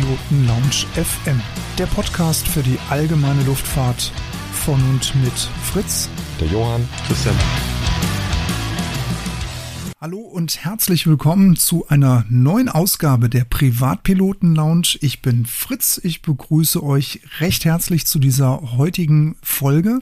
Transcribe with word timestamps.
Privatpiloten 0.00 0.46
Lounge 0.46 0.86
FM, 0.94 1.40
der 1.76 1.86
Podcast 1.86 2.48
für 2.48 2.62
die 2.62 2.78
allgemeine 2.88 3.42
Luftfahrt 3.44 4.12
von 4.52 4.80
und 4.88 5.14
mit 5.22 5.32
Fritz, 5.62 6.08
der 6.40 6.48
Johann, 6.48 6.88
Christian. 7.06 7.34
Hallo 10.00 10.20
und 10.20 10.64
herzlich 10.64 11.06
willkommen 11.06 11.56
zu 11.56 11.86
einer 11.88 12.24
neuen 12.30 12.70
Ausgabe 12.70 13.28
der 13.28 13.44
Privatpiloten 13.44 14.54
Lounge. 14.54 14.96
Ich 15.02 15.20
bin 15.20 15.44
Fritz, 15.44 16.00
ich 16.02 16.22
begrüße 16.22 16.82
euch 16.82 17.20
recht 17.40 17.66
herzlich 17.66 18.06
zu 18.06 18.18
dieser 18.18 18.76
heutigen 18.78 19.36
Folge. 19.42 20.00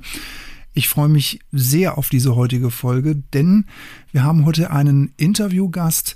Ich 0.75 0.89
freue 0.89 1.09
mich 1.09 1.41
sehr 1.51 1.99
auf 1.99 2.09
diese 2.09 2.37
heutige 2.37 2.71
Folge, 2.71 3.17
denn 3.17 3.65
wir 4.13 4.23
haben 4.23 4.45
heute 4.45 4.71
einen 4.71 5.13
Interviewgast, 5.17 6.15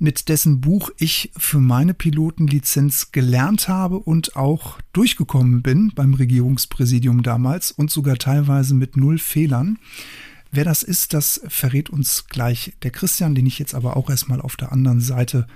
mit 0.00 0.30
dessen 0.30 0.62
Buch 0.62 0.90
ich 0.96 1.30
für 1.36 1.60
meine 1.60 1.92
Pilotenlizenz 1.92 3.12
gelernt 3.12 3.68
habe 3.68 3.98
und 3.98 4.34
auch 4.34 4.78
durchgekommen 4.94 5.62
bin 5.62 5.92
beim 5.94 6.14
Regierungspräsidium 6.14 7.22
damals 7.22 7.70
und 7.70 7.90
sogar 7.90 8.16
teilweise 8.16 8.74
mit 8.74 8.96
null 8.96 9.18
Fehlern. 9.18 9.78
Wer 10.50 10.64
das 10.64 10.82
ist, 10.82 11.12
das 11.12 11.42
verrät 11.46 11.90
uns 11.90 12.26
gleich 12.28 12.72
der 12.82 12.90
Christian, 12.90 13.34
den 13.34 13.46
ich 13.46 13.58
jetzt 13.58 13.74
aber 13.74 13.96
auch 13.96 14.08
erstmal 14.08 14.40
auf 14.40 14.56
der 14.56 14.72
anderen 14.72 15.00
Seite 15.00 15.46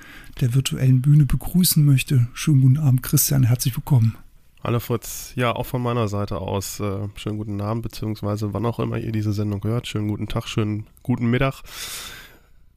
der 0.41 0.55
virtuellen 0.55 1.01
Bühne 1.01 1.25
begrüßen 1.25 1.83
möchte. 1.83 2.29
Schönen 2.35 2.61
guten 2.61 2.79
Abend, 2.79 3.03
Christian, 3.03 3.45
herzlich 3.45 3.75
willkommen. 3.75 4.15
Hallo 4.63 4.79
Fritz, 4.79 5.33
ja, 5.37 5.57
auch 5.57 5.67
von 5.67 5.83
meiner 5.83 6.07
Seite 6.07 6.39
aus 6.39 6.81
äh, 6.81 7.09
schönen 7.17 7.39
guten 7.39 7.61
Abend, 7.63 7.83
beziehungsweise 7.83 8.53
wann 8.53 8.67
auch 8.67 8.79
immer 8.79 8.99
ihr 8.99 9.13
diese 9.13 9.33
Sendung 9.33 9.65
hört. 9.65 9.89
Schönen 9.89 10.09
guten 10.09 10.29
Tag, 10.29 10.49
schönen 10.49 10.87
guten 11.03 11.27
Mittag. 11.27 11.63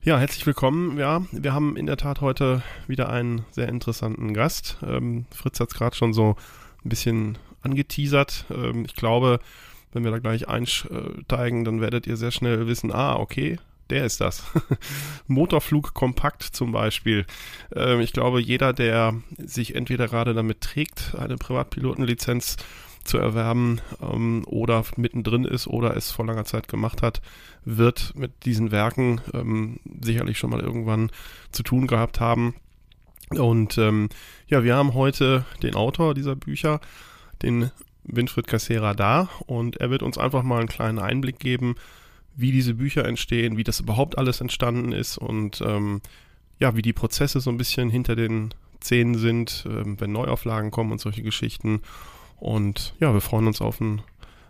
Ja, 0.08 0.18
herzlich 0.18 0.46
willkommen. 0.46 0.98
Ja, 0.98 1.24
wir 1.34 1.54
haben 1.54 1.76
in 1.76 1.86
der 1.86 1.98
Tat 1.98 2.22
heute 2.22 2.64
wieder 2.88 3.10
einen 3.10 3.44
sehr 3.52 3.68
interessanten 3.68 4.34
Gast. 4.34 4.78
Ähm, 4.82 5.26
Fritz 5.36 5.60
hat 5.60 5.68
es 5.68 5.76
gerade 5.76 5.98
schon 5.98 6.14
so 6.14 6.38
ein 6.86 6.88
bisschen 6.88 7.38
angeteasert. 7.62 8.46
Ähm, 8.50 8.86
ich 8.86 8.96
glaube, 8.96 9.42
wenn 9.92 10.06
wir 10.06 10.12
da 10.12 10.20
gleich 10.20 10.48
einsteigen, 10.48 11.66
dann 11.66 11.82
werdet 11.82 12.08
ihr 12.08 12.16
sehr 12.16 12.32
schnell 12.32 12.68
wissen, 12.68 12.94
ah, 12.94 13.18
okay, 13.18 13.60
der 13.90 14.06
ist 14.06 14.22
das. 14.22 14.46
Motorflug 15.28 15.94
Kompakt 15.94 16.44
zum 16.44 16.72
Beispiel. 16.72 17.26
Ähm, 17.76 18.00
ich 18.00 18.14
glaube, 18.14 18.40
jeder, 18.40 18.72
der 18.72 19.14
sich 19.38 19.76
entweder 19.76 20.08
gerade 20.08 20.34
damit 20.34 20.62
trägt, 20.62 21.16
eine 21.20 21.36
Privatpilotenlizenz 21.36 22.56
zu 23.08 23.18
erwerben 23.18 23.82
ähm, 24.02 24.44
oder 24.46 24.84
mittendrin 24.96 25.46
ist 25.46 25.68
oder 25.68 25.96
es 25.96 26.12
vor 26.12 26.26
langer 26.26 26.46
Zeit 26.46 26.68
gemacht 26.68 27.02
hat, 27.02 27.22
wird 27.66 28.14
mit 28.16 28.46
diesen 28.46 28.72
Werken 28.72 29.22
ähm, 29.34 29.80
sicherlich 30.02 30.38
schon 30.38 30.52
mal 30.52 30.60
irgendwann 30.60 31.12
zu 31.52 31.64
tun 31.64 31.88
gehabt 31.88 32.20
haben. 32.20 32.56
Und 33.32 33.78
ähm, 33.78 34.10
ja, 34.48 34.64
wir 34.64 34.76
haben 34.76 34.94
heute 34.94 35.46
den 35.64 35.76
Autor 35.76 36.14
dieser 36.14 36.36
Bücher, 36.36 36.80
den 37.42 37.72
Winfried 38.04 38.48
Cassera 38.48 38.94
da 38.94 39.30
und 39.46 39.78
er 39.78 39.90
wird 39.90 40.02
uns 40.02 40.18
einfach 40.18 40.44
mal 40.44 40.60
einen 40.60 40.70
kleinen 40.70 41.00
Einblick 41.00 41.40
geben, 41.40 41.76
wie 42.36 42.52
diese 42.52 42.76
Bücher 42.76 43.06
entstehen, 43.06 43.58
wie 43.58 43.64
das 43.64 43.80
überhaupt 43.80 44.18
alles 44.18 44.40
entstanden 44.42 44.92
ist 44.92 45.18
und 45.18 45.62
ähm, 45.62 46.02
ja, 46.60 46.76
wie 46.76 46.82
die 46.82 46.94
Prozesse 46.94 47.40
so 47.40 47.50
ein 47.50 47.58
bisschen 47.58 47.90
hinter 47.90 48.16
den 48.16 48.54
Szenen 48.82 49.16
sind, 49.16 49.66
ähm, 49.68 50.00
wenn 50.00 50.12
Neuauflagen 50.12 50.72
kommen 50.72 50.92
und 50.92 51.02
solche 51.02 51.24
Geschichten. 51.24 51.82
Und 52.40 52.94
ja, 53.00 53.14
wir 53.14 53.22
freuen 53.22 53.48
uns 53.48 53.62
auf 53.62 53.82
ein 53.82 54.02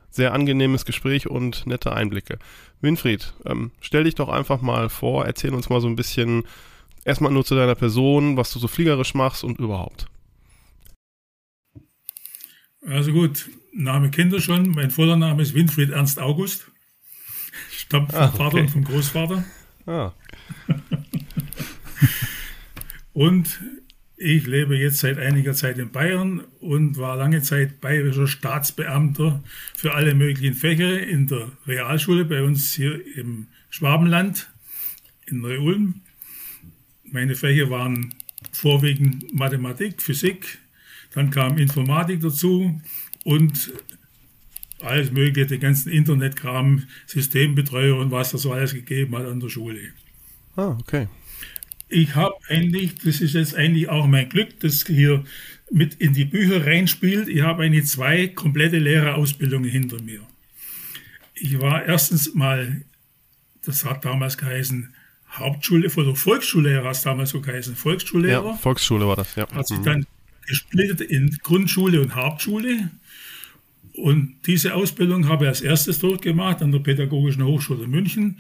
sehr 0.10 0.34
angenehmes 0.34 0.86
Gespräch 0.86 1.28
und 1.28 1.66
nette 1.68 1.94
Einblicke. 1.94 2.40
Winfried, 2.82 3.34
ähm, 3.46 3.72
stell 3.82 4.04
dich 4.04 4.16
doch 4.16 4.30
einfach 4.30 4.62
mal 4.62 4.90
vor, 4.90 5.26
erzähl 5.26 5.54
uns 5.54 5.70
mal 5.70 5.82
so 5.82 5.88
ein 5.88 5.96
bisschen 5.96 6.44
erstmal 7.06 7.32
nur 7.32 7.46
zu 7.46 7.56
deiner 7.56 7.76
Person, 7.76 8.38
was 8.38 8.52
du 8.52 8.60
so 8.60 8.68
fliegerisch 8.68 9.14
machst 9.14 9.44
und 9.44 9.60
überhaupt. 9.60 10.08
Also 12.86 13.12
gut, 13.12 13.50
Name 13.74 14.12
kennt 14.12 14.34
ihr 14.34 14.42
schon. 14.42 14.70
Mein 14.70 14.92
voller 14.92 15.18
Name 15.18 15.42
ist 15.42 15.54
Winfried 15.54 15.90
Ernst 15.92 16.20
August. 16.20 16.68
Stammt 17.72 18.12
vom 18.12 18.22
ah, 18.22 18.28
okay. 18.28 18.38
Vater 18.38 18.58
und 18.58 18.70
vom 18.70 18.84
Großvater. 18.84 19.44
Ah. 19.86 20.12
und 23.14 23.60
ich 24.18 24.48
lebe 24.48 24.76
jetzt 24.76 24.98
seit 24.98 25.20
einiger 25.20 25.54
Zeit 25.54 25.78
in 25.78 25.92
Bayern 25.92 26.42
und 26.60 26.98
war 26.98 27.16
lange 27.16 27.44
Zeit 27.44 27.80
bayerischer 27.80 28.28
Staatsbeamter 28.28 29.44
für 29.76 29.94
alle 29.94 30.16
möglichen 30.16 30.56
Fächer 30.56 31.00
in 31.00 31.28
der 31.28 31.52
Realschule 31.68 32.26
bei 32.26 32.42
uns 32.42 32.74
hier 32.74 33.00
im 33.16 33.48
Schwabenland 33.70 34.50
in 35.28 35.42
Neu-Ulm. 35.42 36.02
Meine 37.04 37.36
Fächer 37.36 37.70
waren 37.70 38.16
vorwiegend 38.52 39.34
Mathematik, 39.36 40.02
Physik, 40.02 40.58
dann 41.14 41.30
kam 41.30 41.60
Informatik 41.60 42.22
dazu 42.22 42.82
und 43.24 43.72
alles 44.82 45.12
Mögliche, 45.12 45.46
den 45.46 45.60
ganzen 45.60 45.92
Internetkram, 45.92 46.88
Systembetreuer 47.06 47.96
und 47.96 48.10
was 48.10 48.32
da 48.32 48.40
so 48.40 48.52
alles 48.52 48.74
gegeben 48.74 49.16
hat 49.16 49.28
an 49.28 49.40
der 49.40 49.50
Schule. 49.50 49.80
Ah, 50.56 50.76
okay 50.80 51.08
ich 51.90 52.16
habe 52.16 52.36
eigentlich, 52.48 52.96
das 52.96 53.22
ist 53.22 53.34
jetzt 53.34 53.56
eigentlich 53.56 53.90
auch 53.90 54.08
mein 54.08 54.30
Glück, 54.30 54.60
das 54.60 54.86
hier 54.86 55.24
mit 55.72 55.96
in 55.96 56.14
die 56.14 56.26
Bücher 56.26 56.66
reinspielt, 56.66 57.28
ich 57.28 57.42
habe 57.42 57.64
eigentlich 57.64 57.88
zwei 57.88 58.28
komplette 58.28 58.78
Lehrerausbildungen 58.78 59.70
hinter 59.70 60.02
mir. 60.02 60.22
Ich 61.36 61.60
war 61.60 61.86
erstens 61.86 62.34
mal, 62.34 62.82
das 63.66 63.86
hat 63.86 64.06
damals 64.06 64.38
geheißen, 64.38 64.94
Hauptschule 65.30 65.92
oder 65.96 66.16
Volksschullehrer 66.16 66.86
hat 66.86 66.96
es 66.96 67.02
damals 67.02 67.32
so 67.32 67.42
geheißen, 67.42 67.76
Volksschullehrer. 67.76 68.52
Ja, 68.52 68.54
Volksschule 68.56 69.08
war 69.08 69.18
das, 69.18 69.36
ja. 69.36 69.48
Hat 69.52 69.68
sich 69.68 69.78
mhm. 69.80 69.84
dann 69.84 70.06
gesplittet 70.48 71.02
in 71.02 71.38
Grundschule 71.44 72.02
und 72.02 72.16
Hauptschule. 72.16 72.90
Und 73.94 74.36
diese 74.46 74.74
Ausbildung 74.74 75.28
habe 75.28 75.46
ich 75.46 75.50
als 75.50 75.62
erstes 75.62 76.00
durchgemacht 76.00 76.62
an 76.62 76.72
der 76.72 76.80
Pädagogischen 76.80 77.44
Hochschule 77.44 77.88
München 77.88 78.40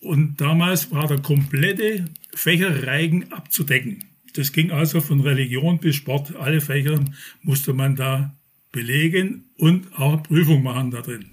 und 0.00 0.40
damals 0.40 0.90
war 0.90 1.06
der 1.06 1.20
komplette 1.20 2.06
Fächerreigen 2.34 3.32
abzudecken. 3.32 4.04
Das 4.34 4.52
ging 4.52 4.70
also 4.70 5.00
von 5.00 5.20
Religion 5.20 5.78
bis 5.78 5.96
Sport. 5.96 6.36
Alle 6.36 6.60
Fächer 6.60 7.00
musste 7.42 7.72
man 7.72 7.96
da 7.96 8.34
belegen 8.72 9.50
und 9.58 9.98
auch 9.98 10.22
Prüfung 10.22 10.62
machen 10.62 10.90
da 10.90 11.02
drin. 11.02 11.26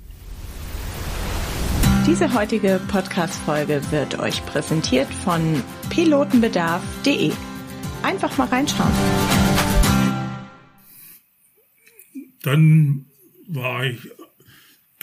Diese 2.08 2.34
heutige 2.34 2.80
Podcast-Folge 2.88 3.82
wird 3.92 4.18
euch 4.20 4.46
präsentiert 4.46 5.14
von 5.14 5.42
pilotenbedarf.de. 5.90 7.32
Einfach 8.02 8.38
mal 8.38 8.48
reinschauen. 8.48 8.94
Dann 12.44 13.06
war 13.48 13.86
ich 13.86 14.00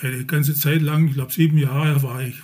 eine 0.01 0.25
ganze 0.25 0.55
Zeit 0.55 0.81
lang, 0.81 1.09
ich 1.09 1.15
glaube 1.15 1.33
sieben 1.33 1.59
Jahre, 1.59 2.03
war 2.03 2.23
ich 2.23 2.37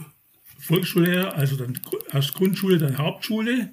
Volksschullehrer, 0.70 1.34
also 1.34 1.56
dann 1.56 1.80
erst 2.12 2.34
Grundschule, 2.34 2.78
dann 2.78 2.96
Hauptschule. 2.96 3.70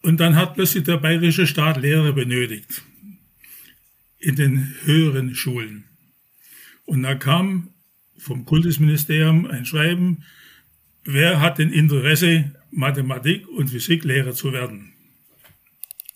Und 0.00 0.18
dann 0.18 0.34
hat 0.34 0.54
plötzlich 0.54 0.84
der 0.84 0.96
bayerische 0.96 1.46
Staat 1.46 1.76
Lehrer 1.76 2.12
benötigt 2.14 2.82
in 4.18 4.34
den 4.34 4.74
höheren 4.84 5.34
Schulen. 5.34 5.84
Und 6.86 7.02
da 7.02 7.14
kam 7.14 7.68
vom 8.16 8.46
Kultusministerium 8.46 9.44
ein 9.46 9.66
Schreiben, 9.66 10.24
wer 11.04 11.42
hat 11.42 11.58
denn 11.58 11.70
Interesse, 11.70 12.54
Mathematik 12.70 13.46
und 13.46 13.68
Physiklehrer 13.68 14.32
zu 14.32 14.54
werden? 14.54 14.94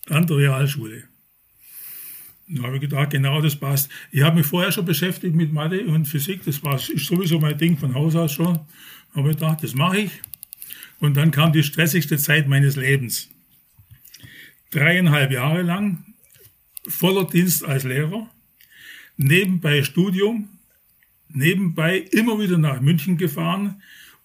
An 0.07 0.25
der 0.25 0.37
Realschule. 0.37 1.03
Da 2.47 2.63
habe 2.63 2.75
ich 2.75 2.81
gedacht, 2.81 3.11
genau 3.11 3.41
das 3.41 3.55
passt. 3.55 3.89
Ich 4.11 4.21
habe 4.21 4.37
mich 4.37 4.45
vorher 4.45 4.71
schon 4.71 4.85
beschäftigt 4.85 5.35
mit 5.35 5.53
Mathe 5.53 5.85
und 5.85 6.05
Physik, 6.05 6.43
das 6.45 6.63
war 6.63 6.75
ist 6.75 7.05
sowieso 7.05 7.39
mein 7.39 7.57
Ding 7.57 7.77
von 7.77 7.93
Haus 7.93 8.15
aus 8.15 8.33
schon. 8.33 8.53
Da 8.53 9.19
habe 9.19 9.31
ich 9.31 9.37
gedacht, 9.37 9.63
das 9.63 9.73
mache 9.75 9.99
ich. 9.99 10.11
Und 10.99 11.15
dann 11.15 11.31
kam 11.31 11.53
die 11.53 11.63
stressigste 11.63 12.17
Zeit 12.17 12.47
meines 12.47 12.75
Lebens. 12.75 13.29
Dreieinhalb 14.71 15.31
Jahre 15.31 15.61
lang 15.61 16.03
voller 16.87 17.25
Dienst 17.25 17.63
als 17.63 17.83
Lehrer, 17.83 18.29
nebenbei 19.17 19.83
Studium, 19.83 20.49
nebenbei 21.29 21.97
immer 21.97 22.39
wieder 22.39 22.57
nach 22.57 22.81
München 22.81 23.17
gefahren, 23.17 23.81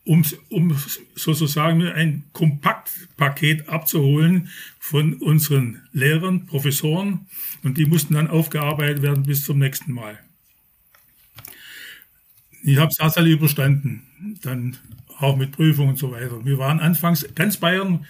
um, 0.08 0.24
um 0.48 0.74
sozusagen 1.14 1.86
ein 1.86 2.24
Kompaktpaket 2.32 3.68
abzuholen 3.68 4.48
von 4.78 5.12
unseren 5.14 5.82
Lehrern, 5.92 6.46
Professoren 6.46 7.26
und 7.62 7.76
die 7.76 7.84
mussten 7.84 8.14
dann 8.14 8.26
aufgearbeitet 8.26 9.02
werden 9.02 9.24
bis 9.24 9.44
zum 9.44 9.58
nächsten 9.58 9.92
Mal. 9.92 10.18
Ich 12.62 12.78
habe 12.78 12.90
es 12.90 12.98
erst 12.98 13.18
alle 13.18 13.30
überstanden, 13.30 14.02
dann 14.40 14.78
auch 15.18 15.36
mit 15.36 15.52
Prüfung 15.52 15.88
und 15.88 15.98
so 15.98 16.10
weiter. 16.10 16.42
Wir 16.42 16.56
waren 16.56 16.80
anfangs, 16.80 17.28
ganz 17.34 17.58
Bayern 17.58 18.06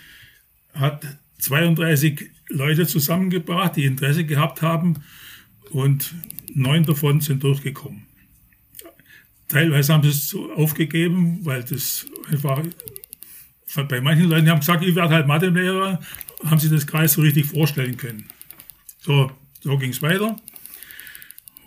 hat 0.74 1.04
32 1.38 2.30
Leute 2.48 2.86
zusammengebracht, 2.86 3.74
die 3.74 3.84
Interesse 3.84 4.24
gehabt 4.24 4.62
haben 4.62 5.02
und 5.70 6.14
neun 6.54 6.84
davon 6.84 7.20
sind 7.20 7.42
durchgekommen. 7.42 8.07
Teilweise 9.48 9.94
haben 9.94 10.02
sie 10.02 10.10
es 10.10 10.34
aufgegeben, 10.56 11.40
weil 11.42 11.64
das 11.64 12.06
einfach 12.30 12.62
bei 13.88 14.00
manchen 14.00 14.28
Leuten, 14.28 14.48
haben 14.48 14.60
gesagt, 14.60 14.84
ich 14.84 14.94
werde 14.94 15.14
halt 15.14 15.26
Mathelehrer, 15.26 16.00
haben 16.44 16.58
sie 16.58 16.70
das 16.70 16.86
gar 16.86 17.06
so 17.08 17.22
richtig 17.22 17.46
vorstellen 17.46 17.96
können. 17.96 18.26
So, 19.00 19.30
so 19.60 19.78
ging 19.78 19.90
es 19.90 20.02
weiter. 20.02 20.36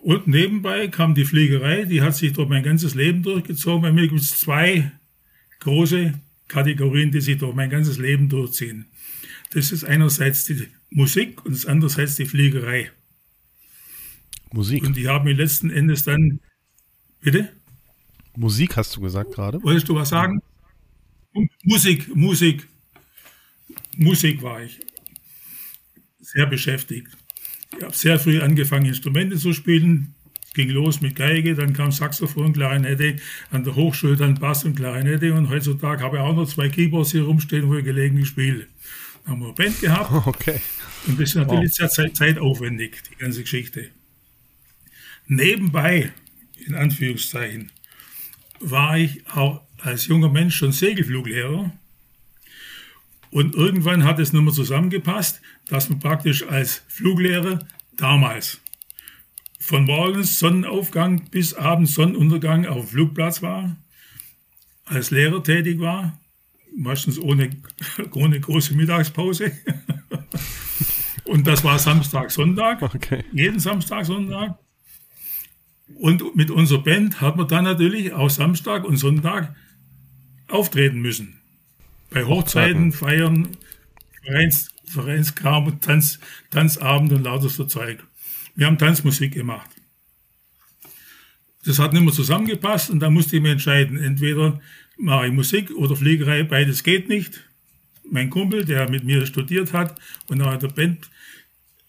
Und 0.02 0.28
nebenbei 0.28 0.88
kam 0.88 1.14
die 1.14 1.26
Fliegerei, 1.26 1.86
die 1.86 2.02
hat 2.02 2.16
sich 2.16 2.34
durch 2.34 2.50
mein 2.50 2.64
ganzes 2.64 2.96
Leben 2.96 3.22
durchgezogen. 3.22 3.82
Bei 3.82 3.92
mir 3.92 4.08
gibt 4.08 4.22
es 4.22 4.40
zwei 4.40 4.92
große 5.60 6.14
Kategorien, 6.48 7.12
die 7.12 7.22
sich 7.22 7.38
durch 7.38 7.54
mein 7.54 7.70
ganzes 7.70 7.98
Leben 7.98 8.28
durchziehen. 8.28 8.88
Das 9.54 9.72
ist 9.72 9.84
einerseits 9.84 10.46
die 10.46 10.68
Musik 10.90 11.46
und 11.46 11.54
das 11.54 11.66
andererseits 11.66 12.16
die 12.16 12.26
Fliegerei. 12.26 12.92
Musik. 14.52 14.84
Und 14.84 14.98
die 14.98 15.08
haben 15.08 15.26
mir 15.26 15.34
letzten 15.34 15.70
Endes 15.70 16.04
dann. 16.04 16.40
Bitte? 17.22 17.50
Musik 18.36 18.78
hast 18.78 18.96
du 18.96 19.02
gesagt 19.02 19.34
gerade? 19.34 19.62
Wolltest 19.64 19.90
du 19.90 19.96
was 19.96 20.10
sagen? 20.10 20.42
Musik, 21.64 22.16
Musik. 22.16 22.68
Musik 23.98 24.42
war 24.42 24.64
ich 24.64 24.80
sehr 26.20 26.46
beschäftigt. 26.46 27.08
Ich 27.78 27.84
habe 27.84 27.96
sehr 27.96 28.20
früh 28.20 28.42
angefangen, 28.42 28.86
Instrumente 28.86 29.38
zu 29.38 29.54
spielen. 29.54 30.14
Ging 30.54 30.70
los 30.70 31.00
mit 31.00 31.16
Geige, 31.16 31.56
dann 31.56 31.72
kam 31.72 31.94
Saxophon, 31.94 32.52
Klarinette, 32.52 33.16
an 33.52 33.64
der 33.64 33.76
Hochschule 33.76 34.18
dann 34.18 34.36
Bass 34.36 34.66
und 34.66 34.76
Klarinette 34.76 35.34
und 35.34 35.50
heutzutage 35.50 36.04
habe 36.04 36.18
ich 36.18 36.22
auch 36.22 36.36
noch 36.36 36.46
zwei 36.46 36.68
Keyboards 36.68 37.12
hier 37.12 37.24
rumstehen, 37.24 37.70
wo 37.70 37.76
ich 37.76 37.86
gelegentlich 37.86 38.28
spiele. 38.28 38.68
Dann 39.24 39.34
haben 39.34 39.40
wir 39.40 39.46
eine 39.48 39.56
Band 39.56 39.80
gehabt. 39.80 40.12
Okay. 40.28 40.60
Und 41.08 41.20
das 41.20 41.30
ist 41.30 41.36
natürlich 41.36 41.72
wow. 41.80 41.90
sehr 41.90 42.14
zeitaufwendig, 42.14 43.02
die 43.10 43.16
ganze 43.16 43.42
Geschichte. 43.42 43.90
Nebenbei, 45.26 46.12
in 46.68 46.76
Anführungszeichen, 46.76 47.72
war 48.62 48.98
ich 48.98 49.28
auch 49.34 49.62
als 49.82 50.08
junger 50.08 50.30
Mensch 50.30 50.56
schon 50.56 50.72
Segelfluglehrer. 50.72 51.72
Und 53.32 53.56
irgendwann 53.56 54.04
hat 54.04 54.20
es 54.20 54.34
nur 54.34 54.42
mal 54.42 54.54
zusammengepasst, 54.54 55.42
dass 55.68 55.90
man 55.90 56.00
praktisch 56.00 56.46
als 56.48 56.84
Fluglehrer 56.88 57.60
damals 57.98 58.60
von 59.60 59.86
morgens 59.86 60.40
Sonnenaufgang 60.40 61.30
bis 61.30 61.54
abends 61.54 61.94
Sonnenuntergang 61.94 62.66
auf 62.66 62.86
dem 62.86 62.88
Flugplatz 62.88 63.42
war, 63.42 63.78
als 64.86 65.12
Lehrer 65.12 65.44
tätig 65.44 65.80
war, 65.80 66.20
meistens 66.76 67.20
ohne, 67.20 67.52
ohne 68.14 68.40
große 68.40 68.74
Mittagspause. 68.76 69.52
Und 71.26 71.48
das 71.48 71.64
war 71.64 71.80
Samstag, 71.80 72.32
Sonntag, 72.32 72.82
okay. 72.82 73.24
jeden 73.32 73.60
Samstag, 73.60 74.06
Sonntag. 74.06 74.58
Und 76.02 76.36
mit 76.36 76.50
unserer 76.50 76.82
Band 76.82 77.22
hat 77.22 77.38
man 77.38 77.48
dann 77.48 77.64
natürlich 77.64 78.12
auch 78.12 78.32
Samstag 78.32 78.86
und 78.86 78.98
Sonntag 78.98 79.56
auftreten 80.48 81.00
müssen. 81.00 81.40
Bei 82.10 82.26
Hochzeiten, 82.26 82.92
Feiern, 82.92 83.50
Vereins, 84.24 84.72
Vereinskram, 84.86 85.80
Tanz, 85.80 86.18
Tanzabend 86.50 87.14
und 87.14 87.24
lauter 87.26 87.50
so 87.50 87.66
Zeug. 87.66 88.04
Wir 88.56 88.66
haben 88.66 88.80
Tanzmusik 88.80 89.36
gemacht. 89.36 89.70
Das 91.66 91.78
hat 91.78 91.94
nicht 91.94 92.02
mehr 92.02 92.14
zusammengepasst 92.14 92.90
und 92.90 93.00
da 93.00 93.12
musste 93.12 93.36
ich 93.36 93.44
mir 93.44 93.52
entscheiden, 93.52 94.00
entweder 94.00 94.60
mache 94.98 95.28
ich 95.28 95.34
Musik 95.34 95.70
oder 95.70 95.96
Fliegerei, 95.96 96.42
beides 96.42 96.82
geht 96.82 97.10
nicht. 97.10 97.44
Mein 98.10 98.32
Kumpel, 98.32 98.66
der 98.66 98.90
mit 98.90 99.04
mir 99.04 99.24
studiert 99.28 99.72
hat 99.72 100.00
und 100.26 100.42
auch 100.42 100.52
in 100.52 100.60
der 100.62 100.68
Band 100.70 101.12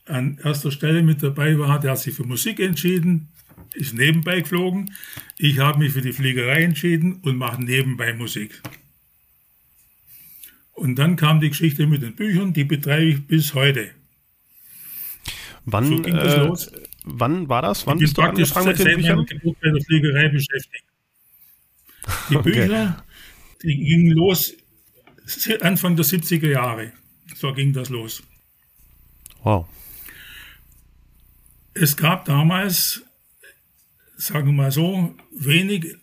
an 0.05 0.39
erster 0.45 0.71
Stelle 0.71 1.03
mit 1.03 1.23
dabei 1.23 1.59
war, 1.59 1.81
der 1.81 1.93
hat 1.93 2.01
sich 2.01 2.15
für 2.15 2.25
Musik 2.25 2.61
entschieden, 2.61 3.32
ist 3.75 3.95
nebenbei 3.95 4.41
geflogen. 4.41 4.95
Ich 5.39 5.59
habe 5.59 5.79
mich 5.79 5.93
für 5.93 6.03
die 6.03 6.13
Fliegerei 6.13 6.63
entschieden 6.63 7.21
und 7.23 7.37
mache 7.37 7.63
nebenbei 7.63 8.13
Musik. 8.15 8.63
Und 10.73 10.97
dann 10.97 11.17
kam 11.17 11.41
die 11.41 11.51
Geschichte 11.51 11.87
mit 11.87 12.03
den 12.03 12.15
Büchern, 12.15 12.53
die 12.53 12.65
betreibe 12.65 13.05
ich 13.05 13.27
bis 13.27 13.55
heute. 13.55 13.91
Wann, 15.65 15.87
so 15.87 16.03
ging 16.03 16.15
das 16.15 16.35
äh, 16.35 16.39
los. 16.39 16.73
wann 17.05 17.49
war 17.49 17.63
das? 17.63 17.87
Wann 17.87 17.99
bist 17.99 18.19
du 18.19 18.23
angefangen 18.23 18.69
mit 18.69 18.79
den 18.79 18.97
Büchern? 18.97 19.27
Geburt 19.27 19.61
bei 19.61 19.71
der 19.71 19.81
Fliegerei 19.83 20.29
beschäftigt. 20.29 20.85
Die 22.31 22.37
okay. 22.37 22.51
Bücher, 22.51 23.05
die 23.63 23.77
gingen 23.77 24.11
los 24.11 24.55
Anfang 25.61 25.97
der 25.97 26.05
70er 26.05 26.51
Jahre. 26.51 26.93
So 27.37 27.53
ging 27.53 27.73
das 27.73 27.89
los. 27.89 28.23
Wow. 29.43 29.67
Es 31.75 31.97
gab 31.97 32.25
damals, 32.25 33.03
sagen 34.27 34.49
wir 34.49 34.53
mal 34.53 34.73
so, 34.73 35.15
wenig 35.37 35.97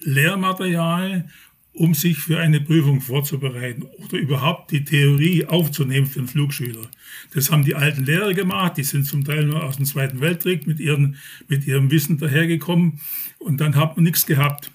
Lehrmaterial 0.00 1.28
um 1.74 1.94
sich 1.94 2.18
für 2.18 2.38
eine 2.38 2.60
Prüfung 2.60 3.00
vorzubereiten 3.00 3.84
oder 3.84 4.18
überhaupt 4.18 4.72
die 4.72 4.84
Theorie 4.84 5.46
aufzunehmen 5.46 6.06
für 6.06 6.18
einen 6.18 6.28
Flugschüler. 6.28 6.90
Das 7.32 7.50
haben 7.50 7.64
die 7.64 7.74
alten 7.74 8.04
Lehrer 8.04 8.34
gemacht, 8.34 8.76
die 8.76 8.82
sind 8.82 9.06
zum 9.06 9.24
Teil 9.24 9.46
nur 9.46 9.64
aus 9.64 9.78
dem 9.78 9.86
Zweiten 9.86 10.20
Weltkrieg 10.20 10.66
mit, 10.66 10.80
ihren, 10.80 11.16
mit 11.48 11.66
ihrem 11.66 11.90
Wissen 11.90 12.18
dahergekommen 12.18 13.00
und 13.38 13.58
dann 13.58 13.74
hat 13.74 13.96
man 13.96 14.04
nichts 14.04 14.26
gehabt. 14.26 14.70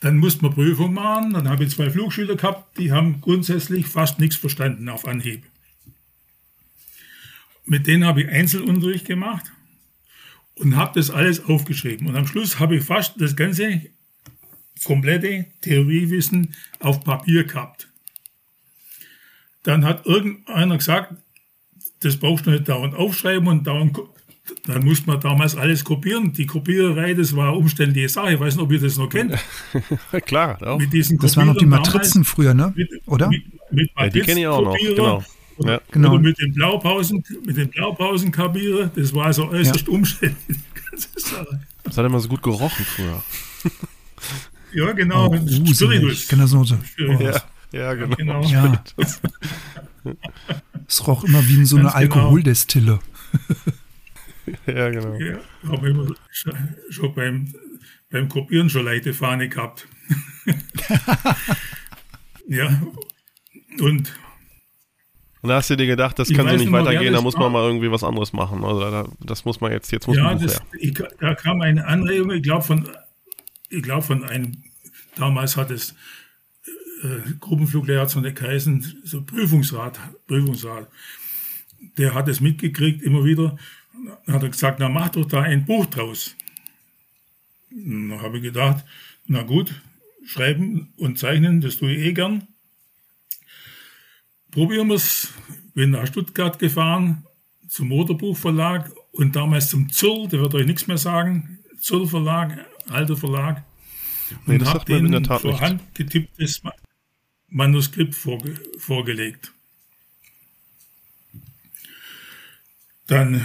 Dann 0.00 0.16
musste 0.16 0.42
man 0.42 0.54
Prüfung 0.54 0.94
machen, 0.94 1.34
dann 1.34 1.48
habe 1.48 1.64
ich 1.64 1.70
zwei 1.70 1.90
Flugschüler 1.90 2.36
gehabt, 2.36 2.78
die 2.78 2.90
haben 2.90 3.20
grundsätzlich 3.20 3.86
fast 3.86 4.18
nichts 4.18 4.36
verstanden 4.36 4.88
auf 4.88 5.06
Anhieb. 5.06 5.44
Mit 7.66 7.86
denen 7.86 8.04
habe 8.04 8.22
ich 8.22 8.28
Einzelunterricht 8.28 9.06
gemacht 9.06 9.53
und 10.56 10.76
habe 10.76 10.92
das 10.94 11.10
alles 11.10 11.44
aufgeschrieben. 11.44 12.06
Und 12.06 12.16
am 12.16 12.26
Schluss 12.26 12.58
habe 12.58 12.76
ich 12.76 12.84
fast 12.84 13.20
das 13.20 13.36
ganze 13.36 13.82
komplette 14.84 15.46
Theoriewissen 15.62 16.54
auf 16.80 17.02
Papier 17.04 17.44
gehabt. 17.44 17.88
Dann 19.62 19.84
hat 19.84 20.04
irgendeiner 20.06 20.76
gesagt, 20.76 21.14
das 22.00 22.18
brauchst 22.18 22.46
du 22.46 22.50
nicht 22.50 22.68
dauernd 22.68 22.94
aufschreiben 22.94 23.48
und 23.48 23.66
dauernd, 23.66 23.98
dann 24.66 24.84
musste 24.84 25.06
man 25.06 25.20
damals 25.20 25.56
alles 25.56 25.84
kopieren. 25.84 26.32
Die 26.34 26.44
Kopiererei, 26.44 27.14
das 27.14 27.34
war 27.34 27.48
eine 27.48 27.56
umständliche 27.56 28.10
Sache. 28.10 28.34
Ich 28.34 28.40
weiß 28.40 28.56
nicht, 28.56 28.62
ob 28.62 28.72
ihr 28.72 28.80
das 28.80 28.98
noch 28.98 29.08
kennt. 29.08 29.34
Klar, 30.26 30.62
auch. 30.62 30.78
Mit 30.78 30.92
diesen 30.92 31.18
das 31.18 31.36
waren 31.36 31.46
noch 31.46 31.56
die 31.56 31.66
Matrizen 31.66 32.24
früher, 32.24 32.52
ne? 32.52 32.74
Mit, 32.76 32.90
oder? 33.06 33.28
Mit, 33.28 33.44
mit 33.70 33.90
ja, 33.96 34.08
die 34.08 34.20
kenne 34.20 34.40
ich 34.40 34.46
auch 34.46 34.62
noch, 34.62 34.76
genau. 34.76 35.24
Ja. 35.58 35.80
genau. 35.90 36.18
mit 36.18 36.38
den 36.40 36.52
Blaupausen, 36.52 37.24
mit 37.44 37.56
den 37.56 37.70
Blaupausenkabierer, 37.70 38.90
das 38.94 39.14
war 39.14 39.32
so 39.32 39.48
äußerst 39.48 39.86
ja. 39.86 39.92
umständlich. 39.92 40.58
Das 41.84 41.98
hat 41.98 42.06
immer 42.06 42.20
so 42.20 42.28
gut 42.28 42.42
gerochen 42.42 42.84
früher. 42.84 43.22
Ja, 44.72 44.90
genau. 44.90 45.28
Oh, 45.28 45.72
Spiritus. 45.72 46.24
Ich 46.24 46.28
kenne 46.28 46.42
das 46.42 46.52
noch 46.52 46.64
so. 46.64 46.76
Ja, 46.98 47.40
ja, 47.70 47.94
genau. 47.94 48.16
genau. 48.16 48.44
Ja. 48.44 48.82
es 50.88 51.06
roch 51.06 51.22
immer 51.22 51.46
wie 51.46 51.54
in 51.58 51.66
so 51.66 51.76
eine 51.76 51.84
genau. 51.84 51.96
Alkoholdestille. 51.96 52.98
ja, 54.66 54.90
genau. 54.90 55.14
Ja, 55.14 55.38
habe 55.68 55.88
immer 55.90 56.08
schon 56.90 57.14
beim, 57.14 57.54
beim 58.10 58.28
Kopieren 58.28 58.68
schon 58.68 58.84
leichte 58.84 59.14
Fahne 59.14 59.48
gehabt. 59.48 59.86
ja, 62.48 62.82
und 63.78 64.12
und 65.44 65.50
da 65.50 65.56
hast 65.56 65.70
du 65.70 65.76
dir 65.76 65.86
gedacht, 65.86 66.18
das 66.18 66.32
kann 66.32 66.48
so 66.48 66.56
nicht 66.56 66.72
weitergehen, 66.72 67.12
da 67.12 67.20
muss 67.20 67.36
man 67.36 67.52
mal 67.52 67.64
irgendwie 67.64 67.90
was 67.90 68.02
anderes 68.02 68.32
machen. 68.32 68.64
Also 68.64 69.12
das 69.20 69.44
muss 69.44 69.60
man 69.60 69.70
jetzt, 69.70 69.92
jetzt 69.92 70.08
muss 70.08 70.16
ja, 70.16 70.24
man 70.24 70.40
das, 70.40 70.60
ich, 70.80 70.94
da 71.20 71.34
kam 71.34 71.60
eine 71.60 71.86
Anregung, 71.86 72.32
ich 72.32 72.42
glaube 72.42 72.62
von 72.62 72.88
ich 73.74 73.82
glaube, 73.82 74.02
von 74.02 74.24
einem, 74.24 74.62
damals 75.16 75.56
hat 75.56 75.70
es 75.70 75.94
äh, 77.02 77.32
Gruppenfluglehrer 77.40 78.08
zu 78.08 78.20
der 78.20 78.34
Kaisen, 78.34 79.00
so 79.04 79.22
Prüfungsrat, 79.22 79.98
Prüfungsrat, 80.26 80.88
der 81.98 82.14
hat 82.14 82.28
es 82.28 82.40
mitgekriegt, 82.40 83.02
immer 83.02 83.24
wieder, 83.24 83.56
dann 84.26 84.34
hat 84.34 84.42
er 84.42 84.48
gesagt, 84.48 84.78
na 84.80 84.88
mach 84.88 85.10
doch 85.10 85.24
da 85.24 85.42
ein 85.42 85.64
Buch 85.64 85.86
draus. 85.86 86.36
Dann 87.70 88.20
habe 88.20 88.38
ich 88.38 88.44
gedacht, 88.44 88.84
na 89.26 89.42
gut, 89.42 89.74
schreiben 90.24 90.92
und 90.96 91.18
zeichnen, 91.18 91.60
das 91.60 91.76
tue 91.76 91.92
ich 91.92 92.04
eh 92.04 92.12
gern. 92.12 92.46
Probieren 94.54 94.86
wir 94.86 94.94
es. 94.94 95.34
Bin 95.74 95.90
nach 95.90 96.06
Stuttgart 96.06 96.60
gefahren, 96.60 97.26
zum 97.66 97.88
Motorbuchverlag 97.88 98.92
und 99.10 99.34
damals 99.34 99.68
zum 99.68 99.90
Zürl, 99.90 100.28
der 100.28 100.38
wird 100.38 100.54
euch 100.54 100.64
nichts 100.64 100.86
mehr 100.86 100.96
sagen, 100.96 101.58
Zürl 101.80 102.06
Verlag, 102.06 102.64
alter 102.88 103.16
Verlag. 103.16 103.64
Nee, 104.46 104.54
und 104.54 104.66
habe 104.72 104.84
denen 104.84 105.12
in 105.12 105.24
vor 105.24 105.60
Hand 105.60 105.82
getipptes 105.96 106.62
Manuskript 107.48 108.14
vorge 108.14 108.54
vorgelegt. 108.78 109.52
Dann 113.08 113.44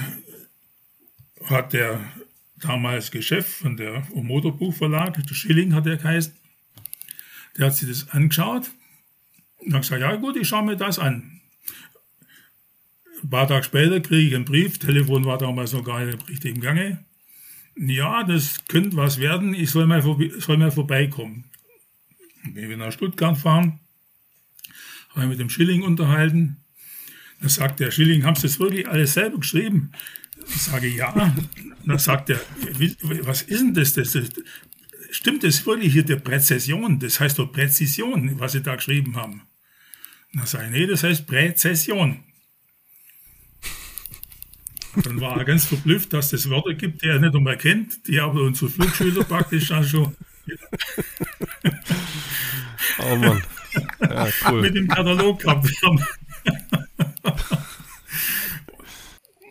hat 1.46 1.74
der 1.74 2.00
damals 2.58 3.10
Geschäft 3.10 3.50
von 3.50 3.78
der 3.78 4.04
Motorbuchverlag, 4.14 5.26
der 5.26 5.34
Schilling 5.34 5.74
hat 5.74 5.88
er 5.88 5.98
geheißen, 5.98 6.36
der 7.58 7.66
hat 7.66 7.76
sich 7.76 7.90
das 7.90 8.10
angeschaut 8.10 8.70
und 9.60 9.74
hat 9.74 9.82
gesagt, 9.82 10.02
ja 10.02 10.16
gut, 10.16 10.36
ich 10.38 10.48
schaue 10.48 10.66
mir 10.66 10.78
das 10.78 11.00
an. 11.00 11.42
Ein 13.22 13.30
paar 13.30 13.48
Tage 13.48 13.64
später 13.64 14.00
kriege 14.00 14.30
ich 14.30 14.36
einen 14.36 14.46
Brief, 14.46 14.80
Telefon 14.80 15.26
war 15.26 15.38
damals 15.38 15.74
noch 15.74 15.84
gar 15.84 16.04
nicht 16.04 16.14
im 16.14 16.26
richtigen 16.28 16.62
Gange 16.62 17.04
ja, 17.88 18.24
das 18.24 18.66
könnte 18.68 18.98
was 18.98 19.20
werden, 19.20 19.54
ich 19.54 19.72
soll 19.72 19.88
mal, 19.88 20.02
soll 20.02 20.58
mal 20.58 20.72
vorbeikommen. 20.72 21.46
Wenn 22.44 22.70
wir 22.70 22.78
nach 22.78 22.92
Stuttgart 22.92 23.38
fahren, 23.38 23.80
habe 25.10 25.24
ich 25.24 25.30
mit 25.30 25.40
dem 25.40 25.50
Schilling 25.50 25.84
unterhalten. 25.84 26.58
Da 27.42 27.48
sagt 27.48 27.80
der 27.80 27.92
Schilling, 27.92 28.26
haben 28.26 28.36
Sie 28.36 28.44
das 28.44 28.60
wirklich 28.60 28.88
alles 28.88 29.14
selber 29.14 29.40
geschrieben? 29.40 29.92
Ich 30.48 30.62
sage 30.62 30.88
ja. 30.88 31.34
Dann 31.86 32.00
sagt 32.00 32.30
er, 32.30 32.42
was 33.24 33.44
ist 33.44 33.62
denn 33.62 33.74
das? 33.74 33.94
das, 33.94 34.12
das 34.12 34.30
stimmt 35.12 35.44
das 35.44 35.66
wirklich 35.66 35.94
hier 35.94 36.04
der 36.04 36.18
Präzision? 36.18 37.00
Das 37.00 37.20
heißt 37.20 37.40
doch 37.40 37.52
Präzision, 37.52 38.40
was 38.40 38.52
Sie 38.52 38.62
da 38.62 38.76
geschrieben 38.76 39.16
haben. 39.16 39.42
Dann 40.34 40.46
sage 40.46 40.66
ich, 40.66 40.72
nee, 40.72 40.88
das 40.88 41.04
heißt 41.04 41.28
Präzession. 41.28 42.24
Dann 45.04 45.22
war 45.22 45.38
er 45.38 45.46
ganz 45.46 45.66
verblüfft, 45.66 46.14
dass 46.14 46.34
es 46.34 46.50
Wörter 46.50 46.74
gibt, 46.74 47.04
die 47.04 47.08
er 47.08 47.20
nicht 47.20 47.36
einmal 47.36 47.58
kennt, 47.58 48.08
die 48.08 48.20
aber 48.20 48.42
unsere 48.42 48.72
Flugschüler 48.72 49.24
praktisch 49.24 49.68
dann 49.68 49.84
schon 49.84 50.16
oh 53.00 53.16
Mann. 53.16 53.42
Ja, 54.02 54.28
cool. 54.50 54.62
mit 54.62 54.76
dem 54.76 54.88
Katalog 54.88 55.40
gehabt 55.40 55.70
haben. 55.84 56.04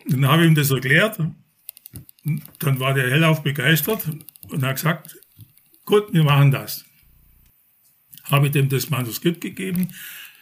Dann 0.07 0.27
habe 0.27 0.43
ich 0.43 0.49
ihm 0.49 0.55
das 0.55 0.71
erklärt. 0.71 1.19
Dann 2.59 2.79
war 2.79 2.93
der 2.93 3.09
hellauf 3.09 3.43
begeistert 3.43 4.03
und 4.49 4.63
hat 4.63 4.75
gesagt, 4.75 5.17
gut, 5.85 6.13
wir 6.13 6.23
machen 6.23 6.51
das. 6.51 6.85
Habe 8.23 8.47
ich 8.47 8.51
dem 8.51 8.69
das 8.69 8.89
Manuskript 8.89 9.41
gegeben, 9.41 9.93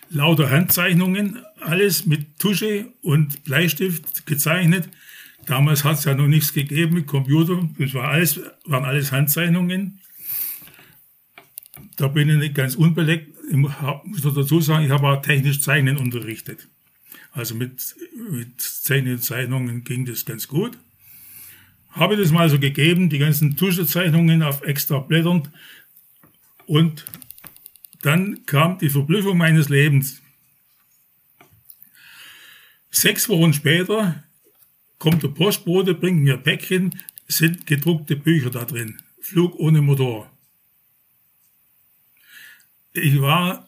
lauter 0.09 0.49
Handzeichnungen, 0.49 1.39
alles 1.59 2.05
mit 2.05 2.39
Tusche 2.39 2.91
und 3.01 3.43
Bleistift 3.43 4.25
gezeichnet. 4.25 4.89
Damals 5.45 5.83
hat 5.83 5.97
es 5.97 6.05
ja 6.05 6.13
noch 6.13 6.27
nichts 6.27 6.53
gegeben 6.53 6.95
mit 6.95 7.07
Computer, 7.07 7.67
das 7.79 7.93
war 7.93 8.09
alles, 8.09 8.41
waren 8.65 8.85
alles 8.85 9.11
Handzeichnungen. 9.11 9.99
Da 11.95 12.07
bin 12.07 12.29
ich 12.29 12.37
nicht 12.37 12.55
ganz 12.55 12.75
unbeleckt. 12.75 13.33
Ich 13.49 13.55
muss 13.55 14.21
dazu 14.21 14.59
sagen, 14.59 14.85
ich 14.85 14.91
habe 14.91 15.07
auch 15.07 15.21
technisch 15.21 15.61
Zeichnen 15.61 15.97
unterrichtet. 15.97 16.67
Also 17.31 17.55
mit, 17.55 17.95
mit 18.29 18.59
Zeichnungen 18.59 19.83
ging 19.83 20.05
das 20.05 20.25
ganz 20.25 20.47
gut. 20.47 20.77
Habe 21.91 22.17
das 22.17 22.31
mal 22.31 22.49
so 22.49 22.59
gegeben, 22.59 23.09
die 23.09 23.17
ganzen 23.17 23.55
Tuschezeichnungen 23.55 24.43
auf 24.43 24.61
extra 24.63 24.99
Blättern. 24.99 25.47
Und 26.65 27.05
dann 28.01 28.45
kam 28.45 28.77
die 28.77 28.89
Verblüffung 28.89 29.37
meines 29.37 29.69
Lebens. 29.69 30.21
Sechs 32.89 33.29
Wochen 33.29 33.53
später 33.53 34.23
kommt 34.97 35.23
der 35.23 35.29
Postbote, 35.29 35.93
bringt 35.93 36.23
mir 36.23 36.37
Päckchen, 36.37 36.99
sind 37.27 37.67
gedruckte 37.67 38.15
Bücher 38.15 38.49
da 38.49 38.65
drin. 38.65 39.01
Flug 39.19 39.55
ohne 39.55 39.81
Motor 39.81 40.31
ich 42.97 43.21
war 43.21 43.67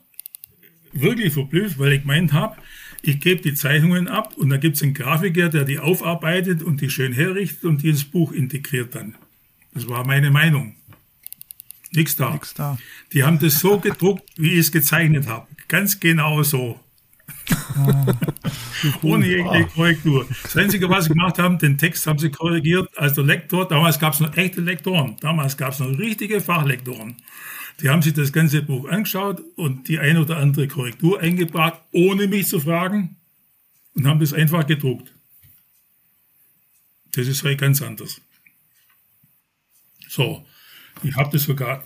wirklich 0.92 1.34
verblüfft, 1.34 1.80
weil 1.80 1.94
ich 1.94 2.02
gemeint 2.02 2.34
habe, 2.34 2.58
ich 3.02 3.22
gebe 3.22 3.42
die 3.42 3.54
Zeichnungen 3.54 4.08
ab 4.08 4.36
und 4.36 4.50
da 4.50 4.58
gibt 4.58 4.76
es 4.76 4.84
einen 4.84 4.94
Grafiker, 4.94 5.50
der 5.50 5.64
die 5.64 5.80
aufarbeitet 5.80 6.64
und 6.64 6.82
die 6.82 6.90
schön 6.90 7.14
herrichtet 7.14 7.64
und 7.64 7.84
dieses 7.84 8.04
Buch 8.04 8.32
integriert 8.32 8.96
dann. 8.96 9.16
Das 9.74 9.88
war 9.88 10.06
meine 10.06 10.32
Meinung. 10.32 10.76
Nichts 11.92 12.16
da. 12.16 12.32
Nix 12.32 12.54
da. 12.54 12.78
Die 13.14 13.24
haben 13.24 13.40
das 13.40 13.60
so 13.60 13.80
gedruckt, 13.80 14.30
wie 14.38 14.54
ich 14.54 14.60
es 14.60 14.72
gezeichnet 14.72 15.28
habe. 15.28 15.48
Ganz 15.68 16.00
genau 16.00 16.44
so. 16.44 16.80
Oh. 17.78 18.06
Ohne 19.02 19.28
jegliche 19.28 19.68
Korrektur. 19.68 20.28
Das 20.44 20.56
Einzige, 20.56 20.90
was 20.90 21.06
sie 21.06 21.14
gemacht 21.14 21.40
haben, 21.40 21.58
den 21.58 21.78
Text 21.78 22.06
haben 22.08 22.20
sie 22.20 22.30
korrigiert 22.30 22.90
als 22.98 23.14
der 23.14 23.24
Lektor. 23.24 23.68
Damals 23.68 24.00
gab 24.00 24.14
es 24.14 24.20
noch 24.20 24.36
echte 24.38 24.62
Lektoren. 24.62 25.18
Damals 25.20 25.58
gab 25.58 25.74
es 25.74 25.80
noch 25.80 25.98
richtige 25.98 26.42
Fachlektoren. 26.42 27.18
Die 27.82 27.90
haben 27.90 28.02
sich 28.02 28.14
das 28.14 28.34
ganze 28.34 28.62
Buch 28.62 28.90
angeschaut 28.90 29.42
und 29.56 29.88
die 29.88 30.00
eine 30.00 30.22
oder 30.22 30.38
andere 30.38 30.68
Korrektur 30.68 31.20
eingebracht, 31.20 31.82
ohne 31.92 32.28
mich 32.28 32.48
zu 32.48 32.60
fragen, 32.60 33.16
und 33.96 34.06
haben 34.06 34.20
das 34.20 34.34
einfach 34.34 34.66
gedruckt. 34.68 35.14
Das 37.14 37.28
ist 37.28 37.44
halt 37.44 37.60
ganz 37.60 37.82
anders. 37.82 38.22
So, 40.08 40.46
ich 41.04 41.16
habe 41.16 41.30
das 41.32 41.44
sogar, 41.44 41.84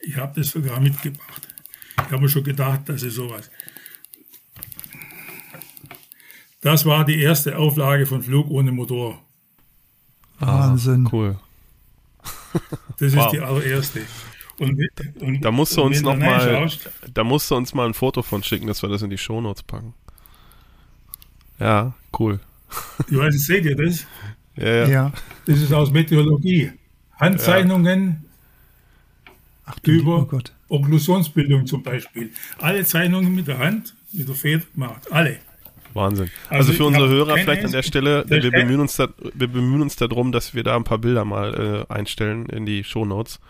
ich 0.00 0.16
habe 0.16 0.32
das 0.34 0.50
sogar 0.50 0.80
mitgebracht. 0.80 1.48
Ich 1.96 2.12
habe 2.12 2.20
mir 2.20 2.28
schon 2.28 2.44
gedacht, 2.44 2.88
dass 2.88 3.02
es 3.02 3.14
sowas. 3.14 3.50
Das 6.60 6.84
war 6.84 7.04
die 7.04 7.20
erste 7.20 7.56
Auflage 7.56 8.06
von 8.06 8.22
Flug 8.22 8.50
ohne 8.50 8.72
Motor. 8.72 9.22
Wahnsinn. 10.38 11.06
Ah, 11.06 11.10
cool. 11.12 11.38
Das 12.98 13.12
ist 13.12 13.16
wow. 13.16 13.30
die 13.30 13.40
allererste. 13.40 14.02
Und, 14.58 14.80
und, 15.20 15.44
da 15.44 15.50
musst 15.50 15.76
du 15.76 15.82
uns 15.82 16.00
noch 16.00 16.16
mal, 16.16 16.68
da 17.12 17.24
musst 17.24 17.50
du 17.50 17.56
uns 17.56 17.74
mal 17.74 17.86
ein 17.86 17.92
Foto 17.92 18.22
von 18.22 18.42
schicken, 18.42 18.66
dass 18.66 18.82
wir 18.82 18.88
das 18.88 19.02
in 19.02 19.10
die 19.10 19.18
Shownotes 19.18 19.62
packen. 19.62 19.92
Ja, 21.58 21.94
cool. 22.18 22.40
Ich 23.08 23.16
weiß 23.16 23.34
nicht, 23.34 23.44
seht 23.44 23.64
ihr 23.64 23.76
das? 23.76 24.06
Ja, 24.56 24.66
ja. 24.66 24.88
ja. 24.88 25.12
Das 25.44 25.60
ist 25.60 25.72
aus 25.72 25.90
Meteorologie. 25.90 26.72
Handzeichnungen 27.12 28.25
Ach, 29.66 29.76
über 29.84 30.28
oh 30.32 30.40
Okklusionsbildung 30.68 31.66
zum 31.66 31.82
Beispiel. 31.82 32.30
Alle 32.58 32.84
Zeichnungen 32.84 33.34
mit 33.34 33.48
der 33.48 33.58
Hand, 33.58 33.94
mit 34.12 34.28
der 34.28 34.34
Feder 34.34 34.62
gemacht. 34.72 35.10
Alle. 35.10 35.38
Wahnsinn. 35.92 36.30
Also, 36.48 36.70
also 36.70 36.72
für 36.72 36.84
unsere 36.84 37.08
Hörer 37.08 37.36
vielleicht 37.38 37.64
an 37.64 37.72
der 37.72 37.82
Stelle, 37.82 38.24
wir 38.28 38.50
bemühen, 38.50 38.80
uns 38.80 38.96
da, 38.96 39.08
wir 39.34 39.48
bemühen 39.48 39.82
uns 39.82 39.96
darum, 39.96 40.30
dass 40.30 40.54
wir 40.54 40.62
da 40.62 40.76
ein 40.76 40.84
paar 40.84 40.98
Bilder 40.98 41.24
mal 41.24 41.86
äh, 41.90 41.92
einstellen 41.92 42.46
in 42.46 42.64
die 42.64 42.84
Shownotes. 42.84 43.40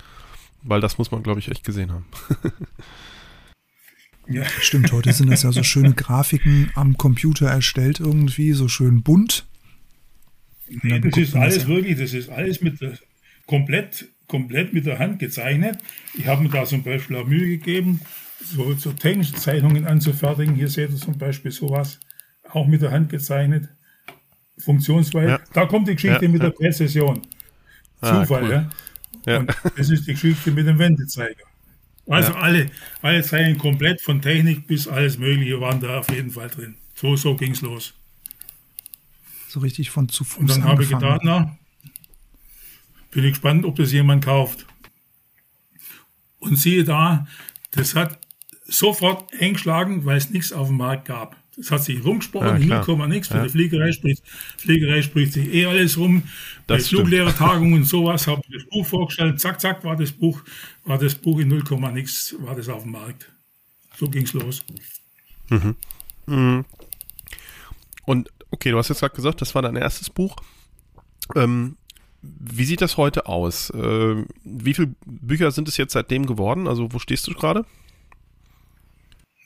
Weil 0.63 0.81
das 0.81 0.99
muss 0.99 1.11
man, 1.11 1.23
glaube 1.23 1.39
ich, 1.39 1.49
echt 1.51 1.65
gesehen 1.65 1.93
haben. 1.93 2.07
ja. 4.29 4.45
Stimmt, 4.61 4.91
heute 4.93 5.13
sind 5.13 5.31
das 5.31 5.43
ja 5.43 5.53
so 5.53 5.63
schöne 5.63 5.93
Grafiken 5.93 6.71
am 6.75 6.97
Computer 6.97 7.47
erstellt 7.47 8.01
irgendwie, 8.01 8.53
so 8.53 8.69
schön 8.69 9.03
bunt. 9.03 9.45
Nee, 10.69 10.99
das 10.99 11.17
ist 11.17 11.37
alles 11.37 11.59
das 11.59 11.67
wirklich, 11.69 11.99
das 11.99 12.13
ist 12.13 12.31
alles 12.31 12.63
mit 12.63 12.81
komplett, 13.47 14.09
komplett 14.27 14.73
mit 14.73 14.87
der 14.87 14.99
Hand 14.99 15.19
gezeichnet. 15.19 15.79
Ich 16.15 16.27
habe 16.27 16.43
mir 16.43 16.49
da 16.49 16.65
zum 16.65 16.83
Beispiel 16.83 17.17
auch 17.17 17.27
Mühe 17.27 17.47
gegeben, 17.47 18.01
so, 18.41 18.75
so 18.75 18.93
technische 18.93 19.35
Zeichnungen 19.35 19.87
anzufertigen. 19.87 20.55
Hier 20.55 20.69
seht 20.69 20.91
ihr 20.91 20.97
zum 20.97 21.19
Beispiel 21.19 21.51
sowas, 21.51 22.01
auch 22.51 22.67
mit 22.67 22.83
der 22.83 22.91
Hand 22.93 23.11
gezeichnet. 23.11 23.69
Funktionsweise. 24.59 25.29
Ja. 25.29 25.41
Da 25.53 25.67
kommt 25.67 25.89
die 25.89 25.95
Geschichte 25.95 26.25
ja, 26.25 26.31
mit 26.31 26.43
der 26.43 26.51
Präzision. 26.51 27.23
Ah, 28.01 28.23
Zufall, 28.23 28.45
cool. 28.45 28.51
ja. 28.51 28.71
Ja. 29.27 29.39
Und 29.39 29.53
das 29.77 29.91
ist 29.91 30.07
die 30.07 30.13
Geschichte 30.13 30.53
mit 30.53 30.67
dem 30.67 30.79
Wendezeiger. 30.79 31.45
Also 32.09 32.33
ja. 32.33 32.39
alle, 32.39 32.71
alle 33.03 33.23
Zeilen 33.23 33.59
komplett 33.59 34.01
von 34.01 34.23
Technik 34.23 34.67
bis 34.67 34.87
alles 34.87 35.19
Mögliche 35.19 35.61
waren 35.61 35.81
da 35.81 35.99
auf 35.99 36.11
jeden 36.11 36.31
Fall 36.31 36.49
drin. 36.49 36.77
So, 36.95 37.17
so 37.17 37.35
ging 37.35 37.53
es 37.53 37.63
los. 37.63 37.95
So 39.49 39.61
richtig 39.61 39.91
von 39.91 40.09
zu 40.09 40.23
Fuß 40.23 40.41
Und 40.41 40.51
dann 40.51 40.65
habe 40.65 40.85
ich 40.85 40.91
gedacht, 40.91 41.23
na, 41.25 41.59
bin 43.17 43.25
ich 43.25 43.33
gespannt, 43.33 43.65
ob 43.65 43.77
das 43.77 43.93
jemand 43.93 44.27
kauft. 44.27 44.67
Und 46.39 46.57
siehe 46.57 46.85
da, 46.85 47.27
das 47.71 47.95
hat 47.95 48.19
sofort 48.67 49.33
eingeschlagen, 49.41 50.05
weil 50.05 50.19
es 50.19 50.29
nichts 50.29 50.53
auf 50.53 50.69
dem 50.69 50.77
Markt 50.77 51.07
gab. 51.07 51.35
Das 51.57 51.71
hat 51.71 51.83
sich 51.83 52.05
rumgesprochen, 52.05 52.69
ja, 52.69 52.85
0, 52.87 53.09
nichts. 53.09 53.29
Für 53.29 53.39
ja. 53.39 53.45
die 53.45 53.49
Fliegerei 53.49 53.93
spricht, 53.93 54.23
Fliegerei 54.59 55.01
spricht 55.01 55.33
sich 55.33 55.49
eh 55.49 55.65
alles 55.65 55.97
rum. 55.97 56.25
Das 56.67 56.83
Bei 56.83 56.89
Fluglehrertagungen 56.91 57.73
und 57.79 57.85
sowas 57.85 58.27
habe 58.27 58.43
ich 58.47 58.55
das 58.55 58.69
Buch 58.69 58.85
vorgestellt. 58.85 59.41
Zack, 59.41 59.63
zack, 59.63 59.83
war 59.83 59.97
das 59.97 60.13
Buch, 60.13 60.43
war 60.85 60.99
das 60.99 61.15
Buch 61.15 61.39
in 61.39 61.49
0, 61.49 61.63
nichts, 61.95 62.37
war 62.41 62.55
das 62.55 62.69
auf 62.69 62.83
dem 62.83 62.93
Markt. 62.93 63.33
So 63.97 64.11
ging 64.11 64.25
es 64.25 64.35
los. 64.35 64.63
Mhm. 65.49 65.75
Mhm. 66.27 66.65
Und 68.05 68.29
okay, 68.51 68.73
du 68.73 68.77
hast 68.77 68.91
jetzt 68.91 69.01
gerade 69.01 69.17
gesagt, 69.17 69.41
das 69.41 69.55
war 69.55 69.63
dein 69.63 69.77
erstes 69.77 70.11
Buch. 70.11 70.37
Ähm, 71.35 71.79
wie 72.39 72.65
sieht 72.65 72.81
das 72.81 72.97
heute 72.97 73.27
aus? 73.27 73.71
Äh, 73.71 74.25
wie 74.45 74.75
viele 74.75 74.95
Bücher 75.05 75.51
sind 75.51 75.69
es 75.69 75.77
jetzt 75.77 75.93
seitdem 75.93 76.27
geworden? 76.27 76.69
Also 76.69 76.93
wo 76.93 76.99
stehst 76.99 77.27
du 77.27 77.35
gerade? 77.35 77.65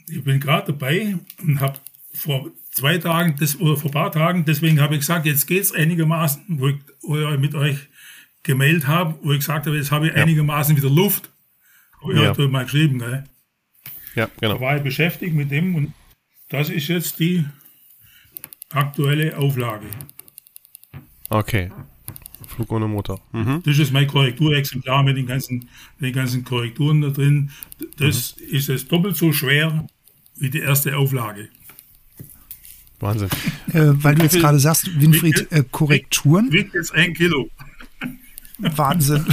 Ich 0.08 0.24
bin 0.24 0.40
gerade 0.40 0.72
dabei 0.72 1.18
und 1.42 1.60
habe 1.60 1.78
vor 2.12 2.50
zwei 2.72 2.98
Tagen 2.98 3.36
das, 3.38 3.58
oder 3.60 3.76
vor 3.76 3.90
ein 3.90 3.94
paar 3.94 4.12
Tagen, 4.12 4.44
deswegen 4.44 4.80
habe 4.80 4.94
ich 4.94 5.00
gesagt, 5.00 5.26
jetzt 5.26 5.46
geht 5.46 5.62
es 5.62 5.72
einigermaßen, 5.72 6.42
wo 6.48 6.68
ich, 6.68 7.38
mit 7.38 7.54
euch 7.54 7.76
gemeldet 8.42 8.86
habe, 8.86 9.18
wo 9.22 9.32
ich 9.32 9.38
gesagt 9.38 9.66
habe, 9.66 9.76
jetzt 9.76 9.90
habe 9.90 10.08
ich 10.08 10.14
ja. 10.14 10.22
einigermaßen 10.22 10.76
wieder 10.76 10.90
Luft. 10.90 11.30
Habe 12.00 12.14
ich 12.14 12.20
ja. 12.20 12.30
heute 12.30 12.48
mal 12.48 12.64
geschrieben, 12.64 12.98
gell? 12.98 13.24
Ja, 14.14 14.28
genau. 14.40 14.54
Da 14.54 14.60
war 14.60 14.76
ich 14.76 14.82
beschäftigt 14.82 15.34
mit 15.34 15.50
dem 15.50 15.74
und 15.74 15.92
das 16.48 16.68
ist 16.68 16.88
jetzt 16.88 17.20
die 17.20 17.44
aktuelle 18.70 19.36
Auflage. 19.36 19.86
Okay. 21.28 21.70
Flug 22.50 22.72
ohne 22.72 22.88
Motor. 22.88 23.20
Mhm. 23.32 23.62
Das 23.64 23.78
ist 23.78 23.92
mein 23.92 24.06
Korrekturexemplar 24.06 25.02
mit 25.02 25.16
den 25.16 25.26
ganzen, 25.26 25.68
den 26.00 26.12
ganzen 26.12 26.44
Korrekturen 26.44 27.00
da 27.00 27.10
drin. 27.10 27.50
Das 27.98 28.36
mhm. 28.36 28.56
ist 28.56 28.68
jetzt 28.68 28.90
doppelt 28.90 29.16
so 29.16 29.32
schwer 29.32 29.86
wie 30.36 30.50
die 30.50 30.58
erste 30.58 30.96
Auflage. 30.96 31.48
Wahnsinn. 32.98 33.28
Äh, 33.72 33.92
weil 33.94 34.14
du 34.16 34.22
jetzt 34.22 34.38
gerade 34.38 34.58
sagst, 34.58 35.00
Winfried, 35.00 35.50
äh, 35.50 35.64
Korrekturen. 35.70 36.52
Wiegt 36.52 36.74
jetzt 36.74 36.94
ein 36.94 37.14
Kilo. 37.14 37.48
Wahnsinn. 38.58 39.24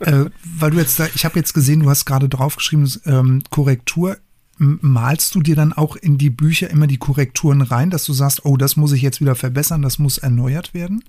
äh, 0.00 0.26
weil 0.44 0.70
du 0.70 0.78
jetzt 0.78 0.98
da, 0.98 1.08
ich 1.14 1.24
habe 1.24 1.38
jetzt 1.38 1.52
gesehen, 1.52 1.80
du 1.80 1.90
hast 1.90 2.06
gerade 2.06 2.28
draufgeschrieben, 2.28 2.90
ähm, 3.04 3.42
Korrektur. 3.50 4.18
malst 4.56 5.34
du 5.34 5.42
dir 5.42 5.56
dann 5.56 5.72
auch 5.72 5.96
in 5.96 6.16
die 6.16 6.30
Bücher 6.30 6.70
immer 6.70 6.86
die 6.86 6.96
Korrekturen 6.96 7.60
rein, 7.60 7.90
dass 7.90 8.04
du 8.04 8.12
sagst, 8.12 8.44
oh, 8.44 8.56
das 8.56 8.76
muss 8.76 8.92
ich 8.92 9.02
jetzt 9.02 9.20
wieder 9.20 9.34
verbessern, 9.34 9.82
das 9.82 9.98
muss 9.98 10.16
erneuert 10.16 10.72
werden? 10.72 11.04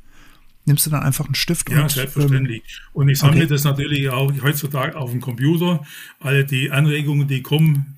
Nimmst 0.66 0.86
du 0.86 0.90
dann 0.90 1.04
einfach 1.04 1.26
einen 1.26 1.36
Stift 1.36 1.70
ja, 1.70 1.84
und. 1.84 1.92
selbstverständlich. 1.92 2.64
Ähm, 2.64 2.90
und 2.94 3.10
ich 3.10 3.20
sammle 3.20 3.40
okay. 3.40 3.48
das 3.48 3.64
natürlich 3.64 4.10
auch 4.10 4.32
heutzutage 4.42 4.96
auf 4.96 5.12
dem 5.12 5.22
Computer. 5.22 5.86
Alle 6.20 6.46
die 6.46 6.70
Anregungen, 6.70 7.28
die 7.28 7.42
kommen. 7.42 7.98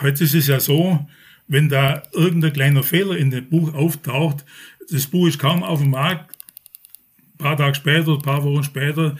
Heute 0.00 0.24
ist 0.24 0.34
es 0.34 0.46
ja 0.46 0.60
so, 0.60 1.06
wenn 1.48 1.68
da 1.68 2.02
irgendein 2.12 2.52
kleiner 2.52 2.82
Fehler 2.82 3.16
in 3.16 3.30
dem 3.30 3.48
Buch 3.48 3.74
auftaucht, 3.74 4.44
das 4.90 5.06
Buch 5.06 5.26
ist 5.26 5.38
kaum 5.38 5.62
auf 5.62 5.80
dem 5.80 5.90
Markt, 5.90 6.36
ein 7.34 7.38
paar 7.38 7.56
Tage 7.56 7.74
später, 7.74 8.12
ein 8.12 8.22
paar 8.22 8.44
Wochen 8.44 8.62
später, 8.62 9.16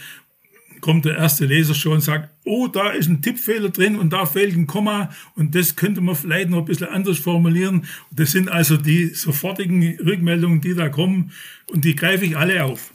kommt 0.80 1.04
der 1.04 1.16
erste 1.16 1.46
Leser 1.46 1.74
schon 1.74 1.94
und 1.94 2.00
sagt, 2.00 2.30
oh, 2.46 2.68
da 2.68 2.90
ist 2.90 3.08
ein 3.08 3.20
Tippfehler 3.20 3.70
drin 3.70 3.96
und 3.96 4.12
da 4.12 4.24
fehlt 4.24 4.54
ein 4.54 4.66
Komma 4.66 5.10
und 5.34 5.54
das 5.54 5.76
könnte 5.76 6.00
man 6.00 6.14
vielleicht 6.14 6.48
noch 6.48 6.58
ein 6.58 6.64
bisschen 6.64 6.88
anders 6.88 7.18
formulieren. 7.18 7.86
Das 8.12 8.32
sind 8.32 8.48
also 8.48 8.76
die 8.76 9.06
sofortigen 9.08 9.98
Rückmeldungen, 9.98 10.60
die 10.60 10.74
da 10.74 10.88
kommen 10.88 11.32
und 11.66 11.84
die 11.84 11.96
greife 11.96 12.24
ich 12.24 12.36
alle 12.36 12.64
auf. 12.64 12.92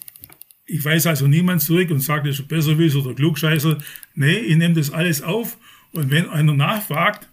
Ich 0.65 0.83
weiß 0.83 1.05
also 1.07 1.27
niemand 1.27 1.61
zurück 1.61 1.91
und 1.91 1.99
sage, 1.99 2.29
das 2.29 2.39
ist 2.39 2.47
besser 2.47 2.79
wie 2.79 2.89
oder 2.95 3.13
Klugscheißer. 3.13 3.77
Nee, 4.15 4.37
ich 4.37 4.55
nehme 4.55 4.73
das 4.73 4.91
alles 4.91 5.21
auf 5.21 5.57
und 5.91 6.09
wenn 6.09 6.29
einer 6.29 6.53
nachfragt, 6.53 7.27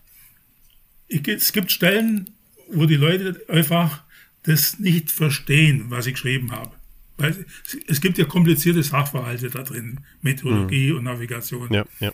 ich, 1.07 1.27
es 1.29 1.53
gibt 1.53 1.71
Stellen, 1.71 2.31
wo 2.69 2.87
die 2.87 2.97
Leute 2.97 3.41
einfach 3.49 4.03
das 4.43 4.81
nicht 4.81 5.13
verstehen, 5.13 5.87
was 5.89 6.07
ich 6.07 6.15
geschrieben 6.15 6.51
habe. 6.51 6.73
Weil 7.19 7.45
es 7.89 8.01
gibt 8.01 8.17
ja 8.17 8.25
komplizierte 8.25 8.83
Sachverhalte 8.83 9.51
da 9.51 9.63
drin, 9.63 10.01
Meteorologie 10.23 10.93
mhm. 10.93 10.99
und 10.99 11.05
Navigation. 11.05 11.69
Ja, 11.73 11.85
ja. 12.01 12.13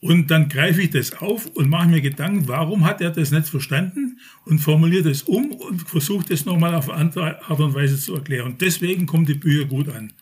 Und 0.00 0.32
dann 0.32 0.48
greife 0.48 0.82
ich 0.82 0.90
das 0.90 1.12
auf 1.12 1.46
und 1.46 1.70
mache 1.70 1.88
mir 1.88 2.00
Gedanken, 2.00 2.48
warum 2.48 2.84
hat 2.84 3.00
er 3.00 3.12
das 3.12 3.30
nicht 3.30 3.48
verstanden 3.48 4.18
und 4.44 4.58
formuliere 4.58 5.04
das 5.04 5.22
um 5.22 5.52
und 5.52 5.88
versuche 5.88 6.26
das 6.28 6.44
nochmal 6.44 6.74
auf 6.74 6.90
eine 6.90 6.98
andere 6.98 7.48
Art 7.48 7.60
und 7.60 7.72
Weise 7.74 7.96
zu 7.96 8.16
erklären. 8.16 8.52
Und 8.52 8.60
deswegen 8.60 9.06
kommen 9.06 9.26
die 9.26 9.34
Bücher 9.34 9.64
gut 9.64 9.88
an. 9.88 10.12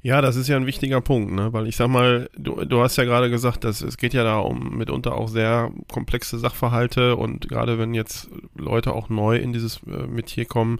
Ja, 0.00 0.20
das 0.20 0.36
ist 0.36 0.46
ja 0.46 0.56
ein 0.56 0.66
wichtiger 0.66 1.00
Punkt, 1.00 1.32
ne? 1.32 1.52
weil 1.52 1.66
ich 1.66 1.74
sag 1.74 1.88
mal, 1.88 2.30
du, 2.38 2.64
du 2.64 2.80
hast 2.80 2.96
ja 2.96 3.04
gerade 3.04 3.30
gesagt, 3.30 3.64
dass 3.64 3.82
es 3.82 3.96
geht 3.96 4.14
ja 4.14 4.22
da 4.22 4.38
um 4.38 4.78
mitunter 4.78 5.16
auch 5.16 5.28
sehr 5.28 5.72
komplexe 5.88 6.38
Sachverhalte 6.38 7.16
und 7.16 7.48
gerade 7.48 7.80
wenn 7.80 7.94
jetzt 7.94 8.30
Leute 8.56 8.92
auch 8.92 9.08
neu 9.08 9.38
in 9.38 9.52
dieses 9.52 9.80
äh, 9.88 10.06
Metier 10.06 10.44
kommen, 10.44 10.78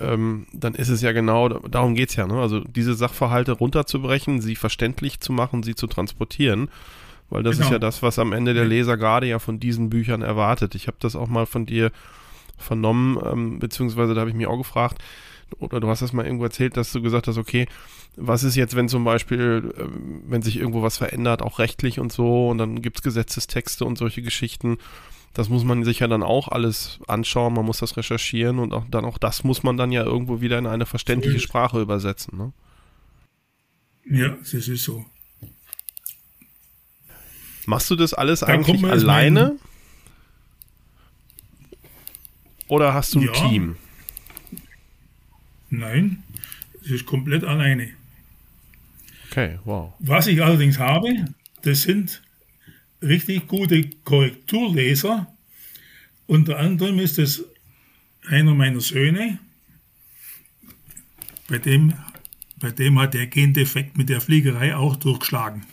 ähm, 0.00 0.46
dann 0.52 0.74
ist 0.74 0.88
es 0.88 1.02
ja 1.02 1.12
genau, 1.12 1.48
darum 1.48 1.94
geht's 1.94 2.16
ja, 2.16 2.26
ne? 2.26 2.40
also 2.40 2.60
diese 2.60 2.94
Sachverhalte 2.94 3.52
runterzubrechen, 3.52 4.40
sie 4.40 4.56
verständlich 4.56 5.20
zu 5.20 5.32
machen, 5.32 5.62
sie 5.62 5.74
zu 5.74 5.86
transportieren, 5.86 6.68
weil 7.30 7.42
das 7.42 7.56
genau. 7.56 7.66
ist 7.66 7.72
ja 7.72 7.78
das, 7.78 8.02
was 8.02 8.18
am 8.18 8.32
Ende 8.32 8.54
der 8.54 8.64
Leser 8.64 8.96
gerade 8.96 9.26
ja 9.26 9.38
von 9.38 9.58
diesen 9.58 9.90
Büchern 9.90 10.22
erwartet. 10.22 10.74
Ich 10.74 10.86
habe 10.86 10.96
das 11.00 11.16
auch 11.16 11.28
mal 11.28 11.46
von 11.46 11.66
dir 11.66 11.90
vernommen, 12.58 13.18
ähm, 13.24 13.58
beziehungsweise 13.58 14.14
da 14.14 14.20
habe 14.20 14.30
ich 14.30 14.36
mich 14.36 14.46
auch 14.46 14.58
gefragt, 14.58 15.02
oder 15.58 15.80
du 15.80 15.88
hast 15.88 16.02
das 16.02 16.12
mal 16.12 16.24
irgendwo 16.24 16.44
erzählt, 16.44 16.76
dass 16.76 16.92
du 16.92 17.00
gesagt 17.02 17.28
hast, 17.28 17.38
okay, 17.38 17.66
was 18.16 18.42
ist 18.42 18.56
jetzt, 18.56 18.74
wenn 18.74 18.88
zum 18.88 19.04
Beispiel, 19.04 19.74
ähm, 19.78 20.22
wenn 20.26 20.42
sich 20.42 20.56
irgendwo 20.56 20.82
was 20.82 20.96
verändert, 20.96 21.42
auch 21.42 21.58
rechtlich 21.58 22.00
und 22.00 22.12
so, 22.12 22.48
und 22.48 22.58
dann 22.58 22.82
gibt's 22.82 23.02
Gesetzestexte 23.02 23.84
und 23.84 23.98
solche 23.98 24.22
Geschichten. 24.22 24.78
Das 25.36 25.50
muss 25.50 25.64
man 25.64 25.84
sich 25.84 25.98
ja 25.98 26.08
dann 26.08 26.22
auch 26.22 26.48
alles 26.48 26.98
anschauen, 27.08 27.52
man 27.52 27.66
muss 27.66 27.80
das 27.80 27.98
recherchieren 27.98 28.58
und 28.58 28.72
auch 28.72 28.86
dann 28.90 29.04
auch 29.04 29.18
das 29.18 29.44
muss 29.44 29.62
man 29.62 29.76
dann 29.76 29.92
ja 29.92 30.02
irgendwo 30.02 30.40
wieder 30.40 30.58
in 30.58 30.66
eine 30.66 30.86
verständliche 30.86 31.40
Sprache 31.40 31.78
übersetzen. 31.78 32.38
Ne? 32.38 32.52
Ja, 34.18 34.30
das 34.30 34.54
ist 34.54 34.82
so. 34.82 35.04
Machst 37.66 37.90
du 37.90 37.96
das 37.96 38.14
alles 38.14 38.40
da 38.40 38.46
eigentlich 38.46 38.82
alleine? 38.82 39.58
Oder 42.68 42.94
hast 42.94 43.14
du 43.14 43.20
ein 43.20 43.26
ja. 43.26 43.32
Team? 43.32 43.76
Nein, 45.68 46.22
es 46.82 46.92
ist 46.92 47.04
komplett 47.04 47.44
alleine. 47.44 47.90
Okay, 49.30 49.58
wow. 49.66 49.92
Was 49.98 50.28
ich 50.28 50.42
allerdings 50.42 50.78
habe, 50.78 51.26
das 51.60 51.82
sind 51.82 52.22
richtig 53.02 53.46
gute 53.46 53.88
Korrekturleser. 54.04 55.26
Unter 56.26 56.58
anderem 56.58 56.98
ist 56.98 57.18
es 57.18 57.44
einer 58.28 58.54
meiner 58.54 58.80
Söhne, 58.80 59.38
bei 61.48 61.58
dem, 61.58 61.94
bei 62.56 62.70
dem 62.70 62.98
hat 62.98 63.14
der 63.14 63.26
Gendefekt 63.26 63.96
mit 63.96 64.08
der 64.08 64.20
Fliegerei 64.20 64.74
auch 64.74 64.96
durchgeschlagen. 64.96 65.64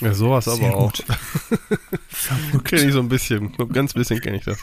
Ja, 0.00 0.12
sowas 0.12 0.44
Sehr 0.44 0.54
aber 0.54 0.76
auch. 0.76 0.92
kenne 2.64 2.82
ich 2.82 2.92
so 2.92 3.00
ein 3.00 3.08
bisschen, 3.08 3.54
nur 3.56 3.68
ganz 3.68 3.94
bisschen 3.94 4.20
kenne 4.20 4.36
ich 4.38 4.44
das. 4.44 4.58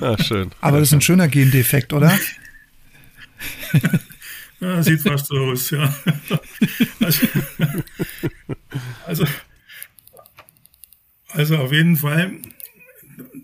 ah, 0.00 0.16
schön. 0.22 0.50
Aber 0.60 0.78
das 0.78 0.88
ist 0.88 0.94
ein 0.94 1.00
schöner 1.00 1.28
Gendefekt, 1.28 1.92
oder? 1.92 2.18
ja, 4.60 4.82
sieht 4.82 5.00
fast 5.00 5.26
so 5.26 5.36
aus, 5.36 5.70
ja. 5.70 5.94
Also, 7.00 7.26
also, 9.06 9.24
also 11.28 11.56
auf 11.58 11.72
jeden 11.72 11.96
Fall, 11.96 12.40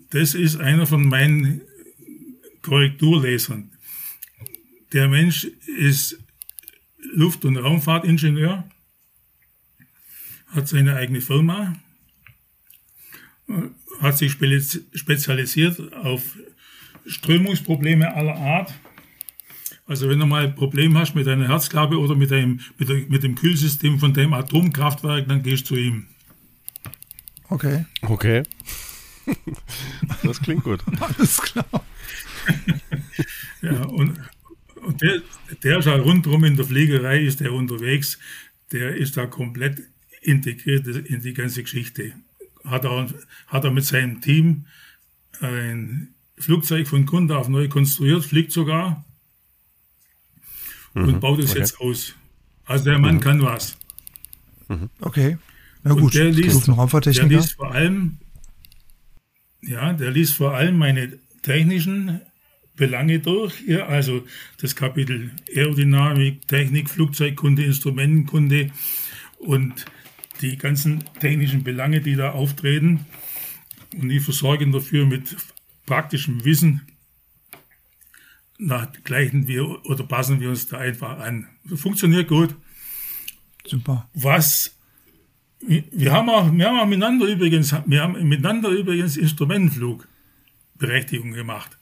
das 0.09 0.33
ist 0.33 0.57
einer 0.57 0.85
von 0.85 1.07
meinen 1.07 1.61
Korrekturlesern. 2.61 3.71
Der 4.93 5.07
Mensch 5.07 5.45
ist 5.77 6.19
Luft- 6.97 7.45
und 7.45 7.57
Raumfahrtingenieur, 7.57 8.69
hat 10.47 10.67
seine 10.67 10.95
eigene 10.95 11.21
Firma, 11.21 11.75
hat 14.01 14.17
sich 14.17 14.31
spezialisiert 14.31 15.93
auf 15.93 16.37
Strömungsprobleme 17.05 18.13
aller 18.13 18.35
Art. 18.35 18.73
Also 19.87 20.09
wenn 20.09 20.19
du 20.19 20.25
mal 20.25 20.45
ein 20.45 20.55
Problem 20.55 20.97
hast 20.97 21.15
mit 21.15 21.27
deiner 21.27 21.47
Herzklappe 21.47 21.99
oder 21.99 22.15
mit 22.15 22.31
dem, 22.31 22.59
mit, 22.77 22.89
der, 22.89 22.97
mit 23.07 23.23
dem 23.23 23.35
Kühlsystem 23.35 23.99
von 23.99 24.13
dem 24.13 24.33
Atomkraftwerk, 24.33 25.27
dann 25.27 25.43
gehst 25.43 25.69
du 25.69 25.75
zu 25.75 25.81
ihm. 25.81 26.07
Okay. 27.49 27.85
Okay. 28.01 28.43
Das 30.21 30.39
klingt 30.39 30.63
gut. 30.63 30.83
Alles 30.99 31.41
klar. 31.41 31.65
ja, 33.63 33.83
und, 33.85 34.19
und 34.75 35.01
der, 35.01 35.21
der 35.63 35.79
ist 35.79 35.87
halt 35.87 36.05
rundherum 36.05 36.43
in 36.43 36.55
der 36.55 36.65
Fliegerei, 36.65 37.21
ist 37.21 37.39
der 37.39 37.51
unterwegs, 37.51 38.19
der 38.71 38.95
ist 38.95 39.17
da 39.17 39.25
komplett 39.25 39.81
integriert 40.21 40.85
in 40.87 41.21
die 41.21 41.33
ganze 41.33 41.63
Geschichte. 41.63 42.13
Hat 42.63 42.85
er, 42.85 43.07
hat 43.47 43.63
er 43.63 43.71
mit 43.71 43.85
seinem 43.85 44.21
Team 44.21 44.67
ein 45.41 46.13
Flugzeug 46.37 46.87
von 46.87 47.07
Kunde 47.07 47.37
auf 47.37 47.49
neu 47.49 47.67
konstruiert, 47.67 48.25
fliegt 48.25 48.51
sogar 48.51 49.05
mhm. 50.95 51.03
und 51.03 51.19
baut 51.19 51.39
es 51.39 51.51
okay. 51.51 51.59
jetzt 51.59 51.79
aus. 51.79 52.15
Also 52.65 52.85
der 52.85 52.97
Mann 52.97 53.15
mhm. 53.15 53.19
kann 53.19 53.41
was. 53.43 53.77
Mhm. 54.67 54.89
Okay. 54.99 55.37
Na 55.83 55.93
gut, 55.93 56.03
und 56.03 56.15
der 56.15 56.31
liest, 56.31 56.67
der 56.67 57.25
liest 57.27 57.53
vor 57.53 57.71
allem, 57.71 58.17
ja, 59.61 59.93
der 59.93 60.09
liest 60.09 60.33
vor 60.33 60.55
allem 60.55 60.79
meine 60.79 61.19
technischen 61.43 62.21
Belange 62.75 63.19
durch. 63.19 63.61
Ja, 63.67 63.85
also 63.85 64.25
das 64.59 64.75
Kapitel 64.75 65.31
Aerodynamik, 65.55 66.47
Technik, 66.47 66.89
Flugzeugkunde, 66.89 67.63
Instrumentenkunde 67.63 68.71
und 69.37 69.85
die 70.41 70.57
ganzen 70.57 71.03
technischen 71.19 71.63
Belange, 71.63 72.01
die 72.01 72.15
da 72.15 72.31
auftreten. 72.31 73.05
Und 73.95 74.09
die 74.09 74.19
versorgen 74.19 74.71
dafür 74.71 75.05
mit 75.05 75.35
praktischem 75.85 76.43
Wissen. 76.43 76.81
Na, 78.57 78.91
gleichen 79.03 79.47
wir 79.47 79.85
oder 79.85 80.05
passen 80.05 80.39
wir 80.39 80.49
uns 80.49 80.67
da 80.67 80.77
einfach 80.77 81.19
an. 81.19 81.47
Funktioniert 81.75 82.27
gut. 82.27 82.55
Super. 83.65 84.07
Was 84.13 84.75
wir 85.67 86.11
haben 86.11 86.29
auch, 86.29 86.51
wir 86.51 86.67
haben 86.67 86.79
auch 86.79 86.85
miteinander 86.85 87.25
übrigens, 87.25 87.73
wir 87.85 88.01
haben 88.01 88.21
miteinander 88.27 88.69
übrigens 88.69 89.17
Instrumentenflugberechtigung 89.17 91.31
gemacht. 91.31 91.77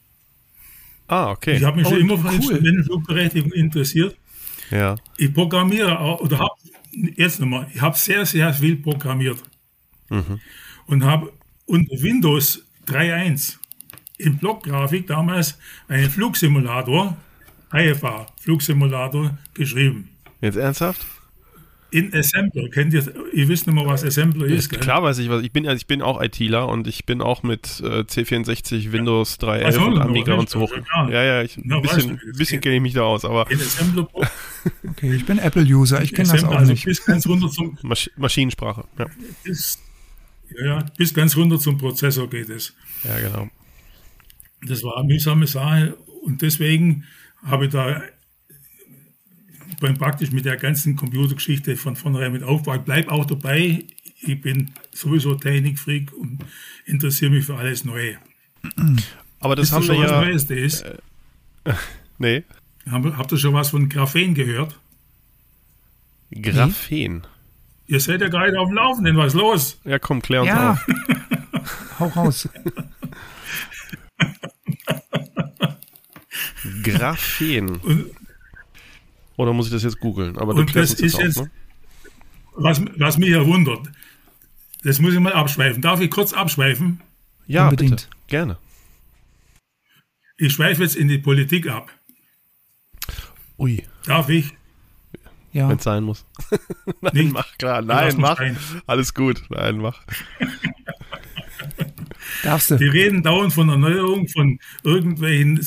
Ah, 1.06 1.30
okay. 1.30 1.56
Ich 1.56 1.64
habe 1.64 1.76
mich 1.76 1.86
oh, 1.86 1.90
schon 1.90 2.00
immer 2.00 2.16
für 2.16 2.28
cool. 2.28 2.34
Instrumentenflugberechtigung 2.34 3.52
interessiert. 3.52 4.16
Ja. 4.70 4.96
Ich 5.18 5.34
programmiere 5.34 5.98
auch, 5.98 6.20
oder 6.20 6.38
habe, 6.38 6.54
jetzt 7.16 7.40
nochmal, 7.40 7.66
ich 7.74 7.80
habe 7.80 7.98
sehr, 7.98 8.24
sehr 8.24 8.54
viel 8.54 8.76
programmiert. 8.76 9.42
Mhm. 10.08 10.40
Und 10.86 11.04
habe 11.04 11.32
unter 11.66 12.02
Windows 12.02 12.64
3.1 12.86 13.58
in 14.18 14.38
Blockgrafik 14.38 15.06
damals 15.06 15.58
einen 15.88 16.10
Flugsimulator, 16.10 17.16
IFA, 17.72 18.26
Flugsimulator, 18.40 19.36
geschrieben. 19.54 20.10
Jetzt 20.40 20.56
ernsthaft? 20.56 21.06
in 21.94 22.12
Assembler. 22.12 22.68
Kennt 22.70 22.92
ihr, 22.92 23.04
ihr 23.32 23.48
wisst 23.48 23.68
nicht 23.68 23.74
mehr, 23.74 23.86
was 23.86 24.02
Assembler 24.02 24.46
ist, 24.46 24.68
gell? 24.68 24.80
Klar 24.80 25.04
weiß 25.04 25.18
ich 25.18 25.28
was. 25.28 25.44
Ich 25.44 25.52
bin, 25.52 25.64
also 25.68 25.76
ich 25.76 25.86
bin 25.86 26.02
auch 26.02 26.20
ITler 26.20 26.68
und 26.68 26.88
ich 26.88 27.06
bin 27.06 27.22
auch 27.22 27.44
mit 27.44 27.80
äh, 27.84 28.00
C64, 28.00 28.90
Windows 28.90 29.38
3.11 29.38 29.62
also, 29.62 29.84
und 29.84 29.98
Amiga 30.00 30.34
und 30.34 30.50
so 30.50 30.62
hoch. 30.62 30.72
Ja, 30.92 31.22
ja, 31.22 31.42
ich, 31.42 31.56
ein 31.56 31.82
bisschen, 31.82 32.20
bisschen 32.36 32.60
kenne 32.60 32.76
ich 32.76 32.82
mich 32.82 32.94
da 32.94 33.02
aus, 33.02 33.24
aber. 33.24 33.48
In 33.48 33.60
Assembler. 33.60 34.08
okay, 34.90 35.14
ich 35.14 35.24
bin 35.24 35.38
Apple-User, 35.38 36.02
ich 36.02 36.12
kenne 36.12 36.32
das 36.32 36.42
auch 36.42 36.56
also 36.56 36.72
nicht. 36.72 36.84
Bis 36.84 37.04
ganz 37.04 37.28
runter 37.28 37.48
zum 37.48 37.78
Masch 37.82 38.10
Maschinensprache, 38.16 38.84
ja. 38.98 39.06
Bis, 39.44 39.78
ja, 40.60 40.84
bis 40.96 41.14
ganz 41.14 41.36
runter 41.36 41.60
zum 41.60 41.78
Prozessor 41.78 42.28
geht 42.28 42.50
es. 42.50 42.74
Ja, 43.04 43.20
genau. 43.20 43.48
Das 44.66 44.82
war 44.82 44.96
eine 44.96 45.06
mühsame 45.06 45.46
Sache 45.46 45.96
und 46.22 46.42
deswegen 46.42 47.04
habe 47.42 47.66
ich 47.66 47.72
da 47.72 48.02
bin 49.80 49.94
praktisch 49.98 50.30
mit 50.30 50.44
der 50.44 50.56
ganzen 50.56 50.96
Computergeschichte 50.96 51.76
von 51.76 51.96
vornherein 51.96 52.32
mit 52.32 52.42
aufgebaut. 52.42 52.84
Bleib 52.84 53.08
auch 53.08 53.24
dabei. 53.24 53.84
Ich 54.20 54.40
bin 54.40 54.70
sowieso 54.92 55.34
Technikfreak 55.34 56.12
und 56.12 56.38
interessiere 56.86 57.30
mich 57.30 57.44
für 57.44 57.56
alles 57.56 57.84
Neue. 57.84 58.16
Aber 59.40 59.56
das 59.56 59.68
ist 59.68 59.72
haben 59.72 59.86
wir 59.86 59.94
ja. 59.96 60.22
Neues, 60.22 60.46
das? 60.46 60.82
Äh, 60.82 60.94
nee. 62.18 62.44
habt 62.90 63.32
ihr 63.32 63.38
schon 63.38 63.52
was 63.52 63.70
von 63.70 63.88
Graphen 63.88 64.34
gehört? 64.34 64.78
Graphen? 66.30 67.26
Ihr 67.86 68.00
seid 68.00 68.22
ja 68.22 68.28
gerade 68.28 68.58
auf 68.58 68.68
dem 68.68 68.76
Laufenden, 68.76 69.16
was 69.16 69.34
ist 69.34 69.38
los? 69.40 69.78
Ja, 69.84 69.98
komm, 69.98 70.22
klär 70.22 70.40
uns 70.40 70.48
ja. 70.48 70.72
auf. 70.72 70.86
Hau 72.00 72.06
raus. 72.06 72.48
Graphen. 76.84 77.76
Und, 77.82 78.10
oder 79.36 79.52
muss 79.52 79.66
ich 79.66 79.72
das 79.72 79.82
jetzt 79.82 79.98
googeln? 79.98 80.38
Aber 80.38 80.54
und 80.54 80.76
das 80.76 80.94
ist 80.94 81.18
jetzt, 81.18 81.38
ne? 81.38 81.50
was, 82.54 82.80
was 82.96 83.18
mich 83.18 83.30
ja 83.30 83.44
wundert, 83.44 83.90
das 84.84 85.00
muss 85.00 85.12
ich 85.12 85.18
mal 85.18 85.32
abschweifen. 85.32 85.82
Darf 85.82 86.00
ich 86.00 86.10
kurz 86.10 86.32
abschweifen? 86.32 87.00
Ja, 87.46 87.64
Unbedingt. 87.64 87.90
bitte. 87.90 88.06
Gerne. 88.28 88.58
Ich 90.36 90.52
schweife 90.52 90.82
jetzt 90.82 90.94
in 90.94 91.08
die 91.08 91.18
Politik 91.18 91.68
ab. 91.68 91.90
Ui. 93.58 93.84
Darf 94.06 94.28
ich? 94.28 94.52
Ja. 95.52 95.68
Wenn 95.68 95.78
es 95.78 95.84
sein 95.84 96.02
muss. 96.02 96.26
Nein, 97.00 97.12
Nicht. 97.14 97.32
mach 97.32 97.58
klar. 97.58 97.80
Nein, 97.82 98.16
mach. 98.18 98.40
Alles 98.86 99.14
gut. 99.14 99.42
Nein, 99.50 99.78
mach. 99.78 100.02
Darfst 102.42 102.72
du. 102.72 102.76
Die 102.76 102.88
reden 102.88 103.22
dauernd 103.22 103.52
von 103.52 103.68
Erneuerung, 103.68 104.26
von 104.28 104.58
irgendwelchen 104.82 105.64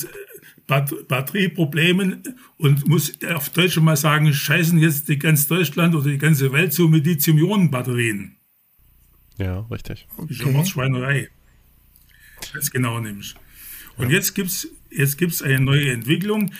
Batterieproblemen 0.67 2.23
und 2.58 2.88
muss 2.88 3.13
auf 3.23 3.49
Deutsch 3.49 3.73
schon 3.73 3.86
mal 3.86 3.95
sagen, 3.95 4.34
scheißen 4.34 4.77
jetzt 4.80 5.08
die 5.08 5.17
ganz 5.17 5.47
Deutschland 5.47 5.95
oder 5.95 6.10
die 6.10 6.17
ganze 6.17 6.51
Welt 6.51 6.73
zu 6.73 6.89
mit 6.89 7.06
Lithium-Ionen-Batterien. 7.06 8.36
Ja, 9.38 9.62
richtig. 9.71 10.08
Okay. 10.17 10.27
Das 10.30 10.39
ist 10.39 10.47
eine 10.47 10.65
Schweinerei. 10.65 11.30
Ganz 12.53 12.69
genau 12.69 12.99
nimmst. 12.99 13.36
Und 13.95 14.10
ja. 14.10 14.17
jetzt 14.17 14.36
gibt's 14.36 14.67
jetzt 14.89 15.17
gibt's 15.17 15.41
eine 15.41 15.60
neue 15.60 15.91
Entwicklung. 15.91 16.51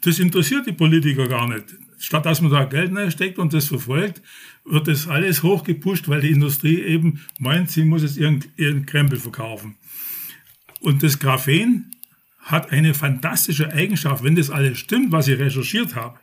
Das 0.00 0.18
interessiert 0.18 0.66
die 0.66 0.72
Politiker 0.72 1.28
gar 1.28 1.48
nicht. 1.48 1.76
Statt 1.98 2.26
dass 2.26 2.40
man 2.40 2.50
da 2.50 2.64
Geld 2.64 3.12
steckt 3.12 3.38
und 3.38 3.52
das 3.52 3.66
verfolgt, 3.66 4.22
wird 4.64 4.88
das 4.88 5.08
alles 5.08 5.42
hochgepusht, 5.42 6.08
weil 6.08 6.20
die 6.20 6.30
Industrie 6.30 6.80
eben 6.80 7.24
meint, 7.38 7.70
sie 7.70 7.84
muss 7.84 8.02
jetzt 8.02 8.16
ihren, 8.16 8.44
ihren 8.56 8.84
Krempel 8.84 9.18
verkaufen. 9.18 9.76
Und 10.80 11.02
das 11.02 11.18
Graphen 11.18 11.95
hat 12.46 12.70
eine 12.70 12.94
fantastische 12.94 13.72
Eigenschaft. 13.72 14.22
Wenn 14.22 14.36
das 14.36 14.50
alles 14.50 14.78
stimmt, 14.78 15.10
was 15.10 15.26
ich 15.26 15.38
recherchiert 15.38 15.96
habe, 15.96 16.18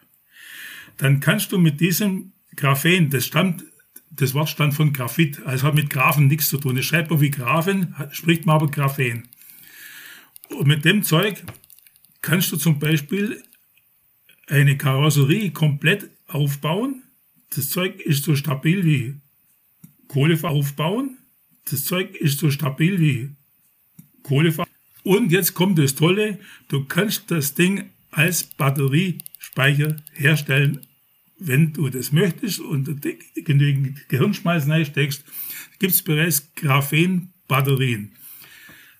dann 0.97 1.19
kannst 1.19 1.51
du 1.51 1.57
mit 1.57 1.81
diesem 1.81 2.31
Graphen, 2.55 3.09
das 3.09 3.25
stammt, 3.25 3.65
das 4.09 4.33
Wort 4.33 4.47
stammt 4.47 4.73
von 4.73 4.93
Graphit, 4.93 5.41
also 5.45 5.67
hat 5.67 5.75
mit 5.75 5.89
Graphen 5.89 6.27
nichts 6.27 6.47
zu 6.47 6.57
tun. 6.57 6.77
Das 6.77 6.86
schreibt 6.86 7.09
man 7.09 7.19
wie 7.19 7.29
Graphen, 7.29 7.93
spricht 8.12 8.45
man 8.45 8.55
aber 8.55 8.71
Graphen. 8.71 9.27
Und 10.49 10.67
mit 10.67 10.86
dem 10.86 11.03
Zeug 11.03 11.43
kannst 12.21 12.51
du 12.53 12.57
zum 12.57 12.79
Beispiel 12.79 13.43
eine 14.47 14.77
Karosserie 14.77 15.51
komplett 15.51 16.09
aufbauen. 16.27 17.03
Das 17.49 17.69
Zeug 17.69 17.99
ist 17.99 18.23
so 18.23 18.36
stabil 18.36 18.86
wie 18.86 19.15
Kohlefaser 20.07 20.53
aufbauen. 20.53 21.17
Das 21.69 21.83
Zeug 21.83 22.15
ist 22.15 22.39
so 22.39 22.49
stabil 22.49 22.99
wie 22.99 23.31
Kohlefaser. 24.21 24.72
Und 25.03 25.31
jetzt 25.31 25.53
kommt 25.53 25.77
das 25.79 25.95
Tolle, 25.95 26.39
du 26.69 26.85
kannst 26.85 27.29
das 27.29 27.53
Ding 27.55 27.89
als 28.11 28.43
Batteriespeicher 28.43 29.97
herstellen, 30.13 30.85
wenn 31.37 31.73
du 31.73 31.89
das 31.89 32.11
möchtest 32.11 32.59
und 32.59 33.01
genügend 33.35 34.07
Gehirnschmalz 34.07 34.67
reinsteckst, 34.67 35.25
gibt 35.79 35.93
es 35.93 36.01
bereits 36.01 36.53
Graphen-Batterien. 36.55 38.13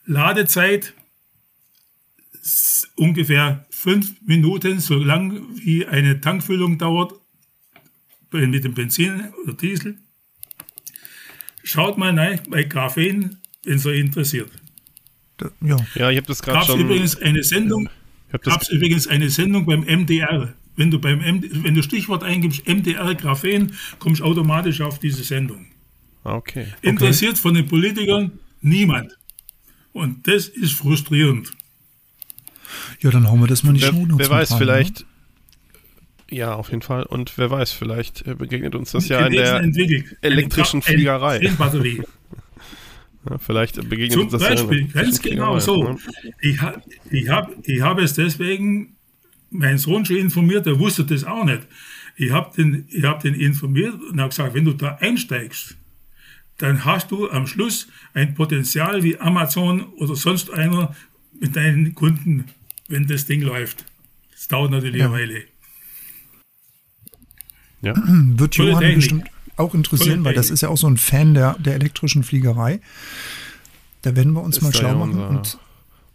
Ladezeit 0.06 0.94
ungefähr 2.96 3.66
fünf 3.70 4.22
Minuten, 4.26 4.80
so 4.80 4.96
lang 4.96 5.42
wie 5.56 5.86
eine 5.86 6.20
Tankfüllung 6.20 6.78
dauert 6.78 7.14
mit 8.32 8.64
dem 8.64 8.74
Benzin 8.74 9.32
oder 9.44 9.54
Diesel. 9.54 9.98
Schaut 11.64 11.98
mal 11.98 12.18
rein 12.18 12.42
bei 12.50 12.64
Graphen, 12.64 13.38
wenn 13.64 13.78
es 13.78 13.86
euch 13.86 14.00
interessiert. 14.00 14.52
Ja, 15.62 15.78
ja 15.96 16.10
ich 16.10 16.18
habe 16.18 16.28
das 16.28 16.42
gerade 16.42 16.66
schon. 16.66 16.80
übrigens 16.80 17.22
eine 17.22 17.44
Sendung. 17.44 17.90
Gab 18.42 18.62
es 18.62 18.70
übrigens 18.70 19.08
eine 19.08 19.30
Sendung 19.30 19.66
beim 19.66 19.82
MDR. 19.82 20.54
Wenn 20.76 20.90
du 20.90 21.00
beim 21.00 21.20
MD, 21.20 21.64
wenn 21.64 21.76
du 21.76 21.84
Stichwort 21.84 22.24
eingibst 22.24 22.68
MDR 22.68 23.14
Graphen, 23.14 23.74
kommst 24.00 24.22
du 24.22 24.26
automatisch 24.26 24.82
auf 24.82 24.98
diese 24.98 25.24
Sendung. 25.24 25.68
Okay. 26.24 26.68
Interessiert 26.82 27.34
okay. 27.34 27.42
von 27.42 27.54
den 27.54 27.68
Politikern 27.68 28.32
niemand. 28.62 29.18
Und 29.92 30.28
das 30.28 30.48
ist 30.48 30.74
frustrierend. 30.74 31.52
Ja, 33.02 33.12
dann 33.12 33.30
hauen 33.30 33.40
wir 33.40 33.48
das 33.48 33.64
mal 33.64 33.74
nicht 33.74 33.84
Wer, 33.84 34.18
wer 34.18 34.30
weiß, 34.30 34.50
Fall, 34.50 34.58
vielleicht. 34.58 35.02
Ne? 35.02 35.06
Ja, 36.38 36.56
auf 36.56 36.70
jeden 36.70 36.82
Fall. 36.82 37.04
Und 37.04 37.38
wer 37.38 37.52
weiß, 37.52 37.72
vielleicht 37.72 38.24
begegnet 38.40 38.74
uns 38.74 38.92
das 38.92 39.08
ja 39.08 39.28
in 39.28 39.34
der 39.34 39.64
elektrischen 40.22 40.82
Fliegerei. 40.82 41.40
Ja, 43.30 43.38
vielleicht 43.38 43.76
begegnet 43.90 44.14
Zum 44.14 44.24
uns 44.24 44.32
das 44.34 44.42
Beispiel, 44.42 44.88
ja 44.88 45.02
ganz 45.02 45.22
genau 45.22 45.60
so. 45.60 45.84
Ne? 45.84 45.98
Ich, 46.42 46.60
ich, 47.10 47.30
hab, 47.30 47.52
ich 47.66 47.82
habe 47.82 48.04
es 48.04 48.14
deswegen 48.14 48.96
meinen 49.50 49.78
Sohn 49.78 50.06
schon 50.06 50.18
informiert, 50.18 50.66
der 50.66 50.80
wusste 50.80 51.06
das 51.06 51.24
auch 51.24 51.46
nicht. 51.46 51.62
Ich 52.16 52.32
habe 52.32 52.54
den, 52.56 52.88
hab 53.04 53.22
den 53.22 53.36
informiert 53.36 53.96
und 54.02 54.20
habe 54.20 54.30
gesagt, 54.30 54.54
wenn 54.54 54.66
du 54.66 54.74
da 54.74 54.98
einsteigst, 55.00 55.78
dann 56.58 56.86
hast 56.86 57.12
du 57.12 57.30
am 57.30 57.48
Schluss 57.48 57.88
ein 58.14 58.36
Potenzial 58.36 59.04
wie 59.04 59.18
Amazon 59.20 59.84
oder 59.94 60.16
sonst 60.16 60.52
einer 60.52 60.96
mit 61.40 61.56
deinen 61.56 61.96
Kunden, 61.96 62.46
wenn 62.88 63.08
das 63.08 63.26
Ding 63.26 63.42
läuft. 63.42 63.86
Das 64.32 64.48
dauert 64.48 64.72
natürlich 64.72 65.00
ja. 65.00 65.06
eine 65.06 65.14
Weile. 65.16 65.44
Ja. 67.82 67.94
Wird 68.06 68.56
Johann 68.56 68.96
bestimmt 68.96 69.33
auch 69.58 69.74
interessieren, 69.74 70.24
weil 70.24 70.34
das 70.34 70.50
ist 70.50 70.62
ja 70.62 70.70
auch 70.70 70.78
so 70.78 70.88
ein 70.88 70.98
Fan 70.98 71.34
der, 71.34 71.56
der 71.60 71.76
elektrischen 71.76 72.24
Fliegerei. 72.24 72.80
Da 74.02 74.16
werden 74.16 74.34
wir 74.34 74.42
uns 74.42 74.58
ist 74.58 74.64
mal 74.64 74.74
schlau 74.74 74.96
machen. 74.96 75.12
Unser, 75.12 75.30
und 75.30 75.58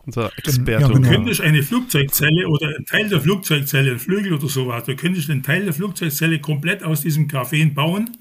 unser 0.05 0.39
Experte. 0.39 0.83
Ja, 0.83 0.89
genau. 0.89 1.01
Du 1.01 1.09
könntest 1.09 1.41
eine 1.41 1.63
Flugzeugzelle 1.63 2.49
oder 2.49 2.69
ein 2.77 2.85
Teil 2.87 3.09
der 3.09 3.21
Flugzeugzelle, 3.21 3.93
ein 3.93 3.99
Flügel 3.99 4.33
oder 4.33 4.49
sowas, 4.49 4.85
du 4.85 4.97
könntest 4.97 5.31
einen 5.31 5.43
Teil 5.43 5.65
der 5.65 5.75
Flugzeugzelle 5.75 6.41
komplett 6.41 6.83
aus 6.83 7.03
diesem 7.03 7.29
Graphen 7.29 7.75
bauen 7.75 8.17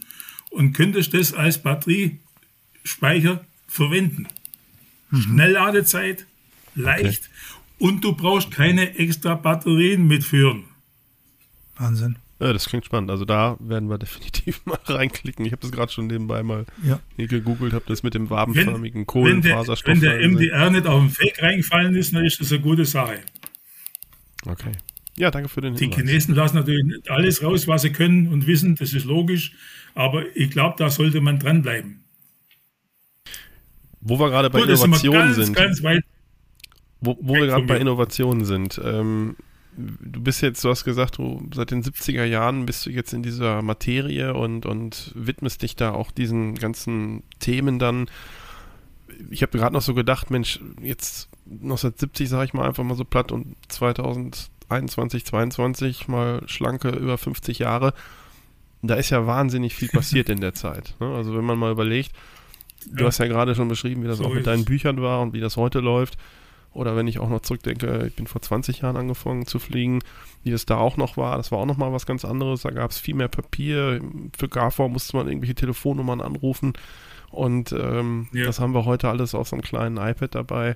und 0.49 0.73
könntest 0.73 1.13
das 1.13 1.34
als 1.34 1.60
Batteriespeicher 1.60 3.45
verwenden. 3.67 4.27
Mhm. 5.12 5.21
Schnellladezeit, 5.21 6.25
leicht 6.75 7.30
okay. 7.30 7.86
und 7.89 8.03
du 8.03 8.13
brauchst 8.13 8.51
keine 8.51 8.97
extra 8.97 9.36
Batterien 9.36 10.08
mitführen. 10.08 10.65
Wahnsinn. 11.77 12.17
Ja, 12.39 12.54
das 12.54 12.65
klingt 12.65 12.86
spannend. 12.86 13.10
Also 13.10 13.26
da 13.26 13.58
werden 13.60 13.89
wir 13.89 13.97
definitiv 13.97 14.65
mal 14.65 14.80
reinklicken. 14.86 15.45
Ich 15.45 15.52
habe 15.52 15.62
das 15.62 15.71
gerade 15.71 15.91
schon 15.91 16.08
nebenbei 16.08 16.43
mal 16.43 16.65
ja. 16.84 17.00
gegoogelt, 17.17 17.73
habe 17.73 17.86
das 17.88 18.04
mit 18.04 18.13
dem 18.13 18.30
wabenförmigen 18.30 19.06
Kohlenfaserstoff. 19.06 19.93
Wenn 19.93 20.02
der, 20.02 20.19
wenn 20.19 20.38
der 20.38 20.50
MDR 20.50 20.69
nicht 20.69 20.88
auf 20.88 21.02
den 21.02 21.10
Fake 21.10 21.41
reingefallen 21.41 21.95
ist, 21.95 22.13
dann 22.13 22.26
ist 22.26 22.39
das 22.39 22.52
eine 22.52 22.62
gute 22.62 22.86
Sache. 22.86 23.19
Okay. 24.45 24.71
Ja, 25.17 25.32
danke 25.32 25.50
für 25.50 25.62
den 25.62 25.76
Hinweis. 25.76 25.95
Die 25.95 26.02
Chinesen 26.02 26.36
lassen 26.36 26.58
natürlich 26.58 26.86
nicht 26.86 27.10
alles 27.10 27.41
raus, 27.41 27.67
was 27.67 27.82
sie 27.82 27.91
können 27.91 28.28
und 28.28 28.45
wissen, 28.45 28.76
das 28.76 28.93
ist 28.93 29.06
logisch. 29.06 29.54
Aber 29.95 30.23
ich 30.36 30.52
glaube, 30.52 30.76
da 30.78 30.91
sollte 30.91 31.21
man 31.21 31.39
dranbleiben. 31.39 32.04
Wo 34.00 34.19
wir 34.19 34.30
gerade 34.30 34.52
bei 34.52 34.60
Gut, 34.60 34.69
Innovationen 34.69 35.34
sind. 35.34 35.56
Ganz 35.56 35.82
wo, 37.02 37.17
wo 37.19 37.34
wir 37.34 37.47
gerade 37.47 37.65
bei 37.65 37.80
Innovationen 37.80 38.45
sind. 38.45 38.80
Ähm, 38.84 39.36
du 39.78 40.22
bist 40.22 40.42
jetzt, 40.42 40.63
du 40.63 40.70
hast 40.70 40.84
gesagt, 40.84 41.18
du 41.20 41.48
seit 41.54 41.72
den 41.72 41.84
70er 41.84 42.24
Jahren 42.26 42.66
bist 42.66 42.86
du 42.86 42.90
jetzt 42.90 43.13
in 43.13 43.24
dieser 43.24 43.62
Materie 43.62 44.34
und, 44.34 44.66
und 44.66 45.12
widmest 45.16 45.62
dich 45.62 45.76
da 45.76 45.92
auch 45.92 46.12
diesen 46.12 46.56
ganzen 46.56 47.24
Themen 47.40 47.80
dann. 47.80 48.10
Ich 49.30 49.42
habe 49.42 49.58
gerade 49.58 49.74
noch 49.74 49.82
so 49.82 49.94
gedacht, 49.94 50.32
Mensch, 50.32 50.60
jetzt 50.82 51.30
1970 51.46 52.28
sage 52.30 52.46
ich 52.46 52.54
mal 52.54 52.68
einfach 52.68 52.84
mal 52.84 52.96
so 52.98 53.06
platt 53.06 53.32
und 53.32 53.56
2021, 53.68 55.26
22 55.26 56.08
mal 56.08 56.42
schlanke 56.48 56.90
über 56.90 57.18
50 57.18 57.60
Jahre. 57.60 57.94
da 58.84 58.96
ist 58.96 59.10
ja 59.10 59.26
wahnsinnig 59.26 59.76
viel 59.76 59.90
passiert 59.90 60.30
in 60.30 60.40
der 60.40 60.54
Zeit. 60.54 60.96
Ne? 61.00 61.08
Also 61.16 61.36
wenn 61.36 61.46
man 61.46 61.58
mal 61.58 61.72
überlegt, 61.72 62.12
du 62.92 63.02
Ja. 63.02 63.08
hast 63.08 63.18
ja 63.18 63.28
gerade 63.28 63.56
schon 63.56 63.68
beschrieben, 63.68 64.04
wie 64.04 64.08
das 64.08 64.20
So 64.20 64.26
auch 64.26 64.34
mit 64.34 64.46
deinen. 64.48 64.66
Büchern 64.66 65.02
war 65.02 65.22
und 65.22 65.34
wie 65.34 65.40
das 65.40 65.58
heute 65.58 65.80
läuft. 65.80 66.18
Oder 66.73 66.95
wenn 66.95 67.08
ich 67.08 67.19
auch 67.19 67.30
noch 67.30 67.41
zurückdenke, 67.41 68.06
ich 68.08 68.15
bin 68.15 68.27
vor 68.27 68.41
20 68.41 68.82
Jahren 68.82 68.97
angefangen 68.97 69.45
zu 69.47 69.58
fliegen, 69.58 70.01
wie 70.43 70.51
es 70.51 70.65
da 70.67 70.77
auch 70.77 70.95
noch 70.97 71.17
war. 71.17 71.36
Das 71.38 71.51
war 71.51 71.60
auch 71.60 71.65
noch 71.65 71.77
mal 71.77 71.91
was 71.91 72.06
ganz 72.06 72.23
anderes. 72.23 72.62
Da 72.62 72.69
gab 72.71 72.91
es 72.91 72.99
viel 72.99 73.15
mehr 73.15 73.27
Papier. 73.30 73.99
Für 74.38 74.47
GAV 74.47 74.77
musste 74.89 75.17
man 75.17 75.27
irgendwelche 75.27 75.56
Telefonnummern 75.56 76.21
anrufen. 76.21 76.73
Und 77.32 77.71
ähm, 77.71 78.27
Ja. 78.32 78.45
das 78.45 78.60
haben 78.60 78.73
wir 78.73 78.86
heute 78.86 79.10
alles 79.10 79.34
auf 79.34 79.47
so 79.47 79.56
einem 79.56 79.63
kleinen 79.63 79.97
iPad 79.97 80.36
dabei. 80.36 80.75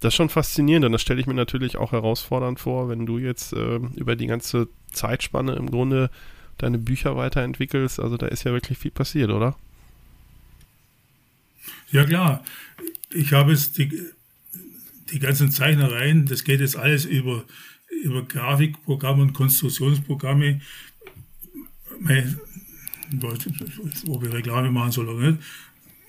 Das 0.00 0.08
ist 0.12 0.16
schon 0.16 0.28
faszinierend 0.28 0.84
und 0.84 0.92
das 0.92 1.00
stelle 1.00 1.20
ich 1.20 1.26
mir 1.26 1.34
natürlich 1.34 1.76
auch 1.76 1.92
herausfordernd 1.92 2.58
vor, 2.60 2.88
wenn 2.88 3.06
du 3.06 3.18
jetzt 3.18 3.52
ähm, 3.52 3.92
über 3.96 4.16
die 4.16 4.26
ganze 4.26 4.68
Zeitspanne 4.92 5.54
im 5.54 5.70
Grunde 5.70 6.10
deine 6.58 6.78
Bücher 6.78 7.16
weiterentwickelst. 7.16 8.00
Also 8.00 8.16
da 8.16 8.26
ist 8.26 8.44
ja 8.44 8.52
wirklich 8.52 8.78
viel 8.78 8.90
passiert, 8.90 9.30
oder? 9.30 9.56
Ja 11.90 12.04
klar, 12.04 12.42
ich 13.12 13.32
habe 13.32 13.52
es 13.52 13.72
die, 13.72 13.92
die 15.12 15.18
ganzen 15.18 15.50
Zeichnereien, 15.50 16.26
das 16.26 16.44
geht 16.44 16.60
jetzt 16.60 16.76
alles 16.76 17.04
über, 17.04 17.44
über 18.04 18.22
Grafikprogramme 18.22 19.22
und 19.22 19.32
Konstruktionsprogramme. 19.34 20.60
Mein- 22.00 22.38
Ob 24.08 24.24
ich 24.24 24.32
Reklame 24.32 24.70
machen 24.70 24.92
soll 24.92 25.08
oder 25.08 25.30
nicht. 25.32 25.42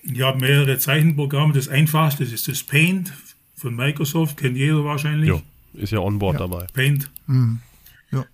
Ich 0.02 0.20
habe 0.22 0.38
mehrere 0.40 0.78
Zeichenprogramme. 0.78 1.52
Das 1.52 1.68
einfachste 1.68 2.24
das 2.24 2.32
ist 2.32 2.48
das 2.48 2.62
Paint 2.62 3.12
von 3.56 3.74
Microsoft, 3.76 4.36
kennt 4.36 4.56
jeder 4.56 4.84
wahrscheinlich. 4.84 5.28
Jo, 5.28 5.42
ist 5.74 5.92
ja 5.92 5.98
on 6.00 6.18
board 6.18 6.34
Ja. 6.40 6.46
dabei. 6.46 6.66
Paint. 6.72 7.10
Mhm. 7.26 7.60
Ja. 8.10 8.24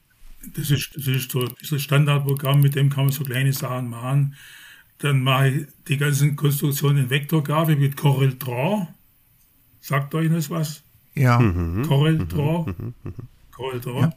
Das 0.56 0.70
ist, 0.70 0.90
das 0.96 1.06
ist 1.06 1.30
so 1.30 1.46
das 1.48 1.82
Standardprogramm, 1.82 2.60
mit 2.60 2.74
dem 2.74 2.90
kann 2.90 3.04
man 3.04 3.12
so 3.12 3.24
kleine 3.24 3.52
Sachen 3.52 3.88
machen. 3.90 4.34
Dann 4.98 5.22
mache 5.22 5.48
ich 5.48 5.66
die 5.88 5.96
ganzen 5.96 6.36
Konstruktionen 6.36 7.04
in 7.04 7.10
Vektorgrafik 7.10 7.78
mit 7.78 7.96
Corel 7.96 8.36
Draw. 8.38 8.86
Sagt 9.80 10.14
euch 10.14 10.30
das 10.30 10.50
was? 10.50 10.82
Ja. 11.14 11.38
Corel 11.86 12.18
Draw. 12.26 12.74
Corel 13.50 13.80
Draw. 13.80 14.00
Ja. 14.00 14.12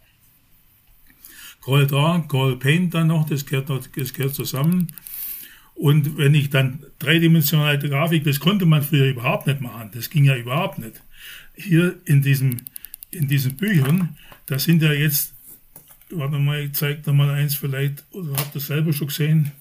Corel 1.61 1.87
Draw, 1.87 2.27
Corel 2.27 2.57
Paint 2.57 2.93
dann 2.93 3.07
noch, 3.07 3.27
das 3.27 3.45
gehört, 3.45 3.69
noch, 3.69 3.85
das 3.87 4.13
gehört 4.13 4.35
zusammen. 4.35 4.87
Und 5.75 6.17
wenn 6.17 6.33
ich 6.35 6.49
dann 6.49 6.85
dreidimensionale 6.99 7.79
Grafik, 7.79 8.23
das 8.25 8.39
konnte 8.39 8.65
man 8.65 8.83
früher 8.83 9.07
überhaupt 9.07 9.47
nicht 9.47 9.61
machen. 9.61 9.89
Das 9.93 10.09
ging 10.09 10.25
ja 10.25 10.35
überhaupt 10.35 10.77
nicht. 10.77 11.01
Hier 11.55 11.99
in, 12.05 12.21
diesem, 12.21 12.57
in 13.11 13.27
diesen 13.27 13.55
Büchern, 13.55 14.17
da 14.45 14.59
sind 14.59 14.81
ja 14.81 14.91
jetzt, 14.91 15.33
warte 16.09 16.37
mal, 16.37 16.61
ich 16.65 16.73
zeige 16.73 17.01
da 17.01 17.13
mal 17.13 17.29
eins 17.29 17.55
vielleicht, 17.55 18.03
oder 18.11 18.31
habt 18.33 18.49
ihr 18.49 18.53
das 18.55 18.67
selber 18.67 18.93
schon 18.93 19.07
gesehen? 19.07 19.51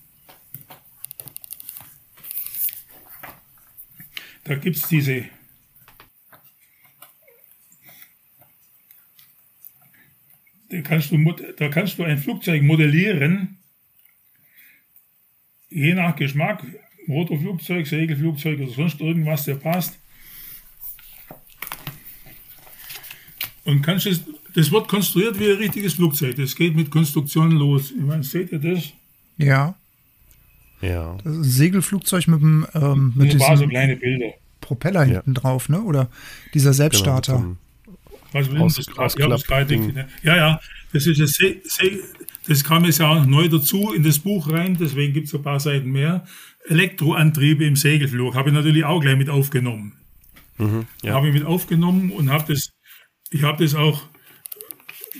Da 4.44 4.56
gibt 4.56 4.76
es 4.76 4.88
diese, 4.88 5.24
da 10.72 10.80
kannst, 10.80 11.12
du, 11.12 11.18
da 11.58 11.68
kannst 11.68 11.98
du 11.98 12.04
ein 12.04 12.18
Flugzeug 12.18 12.62
modellieren, 12.62 13.58
je 15.68 15.94
nach 15.94 16.16
Geschmack, 16.16 16.64
Motorflugzeug, 17.06 17.86
Segelflugzeug 17.86 18.58
oder 18.58 18.72
sonst 18.72 19.00
irgendwas, 19.00 19.44
der 19.44 19.56
passt. 19.56 19.98
Und 23.64 23.82
kannst 23.82 24.06
es, 24.06 24.22
das 24.54 24.72
wird 24.72 24.88
konstruiert 24.88 25.38
wie 25.38 25.50
ein 25.50 25.58
richtiges 25.58 25.94
Flugzeug. 25.94 26.36
Das 26.36 26.56
geht 26.56 26.74
mit 26.74 26.90
Konstruktionen 26.90 27.58
los. 27.58 27.90
Ich 27.90 28.02
meine, 28.02 28.22
seht 28.22 28.50
ihr 28.50 28.58
das? 28.58 28.92
Ja. 29.36 29.74
Ja. 30.80 31.16
Das 31.22 31.32
ist 31.32 31.38
ein 31.38 31.44
Segelflugzeug 31.44 32.26
mit 32.28 32.40
dem 32.40 32.66
ähm, 32.74 33.12
mit 33.14 33.34
Nur 33.34 33.40
war 33.40 33.56
so 33.56 33.64
diesem 33.64 33.70
kleine 33.70 33.96
Bilder. 33.96 34.32
Propeller 34.60 35.04
hinten 35.04 35.34
drauf, 35.34 35.68
ne? 35.68 35.82
Oder 35.82 36.08
dieser 36.54 36.72
Selbststarter. 36.72 37.36
Genau, 37.36 37.56
Was 38.32 38.50
will 38.50 38.60
das 38.60 38.78
ausklappt- 38.78 39.18
Ja, 39.20 39.28
das 39.28 39.46
ne? 39.94 40.08
ja, 40.22 40.36
ja, 40.36 40.60
das 40.92 41.06
ist 41.06 41.20
das, 41.20 41.38
das 42.46 42.64
kam 42.64 42.84
jetzt 42.84 42.98
ja 42.98 43.08
auch 43.08 43.26
neu 43.26 43.48
dazu 43.48 43.92
in 43.92 44.02
das 44.02 44.18
Buch 44.18 44.50
rein, 44.50 44.76
deswegen 44.78 45.12
gibt 45.12 45.28
es 45.28 45.34
ein 45.34 45.42
paar 45.42 45.60
Seiten 45.60 45.90
mehr. 45.90 46.24
Elektroantriebe 46.68 47.64
im 47.64 47.76
Segelflug 47.76 48.34
habe 48.34 48.50
ich 48.50 48.54
natürlich 48.54 48.84
auch 48.84 49.00
gleich 49.00 49.16
mit 49.16 49.28
aufgenommen. 49.28 49.94
Mhm, 50.58 50.86
ja. 51.02 51.14
Habe 51.14 51.28
ich 51.28 51.34
mit 51.34 51.44
aufgenommen 51.44 52.10
und 52.10 52.30
habe 52.30 52.52
das, 52.52 52.70
ich 53.30 53.42
habe 53.42 53.64
das 53.64 53.74
auch, 53.74 54.08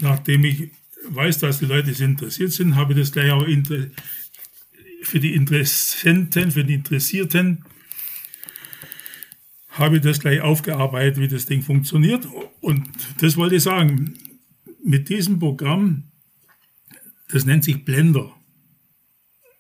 nachdem 0.01 0.45
ich 0.45 0.71
weiß, 1.09 1.39
dass 1.39 1.59
die 1.59 1.67
Leute 1.67 1.91
interessiert 2.03 2.53
sind, 2.53 2.77
habe 2.77 2.93
ich 2.93 2.99
das 3.01 3.13
gleich 3.13 3.31
auch 3.31 3.45
für 5.03 5.21
die 5.21 5.35
Interessenten, 5.35 6.51
für 6.53 6.65
die 6.65 6.75
Interessierten, 6.75 7.65
habe 9.73 9.97
ich 9.97 10.03
das 10.03 10.21
gleich 10.21 10.41
aufgearbeitet, 10.41 11.19
wie 11.21 11.29
das 11.29 11.47
Ding 11.47 11.63
funktioniert. 11.63 12.27
Und 12.61 12.89
das 13.19 13.37
wollte 13.37 13.57
ich 13.57 13.63
sagen. 13.63 14.15
Mit 14.85 15.09
diesem 15.09 15.39
Programm, 15.39 16.05
das 17.29 17.45
nennt 17.45 17.63
sich 17.63 17.85
Blender. 17.85 18.35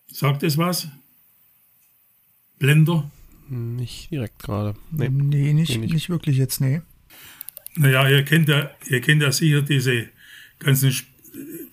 Sagt 0.09 0.43
es 0.43 0.59
was? 0.59 0.89
Blender? 2.59 3.11
Nicht 3.49 4.11
direkt 4.11 4.39
gerade. 4.41 4.77
Nee. 4.91 5.09
Nee, 5.11 5.53
nicht, 5.53 5.71
Nee, 5.71 5.79
nicht. 5.79 5.95
nicht 5.95 6.11
wirklich 6.11 6.37
jetzt, 6.39 6.61
nee. 6.61 6.81
Naja, 7.77 8.09
ihr 8.09 8.25
kennt 8.25 8.49
ja, 8.49 8.71
ihr 8.89 9.01
kennt 9.01 9.23
ja 9.23 9.31
sicher 9.31 9.63
diese 9.63 10.09
ganzen 10.59 10.93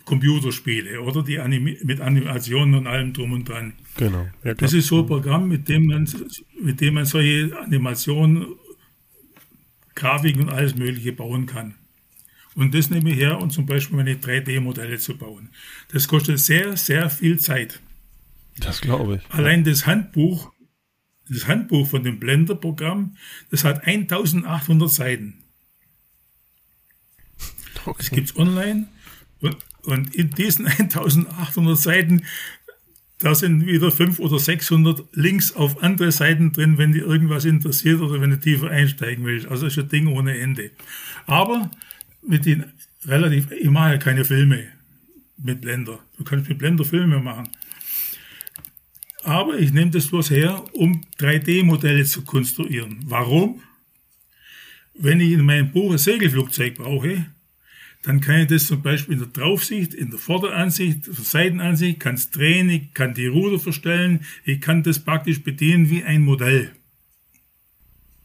Computerspiele, 0.10 1.02
oder? 1.02 1.22
Die 1.24 1.38
Animi 1.40 1.78
mit 1.84 2.02
Animationen 2.02 2.74
und 2.74 2.88
allem 2.88 3.14
drum 3.14 3.32
und 3.32 3.48
dran. 3.48 3.74
Genau. 3.96 4.28
Ja. 4.44 4.56
Das 4.56 4.74
ist 4.74 4.88
so 4.88 5.02
ein 5.02 5.06
Programm, 5.08 5.48
mit 5.48 5.70
dem 5.70 5.86
man, 5.86 6.10
mit 6.60 6.82
dem 6.82 6.96
man 6.96 7.06
solche 7.06 7.56
Animationen, 7.64 8.48
Grafiken 9.94 10.44
und 10.44 10.50
alles 10.50 10.76
Mögliche 10.76 11.14
bauen 11.14 11.46
kann. 11.46 11.76
Und 12.56 12.74
das 12.74 12.90
nehme 12.90 13.12
ich 13.12 13.18
her, 13.18 13.40
um 13.40 13.52
zum 13.52 13.68
Beispiel 13.68 13.98
meine 13.98 14.16
3D-Modelle 14.16 14.98
zu 14.98 15.16
bauen. 15.16 15.50
Das 15.92 16.08
kostet 16.08 16.40
sehr, 16.40 16.76
sehr 16.76 17.10
viel 17.12 17.40
Zeit. 17.40 17.80
das 18.58 18.82
glaube 18.82 19.18
ich. 19.22 19.32
Allein 19.34 19.64
das 19.64 19.86
Handbuch, 19.86 20.52
das 21.30 21.48
Handbuch 21.48 21.88
von 21.88 22.04
dem 22.04 22.20
Blender-Programm, 22.20 23.16
das 23.52 23.64
hat 23.64 23.86
1800 23.86 24.90
Seiten. 24.90 25.36
Das 27.76 27.88
Okay. 27.88 28.16
gibt 28.16 28.30
es 28.32 28.36
online. 28.36 28.88
Und, 29.42 29.56
und 29.84 30.16
in 30.16 30.30
diesen 30.32 30.66
1800 30.68 31.78
Seiten, 31.78 32.24
da 33.20 33.36
sind 33.36 33.66
wieder 33.66 33.92
500 33.92 34.20
oder 34.20 34.40
600 34.40 35.04
Links 35.14 35.52
auf 35.54 35.84
andere 35.84 36.12
Seiten 36.12 36.52
drin, 36.52 36.78
wenn 36.78 36.94
dir 36.94 37.06
irgendwas 37.06 37.46
interessiert 37.46 38.00
oder 38.00 38.22
wenn 38.22 38.30
du 38.30 38.40
tiefer 38.40 38.70
einsteigen 38.70 39.26
willst. 39.26 39.48
Also 39.48 39.68
ist 39.68 39.78
ein 39.78 39.90
Ding 39.90 40.08
ohne 40.08 40.38
Ende. 40.38 40.72
Aber 41.26 41.70
mit 42.26 42.46
den 42.46 42.66
relativ, 43.06 43.52
ich 43.52 43.70
mache 43.70 43.92
ja 43.92 43.98
keine 43.98 44.24
Filme 44.24 44.68
mit 45.38 45.62
Blender. 45.62 46.00
Du 46.18 46.24
kannst 46.24 46.48
mit 46.48 46.58
Blender 46.58 46.86
Filme 46.86 47.20
machen. 47.20 47.50
Aber 49.24 49.60
ich 49.60 49.74
nehme 49.74 49.92
das 49.92 50.08
bloß 50.08 50.32
her, 50.32 50.64
um 50.74 51.02
3D-Modelle 51.20 52.06
zu 52.06 52.24
konstruieren. 52.24 53.00
Warum? 53.06 53.62
Wenn 54.94 55.20
ich 55.20 55.32
in 55.32 55.46
meinem 55.46 55.72
Buch 55.72 55.92
ein 55.92 55.98
Segelflugzeug 55.98 56.76
brauche, 56.76 57.26
dann 58.04 58.22
kann 58.22 58.42
ich 58.42 58.48
das 58.48 58.66
zum 58.68 58.82
Beispiel 58.82 59.14
in 59.16 59.20
der 59.20 59.28
Draufsicht, 59.30 59.94
in 59.94 60.10
der 60.10 60.20
Vorderansicht, 60.20 61.08
der 61.08 61.14
Seitenansicht, 61.16 62.00
kann 62.00 62.16
es 62.16 62.32
drehen, 62.32 62.70
ich 62.70 62.94
kann 62.94 63.14
die 63.14 63.28
Ruder 63.28 63.60
verstellen, 63.60 64.26
ich 64.46 64.62
kann 64.62 64.84
das 64.84 65.00
praktisch 65.00 65.44
bedienen 65.44 65.90
wie 65.90 66.04
ein 66.04 66.24
Modell. 66.24 66.72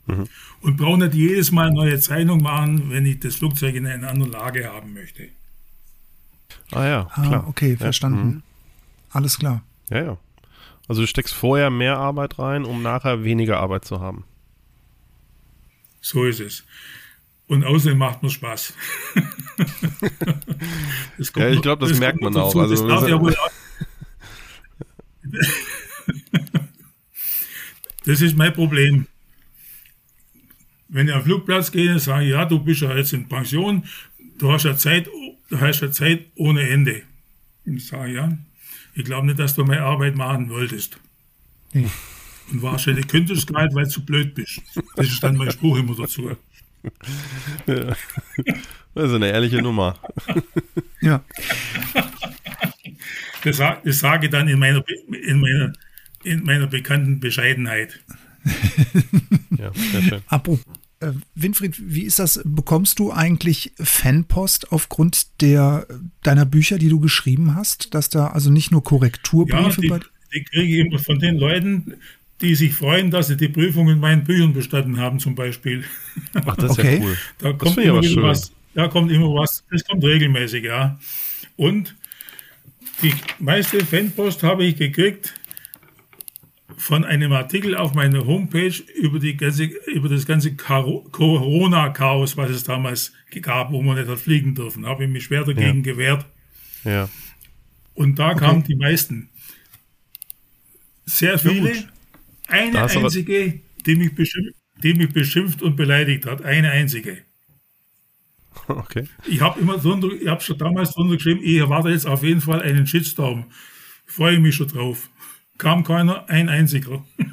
Und 0.06 0.76
brauche 0.76 0.98
nicht 0.98 1.14
jedes 1.14 1.50
Mal 1.50 1.66
eine 1.68 1.74
neue 1.76 1.98
Zeichnung 1.98 2.42
machen, 2.42 2.90
wenn 2.90 3.06
ich 3.06 3.20
das 3.20 3.36
Flugzeug 3.36 3.74
in 3.74 3.86
einer 3.86 4.08
anderen 4.10 4.32
Lage 4.32 4.70
haben 4.70 4.92
möchte. 4.92 5.28
Ah 6.72 6.86
ja, 6.86 7.10
Ah, 7.14 7.26
klar. 7.26 7.48
okay, 7.48 7.70
Ja, 7.72 7.76
verstanden. 7.78 8.26
mhm. 8.26 8.42
Alles 9.10 9.38
klar. 9.38 9.62
Ja, 9.90 10.02
ja. 10.04 10.18
Also 10.88 11.00
du 11.00 11.06
steckst 11.06 11.32
vorher 11.32 11.70
mehr 11.70 11.96
Arbeit 11.98 12.38
rein, 12.38 12.64
um 12.64 12.82
nachher 12.82 13.24
weniger 13.24 13.58
Arbeit 13.60 13.86
zu 13.86 14.00
haben. 14.00 14.24
So 16.02 16.24
ist 16.24 16.40
es. 16.40 16.64
Und 17.46 17.62
außerdem 17.64 17.98
macht 17.98 18.22
mir 18.22 18.30
Spaß. 18.30 18.74
Das 21.18 21.32
kommt 21.32 21.44
Ja, 21.44 21.50
ich 21.50 21.56
noch- 21.56 21.62
glaub, 21.62 21.80
das 21.80 21.90
kommt 21.90 22.00
merkt 22.00 22.20
man 22.20 22.36
auch. 22.36 22.54
Also, 22.56 22.86
das 22.88 23.00
das- 23.00 23.08
ja 23.10 23.20
wohl 23.20 23.34
Das 28.04 28.20
ist 28.20 28.36
mein 28.36 28.52
Problem. 28.52 29.06
Wenn 30.88 31.08
ich 31.08 31.14
am 31.14 31.22
Flugplatz 31.24 31.72
gehe, 31.72 31.98
sage 31.98 32.24
ich, 32.24 32.30
ja, 32.30 32.44
du 32.44 32.58
bist 32.62 32.82
ja 32.82 32.94
jetzt 32.94 33.12
in 33.12 33.28
Pension, 33.28 33.84
du 34.38 34.52
hast 34.52 34.64
ja 34.64 34.76
Zeit, 34.76 35.08
du 35.48 35.60
hast 35.60 35.80
ja 35.80 35.90
Zeit 35.90 36.26
ohne 36.36 36.68
Ende. 36.68 37.02
Und 37.64 37.76
ich 37.78 37.86
sage, 37.86 38.12
ja, 38.12 38.36
ich 38.94 39.04
glaube 39.04 39.26
nicht, 39.26 39.38
dass 39.38 39.54
du 39.54 39.64
meine 39.64 39.82
Arbeit 39.82 40.14
machen 40.16 40.50
wolltest. 40.50 40.98
Und 41.72 41.90
wahrscheinlich 42.62 43.08
könntest 43.08 43.48
du 43.48 43.52
gerade, 43.54 43.74
weil 43.74 43.84
du 43.84 43.90
zu 43.90 44.04
blöd 44.04 44.34
bist. 44.34 44.60
Das 44.96 45.06
ist 45.06 45.22
dann 45.22 45.36
mein 45.36 45.50
Spruch 45.50 45.78
immer 45.78 45.96
dazu. 45.96 46.36
Das 48.94 49.08
ist 49.08 49.14
eine 49.14 49.28
ehrliche 49.28 49.60
Nummer. 49.60 49.98
Ja. 51.00 51.24
Das, 53.42 53.58
das 53.58 53.98
sage 53.98 54.26
ich 54.26 54.30
dann 54.30 54.46
in 54.46 54.60
meiner, 54.60 54.84
in 55.08 55.40
meiner, 55.40 55.72
in 56.22 56.44
meiner 56.44 56.68
bekannten 56.68 57.18
Bescheidenheit. 57.18 57.98
ja, 59.58 59.72
sehr 59.74 60.02
schön. 60.02 60.22
Apropos 60.28 60.64
äh, 61.00 61.12
Winfried, 61.34 61.76
wie 61.84 62.02
ist 62.02 62.18
das? 62.18 62.40
Bekommst 62.44 62.98
du 62.98 63.12
eigentlich 63.12 63.72
Fanpost 63.78 64.70
aufgrund 64.72 65.40
der 65.40 65.86
deiner 66.22 66.46
Bücher, 66.46 66.78
die 66.78 66.88
du 66.88 67.00
geschrieben 67.00 67.54
hast, 67.54 67.94
dass 67.94 68.10
da 68.10 68.28
also 68.28 68.50
nicht 68.50 68.70
nur 68.70 68.84
Korrekturbriefe 68.84 69.86
ja, 69.86 69.98
die, 69.98 70.04
die 70.34 70.44
kriege 70.44 70.80
ich 70.80 70.86
immer 70.86 70.98
von 70.98 71.18
den 71.18 71.36
Leuten, 71.36 71.94
die 72.44 72.54
sich 72.54 72.74
freuen, 72.74 73.10
dass 73.10 73.28
sie 73.28 73.36
die 73.36 73.48
Prüfung 73.48 73.88
in 73.88 73.98
meinen 73.98 74.24
Büchern 74.24 74.52
bestanden 74.52 74.98
haben, 74.98 75.18
zum 75.18 75.34
Beispiel. 75.34 75.84
Ach, 76.34 76.56
das 76.56 76.72
ist 76.72 76.78
okay. 76.78 76.98
ja 76.98 77.04
cool. 77.04 77.18
Da 77.38 77.52
kommt 77.54 77.78
immer 77.78 78.22
was. 78.22 78.52
Da 78.74 78.88
kommt 78.88 79.10
immer 79.10 79.34
was. 79.34 79.64
Das 79.70 79.84
kommt 79.84 80.04
regelmäßig, 80.04 80.64
ja. 80.64 80.98
Und 81.56 81.96
die 83.02 83.14
meiste 83.38 83.84
Fanpost 83.84 84.42
habe 84.42 84.64
ich 84.64 84.76
gekriegt 84.76 85.34
von 86.76 87.04
einem 87.04 87.32
Artikel 87.32 87.76
auf 87.76 87.94
meiner 87.94 88.26
Homepage 88.26 88.74
über, 88.94 89.18
die 89.18 89.36
ganze, 89.36 89.64
über 89.64 90.08
das 90.08 90.26
ganze 90.26 90.54
Corona-Chaos, 90.54 92.36
was 92.36 92.50
es 92.50 92.64
damals 92.64 93.12
gab, 93.40 93.70
wo 93.70 93.80
man 93.80 93.96
nicht 93.96 94.08
hat 94.08 94.18
fliegen 94.18 94.54
dürfen. 94.54 94.86
Habe 94.86 95.04
ich 95.04 95.10
mich 95.10 95.24
schwer 95.24 95.44
dagegen 95.44 95.78
ja. 95.78 95.92
gewehrt. 95.92 96.26
Ja. 96.84 97.08
Und 97.94 98.18
da 98.18 98.30
okay. 98.30 98.40
kamen 98.40 98.64
die 98.64 98.76
meisten. 98.76 99.30
Sehr 101.06 101.38
viele. 101.38 101.93
Eine 102.46 102.82
einzige, 102.82 103.60
die 103.86 103.96
mich, 103.96 104.14
beschimpft, 104.14 104.56
die 104.82 104.94
mich 104.94 105.12
beschimpft 105.12 105.62
und 105.62 105.76
beleidigt 105.76 106.26
hat. 106.26 106.42
Eine 106.42 106.70
einzige. 106.70 107.18
Okay. 108.66 109.06
Ich 109.26 109.42
habe 109.42 109.60
immer 109.60 109.76
drunter, 109.76 110.08
ich 110.12 110.26
habe 110.26 110.40
schon 110.40 110.56
damals 110.56 110.92
drunter 110.92 111.16
geschrieben, 111.16 111.40
ich 111.42 111.56
erwarte 111.56 111.90
jetzt 111.90 112.06
auf 112.06 112.22
jeden 112.22 112.40
Fall 112.40 112.62
einen 112.62 112.86
Shitstorm. 112.86 113.44
Freue 114.06 114.38
mich 114.38 114.54
schon 114.54 114.68
drauf. 114.68 115.10
Kam 115.58 115.84
keiner, 115.84 116.28
ein 116.28 116.48
einziger. 116.48 117.04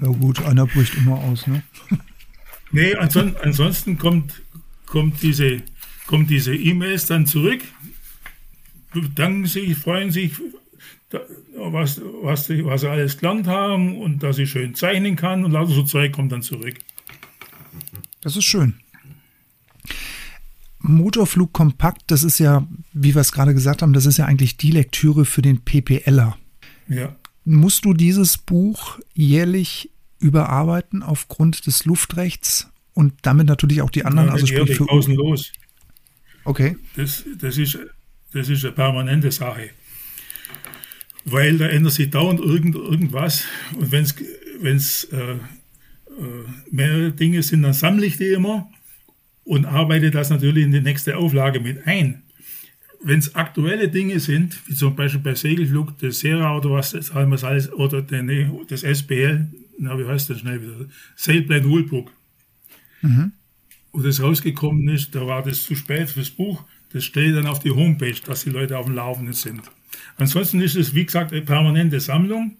Ja 0.00 0.08
gut, 0.08 0.42
einer 0.42 0.66
bricht 0.66 0.94
immer 0.96 1.18
aus, 1.18 1.46
ne? 1.46 1.62
Nee, 2.70 2.94
ansonsten, 2.94 3.36
ansonsten 3.42 3.98
kommt, 3.98 4.42
kommt 4.86 5.22
diese 5.22 5.62
kommt 6.06 6.30
diese 6.30 6.54
E-Mails 6.54 7.06
dann 7.06 7.26
zurück, 7.26 7.60
bedanken 8.92 9.46
sich, 9.46 9.76
freuen 9.76 10.10
sich, 10.10 10.32
was, 11.56 12.00
was, 12.22 12.48
was 12.48 12.80
sie 12.80 12.88
alles 12.88 13.18
gelernt 13.18 13.46
haben 13.46 13.98
und 13.98 14.22
dass 14.22 14.36
sie 14.36 14.46
schön 14.46 14.74
zeichnen 14.74 15.16
kann 15.16 15.44
und 15.44 15.52
lauter 15.52 15.72
so 15.72 15.82
Zeug 15.82 16.12
kommt 16.12 16.32
dann 16.32 16.42
zurück. 16.42 16.74
Das 18.20 18.36
ist 18.36 18.44
schön. 18.44 18.74
Motorflug 20.78 21.52
Kompakt, 21.52 22.02
das 22.08 22.22
ist 22.22 22.38
ja, 22.38 22.66
wie 22.92 23.14
wir 23.14 23.20
es 23.20 23.32
gerade 23.32 23.54
gesagt 23.54 23.82
haben, 23.82 23.92
das 23.92 24.06
ist 24.06 24.18
ja 24.18 24.26
eigentlich 24.26 24.56
die 24.56 24.70
Lektüre 24.70 25.24
für 25.24 25.42
den 25.42 25.62
PPLer. 25.64 26.36
Ja 26.88 27.16
musst 27.46 27.84
du 27.84 27.94
dieses 27.94 28.36
Buch 28.36 28.98
jährlich 29.14 29.90
überarbeiten 30.18 31.02
aufgrund 31.02 31.66
des 31.66 31.84
Luftrechts 31.84 32.68
und 32.92 33.14
damit 33.22 33.46
natürlich 33.46 33.82
auch 33.82 33.90
die 33.90 34.04
anderen, 34.04 34.28
ja, 34.28 34.34
also 34.34 34.46
sprich 34.46 34.76
für 34.76 34.88
außenlos. 34.90 35.52
Okay. 36.44 36.76
Das, 36.96 37.24
das, 37.38 37.56
ist, 37.56 37.78
das 38.32 38.48
ist 38.48 38.64
eine 38.64 38.72
permanente 38.72 39.30
Sache. 39.30 39.70
Weil 41.26 41.58
da 41.58 41.66
ändert 41.66 41.92
sich 41.92 42.10
dauernd 42.10 42.40
irgend, 42.40 42.76
irgendwas 42.76 43.44
und 43.76 43.92
wenn 43.92 44.76
es 44.76 45.04
äh, 45.04 45.16
äh, 45.16 45.38
mehrere 46.70 47.12
Dinge 47.12 47.42
sind, 47.42 47.62
dann 47.62 47.72
sammle 47.72 48.06
ich 48.06 48.16
die 48.16 48.28
immer 48.28 48.70
und 49.44 49.66
arbeite 49.66 50.10
das 50.10 50.30
natürlich 50.30 50.64
in 50.64 50.72
die 50.72 50.80
nächste 50.80 51.16
Auflage 51.16 51.60
mit 51.60 51.86
ein 51.86 52.22
wenn 53.06 53.20
es 53.20 53.34
aktuelle 53.34 53.88
Dinge 53.88 54.18
sind, 54.20 54.58
wie 54.66 54.74
zum 54.74 54.96
Beispiel 54.96 55.20
bei 55.20 55.34
Segelflug, 55.34 55.98
das 55.98 56.18
Sera 56.18 56.56
oder 56.56 56.70
was 56.70 56.90
das 56.90 57.12
alles, 57.12 57.72
oder 57.72 58.04
nee, 58.22 58.50
das 58.68 58.80
SBL, 58.82 59.46
na, 59.78 59.98
wie 59.98 60.06
heißt 60.06 60.30
das 60.30 60.40
schnell 60.40 60.60
wieder? 60.60 60.86
Sailplane 61.14 61.64
Rulebook. 61.64 62.10
Mhm. 63.02 63.32
Wo 63.92 64.00
das 64.00 64.20
rausgekommen 64.20 64.88
ist, 64.88 65.14
da 65.14 65.26
war 65.26 65.42
das 65.42 65.62
zu 65.62 65.74
spät 65.74 66.10
fürs 66.10 66.30
Buch. 66.30 66.64
Das 66.92 67.04
steht 67.04 67.36
dann 67.36 67.46
auf 67.46 67.60
die 67.60 67.70
Homepage, 67.70 68.20
dass 68.24 68.44
die 68.44 68.50
Leute 68.50 68.76
auf 68.76 68.86
dem 68.86 68.94
Laufenden 68.94 69.34
sind. 69.34 69.62
Ansonsten 70.16 70.60
ist 70.60 70.76
es, 70.76 70.94
wie 70.94 71.04
gesagt, 71.04 71.32
eine 71.32 71.42
permanente 71.42 72.00
Sammlung. 72.00 72.56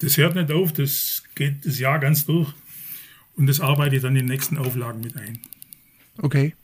Das 0.00 0.16
hört 0.16 0.34
nicht 0.34 0.50
auf, 0.52 0.72
das 0.72 1.22
geht 1.34 1.64
das 1.64 1.78
Jahr 1.78 1.98
ganz 1.98 2.26
durch. 2.26 2.52
Und 3.36 3.46
das 3.46 3.60
arbeite 3.60 3.96
ich 3.96 4.02
dann 4.02 4.16
in 4.16 4.26
den 4.26 4.32
nächsten 4.32 4.58
Auflagen 4.58 5.00
mit 5.00 5.16
ein. 5.16 5.38
Okay. 6.18 6.54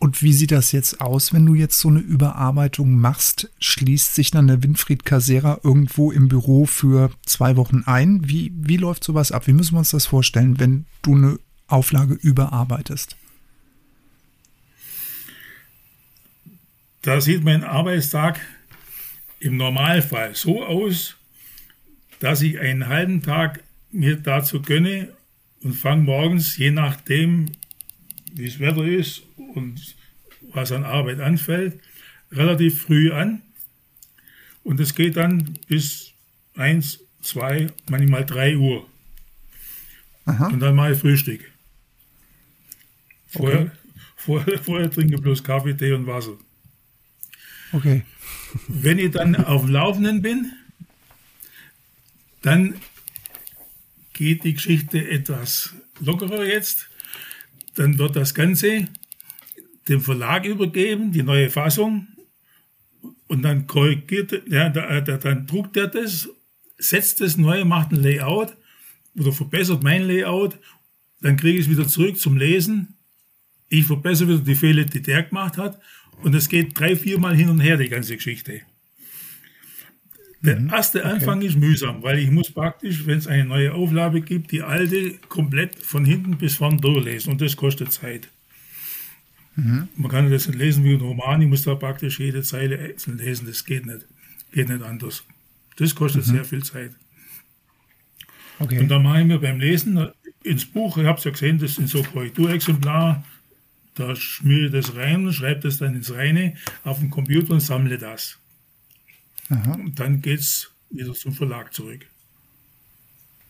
Und 0.00 0.22
wie 0.22 0.32
sieht 0.32 0.52
das 0.52 0.72
jetzt 0.72 1.00
aus, 1.00 1.32
wenn 1.32 1.44
du 1.44 1.54
jetzt 1.54 1.78
so 1.78 1.88
eine 1.88 1.98
Überarbeitung 1.98 2.94
machst? 2.94 3.50
Schließt 3.58 4.14
sich 4.14 4.30
dann 4.30 4.46
der 4.46 4.62
Winfried 4.62 5.04
Casera 5.04 5.58
irgendwo 5.64 6.12
im 6.12 6.28
Büro 6.28 6.66
für 6.66 7.10
zwei 7.26 7.56
Wochen 7.56 7.82
ein? 7.84 8.28
Wie, 8.28 8.52
wie 8.54 8.76
läuft 8.76 9.02
sowas 9.02 9.32
ab? 9.32 9.46
Wie 9.46 9.52
müssen 9.52 9.74
wir 9.74 9.80
uns 9.80 9.90
das 9.90 10.06
vorstellen, 10.06 10.60
wenn 10.60 10.86
du 11.02 11.16
eine 11.16 11.38
Auflage 11.66 12.14
überarbeitest? 12.14 13.16
Da 17.02 17.20
sieht 17.20 17.44
mein 17.44 17.64
Arbeitstag 17.64 18.40
im 19.40 19.56
Normalfall 19.56 20.34
so 20.34 20.64
aus, 20.64 21.16
dass 22.18 22.42
ich 22.42 22.58
einen 22.58 22.88
halben 22.88 23.22
Tag 23.22 23.62
mir 23.90 24.16
dazu 24.16 24.60
gönne 24.60 25.12
und 25.62 25.74
fange 25.74 26.02
morgens, 26.02 26.56
je 26.56 26.70
nachdem, 26.70 27.52
wie 28.34 28.46
das 28.46 28.58
Wetter 28.58 28.84
ist 28.84 29.22
und 29.54 29.96
was 30.52 30.72
an 30.72 30.84
Arbeit 30.84 31.20
anfällt, 31.20 31.80
relativ 32.32 32.82
früh 32.82 33.12
an. 33.12 33.42
Und 34.64 34.80
es 34.80 34.94
geht 34.94 35.16
dann 35.16 35.58
bis 35.68 36.12
1, 36.56 37.00
2, 37.22 37.68
manchmal 37.88 38.24
3 38.24 38.56
Uhr. 38.56 38.86
Aha. 40.26 40.48
Und 40.48 40.60
dann 40.60 40.76
mache 40.76 40.92
ich 40.92 40.98
Frühstück. 40.98 41.40
Vorher, 43.28 43.60
okay. 43.60 43.70
vorher, 44.16 44.58
vorher 44.58 44.90
trinke 44.90 45.14
ich 45.14 45.20
bloß 45.20 45.42
Kaffee, 45.42 45.74
Tee 45.74 45.92
und 45.92 46.06
Wasser. 46.06 46.36
Okay. 47.72 48.02
Wenn 48.66 48.98
ich 48.98 49.10
dann 49.10 49.36
auf 49.36 49.62
dem 49.62 49.70
Laufenden 49.70 50.22
bin, 50.22 50.52
dann 52.42 52.74
geht 54.12 54.44
die 54.44 54.54
Geschichte 54.54 55.08
etwas 55.08 55.74
lockerer 56.00 56.44
jetzt. 56.44 56.88
Dann 57.74 57.98
wird 57.98 58.16
das 58.16 58.34
Ganze 58.34 58.88
dem 59.88 60.00
Verlag 60.00 60.44
übergeben, 60.44 61.12
die 61.12 61.22
neue 61.22 61.50
Fassung, 61.50 62.08
und 63.28 63.42
dann 63.42 63.66
korrigiert, 63.66 64.42
ja, 64.48 64.70
dann 64.70 65.46
druckt 65.46 65.76
er 65.76 65.86
das, 65.86 66.28
setzt 66.78 67.20
das 67.20 67.36
neu, 67.36 67.64
macht 67.64 67.92
ein 67.92 68.02
Layout 68.02 68.56
oder 69.16 69.32
verbessert 69.32 69.82
mein 69.82 70.02
Layout, 70.02 70.58
dann 71.20 71.36
kriege 71.36 71.58
ich 71.58 71.66
es 71.66 71.70
wieder 71.70 71.86
zurück 71.86 72.18
zum 72.18 72.36
Lesen. 72.36 72.96
Ich 73.68 73.84
verbessere 73.84 74.28
wieder 74.28 74.38
die 74.38 74.54
Fehler, 74.54 74.84
die 74.84 75.02
der 75.02 75.24
gemacht 75.24 75.58
hat, 75.58 75.78
und 76.22 76.34
es 76.34 76.48
geht 76.48 76.78
drei, 76.78 76.96
viermal 76.96 77.36
hin 77.36 77.48
und 77.48 77.60
her, 77.60 77.76
die 77.76 77.88
ganze 77.88 78.16
Geschichte. 78.16 78.62
Der 80.40 80.60
mhm. 80.60 80.70
erste 80.70 81.04
Anfang 81.04 81.38
okay. 81.38 81.48
ist 81.48 81.56
mühsam, 81.56 82.02
weil 82.02 82.18
ich 82.18 82.30
muss 82.30 82.50
praktisch, 82.50 83.06
wenn 83.06 83.18
es 83.18 83.26
eine 83.26 83.44
neue 83.44 83.74
Auflage 83.74 84.20
gibt, 84.20 84.52
die 84.52 84.62
alte 84.62 85.14
komplett 85.28 85.76
von 85.76 86.04
hinten 86.04 86.38
bis 86.38 86.56
vorn 86.56 86.78
durchlesen 86.78 87.32
und 87.32 87.40
das 87.40 87.56
kostet 87.56 87.92
Zeit. 87.92 88.28
Mhm. 89.56 89.88
Man 89.96 90.10
kann 90.10 90.30
das 90.30 90.46
nicht 90.46 90.58
lesen 90.58 90.84
wie 90.84 90.94
ein 90.94 91.00
Roman, 91.00 91.42
ich 91.42 91.48
muss 91.48 91.62
da 91.62 91.74
praktisch 91.74 92.20
jede 92.20 92.42
Zeile 92.42 92.78
einzeln 92.78 93.18
lesen, 93.18 93.46
das 93.46 93.64
geht 93.64 93.86
nicht. 93.86 94.06
Geht 94.52 94.68
nicht 94.68 94.82
anders. 94.82 95.24
Das 95.76 95.94
kostet 95.94 96.26
mhm. 96.26 96.30
sehr 96.30 96.44
viel 96.44 96.62
Zeit. 96.62 96.92
Okay. 98.60 98.78
Und 98.78 98.88
dann 98.88 99.02
mache 99.02 99.20
ich 99.20 99.26
mir 99.26 99.38
beim 99.38 99.58
Lesen 99.58 100.08
ins 100.42 100.64
Buch, 100.64 100.96
ich 100.98 101.04
habe 101.04 101.18
es 101.18 101.24
ja 101.24 101.30
gesehen, 101.32 101.58
das 101.58 101.74
sind 101.74 101.88
so 101.88 102.02
Korrekturexemplare, 102.02 103.24
da 103.98 104.14
schmiere 104.14 104.66
ich 104.66 104.72
das 104.72 104.94
rein, 104.94 105.32
schreibe 105.32 105.60
das 105.60 105.78
dann 105.78 105.94
ins 105.94 106.12
Reine 106.12 106.54
auf 106.84 107.00
den 107.00 107.10
Computer 107.10 107.54
und 107.54 107.60
sammle 107.60 107.98
das. 107.98 108.38
Aha. 109.50 109.72
Und 109.72 109.98
dann 109.98 110.22
geht 110.22 110.40
es 110.40 110.70
wieder 110.90 111.12
zum 111.14 111.32
Verlag 111.32 111.72
zurück. 111.74 112.06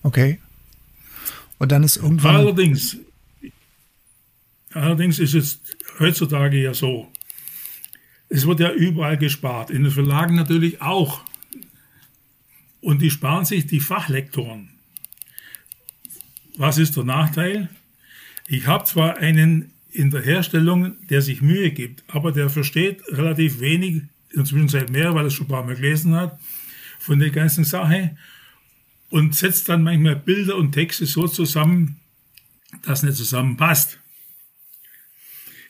Okay. 0.02 0.40
Und 1.58 1.72
dann 1.72 1.82
ist 1.82 1.96
irgendwann. 1.96 2.36
Allerdings, 2.36 2.96
allerdings 4.72 5.18
ist 5.18 5.34
es 5.34 5.60
heutzutage 5.98 6.62
ja 6.62 6.72
so. 6.72 7.12
Es 8.28 8.46
wird 8.46 8.60
ja 8.60 8.72
überall 8.72 9.18
gespart, 9.18 9.70
in 9.70 9.84
den 9.84 9.92
Verlagen 9.92 10.34
natürlich 10.34 10.80
auch. 10.80 11.24
Und 12.80 13.02
die 13.02 13.10
sparen 13.10 13.44
sich 13.44 13.66
die 13.66 13.80
Fachlektoren. 13.80 14.70
Was 16.56 16.78
ist 16.78 16.96
der 16.96 17.04
Nachteil? 17.04 17.68
Ich 18.46 18.66
habe 18.66 18.84
zwar 18.84 19.18
einen 19.18 19.72
in 19.98 20.12
der 20.12 20.22
Herstellung, 20.22 20.96
der 21.08 21.22
sich 21.22 21.42
Mühe 21.42 21.72
gibt, 21.72 22.04
aber 22.06 22.30
der 22.30 22.50
versteht 22.50 23.02
relativ 23.08 23.58
wenig, 23.58 23.94
in 24.30 24.36
der 24.36 24.44
Zwischenzeit 24.44 24.90
mehr, 24.90 25.12
weil 25.12 25.24
er 25.24 25.30
schon 25.30 25.46
ein 25.46 25.48
paar 25.48 25.64
Mal 25.64 25.74
gelesen 25.74 26.14
hat, 26.14 26.38
von 27.00 27.18
der 27.18 27.30
ganzen 27.30 27.64
Sache 27.64 28.16
und 29.10 29.34
setzt 29.34 29.68
dann 29.68 29.82
manchmal 29.82 30.14
Bilder 30.14 30.54
und 30.54 30.70
Texte 30.70 31.04
so 31.04 31.26
zusammen, 31.26 31.96
dass 32.82 33.02
nicht 33.02 33.16
zusammenpasst. 33.16 33.98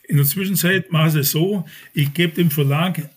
In 0.07 0.17
der 0.17 0.27
Zwischenzeit 0.27 0.91
mache 0.91 1.09
ich 1.09 1.15
es 1.15 1.31
so, 1.31 1.65
ich 1.95 2.13
gebe 2.13 2.35
dem 2.35 2.51
Verlag 2.51 3.09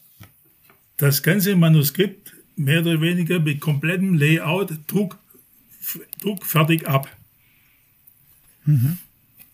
das 0.96 1.22
ganze 1.22 1.56
Manuskript 1.56 2.32
mehr 2.56 2.80
oder 2.80 3.02
weniger 3.02 3.38
mit 3.38 3.60
komplettem 3.60 4.14
Layout 4.14 4.70
Druck, 4.86 5.18
Druck 6.22 6.46
fertig 6.46 6.88
ab. 6.88 7.14
Mhm. 8.64 8.96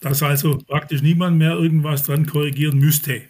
Dass 0.01 0.23
also 0.23 0.59
praktisch 0.59 1.03
niemand 1.03 1.39
mehr 1.39 1.53
irgendwas 1.53 2.05
dran 2.05 2.27
korrigieren 2.27 2.79
müsste. 2.79 3.23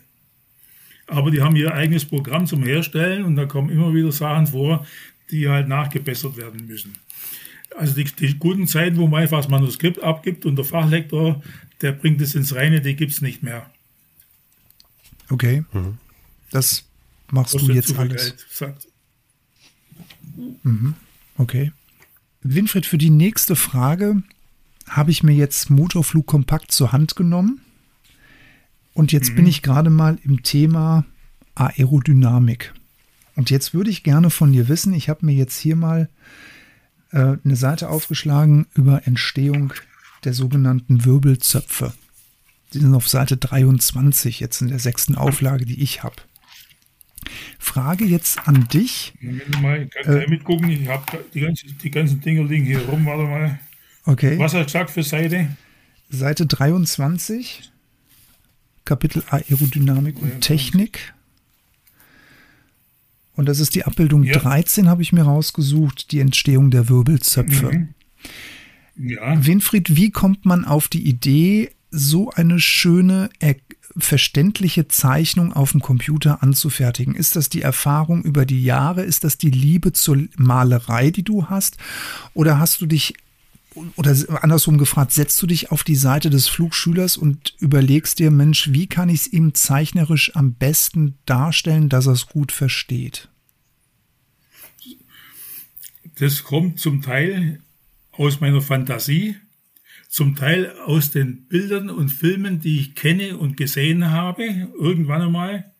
Aber 1.07 1.31
die 1.31 1.41
haben 1.41 1.57
ihr 1.57 1.73
eigenes 1.73 2.05
Programm 2.05 2.47
zum 2.47 2.63
Herstellen 2.63 3.25
und 3.25 3.37
da 3.37 3.47
kommen 3.47 3.71
immer 3.71 3.95
wieder 3.95 4.13
Sachen 4.13 4.47
vor, 4.49 4.87
die 5.31 5.49
halt 5.49 5.69
nachgebessert 5.69 6.37
werden 6.37 6.67
müssen. 6.67 6.95
Also 7.77 7.95
die, 7.95 8.05
die 8.05 8.39
guten 8.39 8.67
Zeiten, 8.67 8.97
wo 8.97 9.07
man 9.07 9.23
einfach 9.23 9.39
das 9.39 9.49
Manuskript 9.49 10.03
abgibt 10.03 10.45
und 10.45 10.57
der 10.57 10.65
Fachlektor, 10.65 11.43
der 11.81 11.93
bringt 11.93 12.21
es 12.21 12.35
ins 12.35 12.55
Reine, 12.55 12.81
die 12.81 12.97
gibt 12.97 13.13
es 13.13 13.23
nicht 13.23 13.43
mehr. 13.43 13.71
Okay. 15.31 15.65
Mhm. 15.73 15.99
Das 16.51 16.85
machst 17.31 17.55
du 17.55 17.73
jetzt 17.73 17.97
alles. 17.99 18.35
Geld, 18.59 18.77
mhm. 20.63 20.95
Okay. 21.37 21.73
Winfried, 22.43 22.87
für 22.87 22.99
die 22.99 23.11
nächste 23.11 23.57
Frage 23.57 24.23
habe 24.89 25.11
ich 25.11 25.23
mir 25.23 25.35
jetzt 25.35 25.71
Motorflug 25.71 26.27
kompakt 26.27 26.73
zur 26.73 26.93
Hand 26.93 27.17
genommen. 27.17 27.61
Und 28.95 29.13
jetzt 29.13 29.31
mhm. 29.31 29.37
bin 29.37 29.47
ich 29.47 29.63
gerade 29.63 29.91
mal 29.91 30.19
im 30.25 30.43
Thema 30.43 31.05
Aerodynamik. 31.55 32.73
Und 33.37 33.51
jetzt 33.51 33.75
würde 33.75 33.91
ich 33.91 34.03
gerne 34.03 34.31
von 34.31 34.53
dir 34.53 34.69
wissen, 34.69 34.93
ich 34.93 35.09
habe 35.09 35.25
mir 35.25 35.35
jetzt 35.35 35.59
hier 35.59 35.77
mal 35.77 36.09
äh, 37.13 37.37
eine 37.45 37.57
Seite 37.57 37.89
aufgeschlagen 37.89 38.67
über 38.75 39.07
Entstehung 39.07 39.73
der 40.25 40.33
sogenannten 40.33 41.05
Wirbelzöpfe. 41.05 41.93
Die 42.73 42.81
sind 42.81 42.95
auf 42.95 43.09
Seite 43.09 43.37
23, 43.37 44.41
jetzt 44.41 44.61
in 44.61 44.69
der 44.69 44.79
sechsten 44.79 45.15
Auflage, 45.15 45.65
die 45.65 45.81
ich 45.81 46.03
habe. 46.03 46.17
Frage 47.59 48.05
jetzt 48.05 48.47
an 48.47 48.69
dich. 48.69 49.15
Moment 49.21 49.63
mal, 49.63 49.83
ich 49.83 49.91
kann 49.91 50.17
äh, 50.17 50.27
mitgucken. 50.29 50.69
Ich 50.71 50.89
habe 50.89 51.25
die, 51.35 51.41
ganze, 51.41 51.67
die 51.67 51.91
ganzen 51.91 52.21
Dinger 52.21 52.45
liegen 52.45 52.65
hier 52.65 52.81
rum. 52.87 53.07
Warte 53.07 53.25
mal. 53.25 53.61
Okay. 54.09 54.39
Was 54.39 54.55
hast 54.55 54.61
du 54.61 54.65
gesagt 54.65 54.91
für 54.91 55.03
Seite? 55.03 55.49
Seite 56.09 56.47
23, 56.47 57.71
Kapitel 58.87 59.23
Aerodynamik 59.29 60.23
und 60.23 60.41
Technik. 60.41 61.13
Und 63.37 63.51
das 63.51 63.61
ist 63.61 63.75
die 63.75 63.85
Abbildung 63.85 64.23
ja. 64.23 64.39
13, 64.39 64.89
habe 64.89 65.03
ich 65.03 65.13
mir 65.13 65.25
rausgesucht, 65.25 66.11
die 66.11 66.21
Entstehung 66.21 66.71
der 66.71 66.89
Wirbelzöpfe. 66.89 67.71
Mhm. 67.71 67.89
Ja. 68.97 69.45
Winfried, 69.45 69.95
wie 69.95 70.11
kommt 70.11 70.47
man 70.47 70.65
auf 70.65 70.89
die 70.89 71.07
Idee, 71.07 71.71
so 71.91 72.31
eine 72.31 72.61
schöne, 72.61 73.29
verständliche 73.95 74.89
Zeichnung 74.89 75.53
auf 75.53 75.73
dem 75.73 75.83
Computer 75.83 76.43
anzufertigen? 76.43 77.15
Ist 77.15 77.37
das 77.37 77.51
die 77.51 77.61
Erfahrung 77.61 78.23
über 78.23 78.47
die 78.47 78.65
Jahre? 78.65 79.03
Ist 79.03 79.25
das 79.25 79.37
die 79.37 79.51
Liebe 79.51 79.93
zur 79.93 80.25
Malerei, 80.39 81.11
die 81.11 81.25
du 81.25 81.51
hast? 81.51 81.77
Oder 82.33 82.59
hast 82.59 82.81
du 82.81 82.87
dich 82.87 83.13
oder 83.97 84.17
andersrum 84.43 84.79
gefragt, 84.79 85.13
setzt 85.13 85.41
du 85.43 85.47
dich 85.47 85.71
auf 85.71 85.85
die 85.85 85.95
Seite 85.95 86.31
des 86.31 86.49
Flugschülers 86.49 87.17
und 87.17 87.55
überlegst 87.59 88.19
dir, 88.19 88.31
Mensch, 88.31 88.73
wie 88.73 88.87
kann 88.87 89.09
ich 89.09 89.21
es 89.21 89.33
ihm 89.33 89.55
zeichnerisch 89.55 90.35
am 90.35 90.55
besten 90.55 91.19
darstellen, 91.27 91.89
dass 91.89 92.07
er 92.07 92.13
es 92.13 92.27
gut 92.27 92.53
versteht? 92.53 93.29
Das 96.19 96.43
kommt 96.43 96.81
zum 96.81 97.03
Teil 97.03 97.61
aus 98.11 98.41
meiner 98.41 98.61
Fantasie, 98.61 99.37
zum 100.09 100.35
Teil 100.35 100.73
aus 100.87 101.11
den 101.11 101.47
Bildern 101.47 101.91
und 101.91 102.09
Filmen, 102.09 102.61
die 102.61 102.81
ich 102.81 102.95
kenne 102.95 103.37
und 103.37 103.57
gesehen 103.57 104.11
habe, 104.11 104.45
irgendwann 104.79 105.23
einmal. 105.23 105.73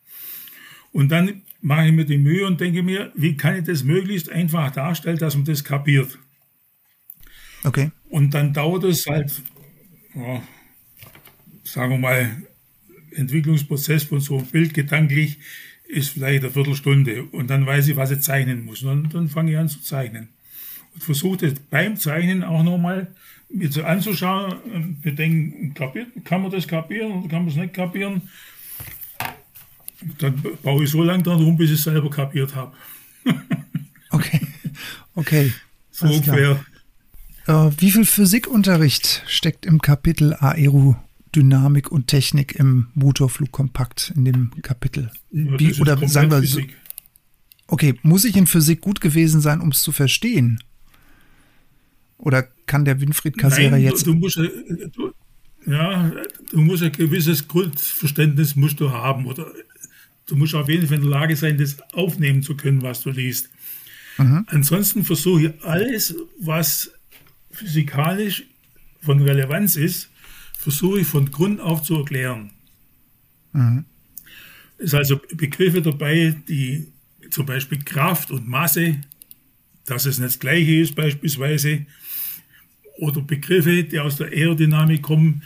Und 0.91 1.09
dann 1.09 1.41
mache 1.61 1.87
ich 1.87 1.91
mir 1.91 2.05
die 2.05 2.17
Mühe 2.17 2.45
und 2.47 2.61
denke 2.61 2.83
mir, 2.83 3.11
wie 3.15 3.35
kann 3.35 3.57
ich 3.57 3.65
das 3.65 3.83
möglichst 3.83 4.29
einfach 4.29 4.71
darstellen, 4.71 5.17
dass 5.17 5.35
man 5.35 5.45
das 5.45 5.63
kapiert. 5.63 6.17
Okay. 7.63 7.91
Und 8.09 8.33
dann 8.33 8.53
dauert 8.53 8.83
es 8.85 9.05
halt, 9.05 9.41
ja, 10.15 10.41
sagen 11.63 11.91
wir 11.91 11.97
mal, 11.99 12.29
Entwicklungsprozess 13.11 14.03
von 14.03 14.19
so 14.19 14.37
einem 14.37 14.47
Bild 14.47 14.73
gedanklich 14.73 15.37
ist 15.87 16.09
vielleicht 16.09 16.43
eine 16.43 16.51
Viertelstunde. 16.51 17.23
Und 17.31 17.49
dann 17.49 17.65
weiß 17.65 17.87
ich, 17.87 17.95
was 17.95 18.11
ich 18.11 18.21
zeichnen 18.21 18.65
muss. 18.65 18.83
Und 18.83 19.13
dann 19.13 19.27
fange 19.27 19.51
ich 19.51 19.57
an 19.57 19.67
zu 19.67 19.81
zeichnen. 19.81 20.29
Und 20.93 21.03
versuche 21.03 21.53
beim 21.69 21.97
Zeichnen 21.97 22.43
auch 22.43 22.63
nochmal 22.63 23.07
mir 23.49 23.71
so 23.71 23.83
anzuschauen 23.83 24.53
und 24.59 25.03
mir 25.03 25.13
denken, 25.13 25.73
kapiert, 25.73 26.07
kann 26.23 26.41
man 26.41 26.51
das 26.51 26.67
kapieren 26.67 27.11
oder 27.13 27.27
kann 27.27 27.41
man 27.41 27.49
es 27.49 27.55
nicht 27.55 27.73
kapieren? 27.73 28.29
Dann 30.19 30.41
baue 30.61 30.83
ich 30.83 30.89
so 30.89 31.03
lange 31.03 31.23
dran 31.23 31.41
rum, 31.41 31.57
bis 31.57 31.71
ich 31.71 31.77
es 31.77 31.83
selber 31.83 32.09
kapiert 32.09 32.55
habe. 32.55 32.75
okay, 34.11 34.39
okay. 35.15 35.53
So 35.91 36.07
ungefähr. 36.07 36.63
Äh, 37.49 37.71
wie 37.79 37.89
viel 37.89 38.05
Physikunterricht 38.05 39.23
steckt 39.25 39.65
im 39.65 39.81
Kapitel 39.81 40.35
Aerodynamik 40.35 41.91
und 41.91 42.05
Technik 42.05 42.53
im 42.53 42.89
Motorflugkompakt 42.93 44.13
in 44.15 44.25
dem 44.25 44.51
Kapitel? 44.61 45.11
Wie, 45.31 45.73
oder 45.81 45.97
sagen 46.07 46.29
wir 46.29 46.43
so, 46.43 46.61
Okay, 47.65 47.95
muss 48.03 48.25
ich 48.25 48.35
in 48.35 48.45
Physik 48.45 48.81
gut 48.81 49.01
gewesen 49.01 49.41
sein, 49.41 49.61
um 49.61 49.69
es 49.69 49.81
zu 49.81 49.91
verstehen? 49.91 50.59
Oder 52.19 52.43
kann 52.67 52.85
der 52.85 53.01
Winfried 53.01 53.37
Kasera 53.37 53.77
jetzt. 53.77 54.05
Du, 54.05 54.13
musst, 54.13 54.37
du, 54.37 55.13
ja, 55.65 56.11
du 56.51 56.61
musst 56.61 56.83
ein 56.83 56.91
gewisses 56.91 57.47
Grundverständnis 57.47 58.55
musst 58.55 58.79
du 58.79 58.91
haben. 58.91 59.25
Oder 59.25 59.51
du 60.27 60.35
musst 60.35 60.53
auf 60.53 60.69
jeden 60.69 60.87
Fall 60.87 60.97
in 60.97 61.03
der 61.03 61.11
Lage 61.11 61.35
sein, 61.35 61.57
das 61.57 61.77
aufnehmen 61.93 62.43
zu 62.43 62.55
können, 62.55 62.83
was 62.83 63.01
du 63.01 63.09
liest. 63.09 63.49
Mhm. 64.17 64.45
Ansonsten 64.47 65.03
versuche 65.03 65.47
ich 65.47 65.63
alles, 65.63 66.15
was 66.39 66.91
physikalisch 67.59 68.43
von 69.01 69.21
Relevanz 69.21 69.75
ist, 69.75 70.09
versuche 70.57 71.01
ich 71.01 71.07
von 71.07 71.29
Grund 71.31 71.59
auf 71.59 71.83
zu 71.83 71.95
erklären. 71.95 72.51
Mhm. 73.53 73.85
Es 74.77 74.85
ist 74.85 74.93
also 74.93 75.19
Begriffe 75.33 75.81
dabei, 75.81 76.35
die 76.47 76.87
zum 77.29 77.45
Beispiel 77.45 77.79
Kraft 77.79 78.31
und 78.31 78.47
Masse, 78.47 79.01
dass 79.85 80.05
es 80.05 80.19
nicht 80.19 80.27
das 80.27 80.39
Gleiche 80.39 80.75
ist 80.75 80.95
beispielsweise, 80.95 81.85
oder 82.97 83.21
Begriffe, 83.21 83.83
die 83.83 83.99
aus 83.99 84.17
der 84.17 84.27
Aerodynamik 84.27 85.01
kommen, 85.01 85.43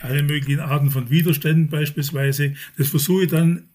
alle 0.00 0.22
möglichen 0.22 0.60
Arten 0.60 0.90
von 0.90 1.10
Widerständen 1.10 1.68
beispielsweise. 1.68 2.54
Das 2.76 2.88
versuche 2.88 3.24
ich 3.24 3.30
dann 3.30 3.68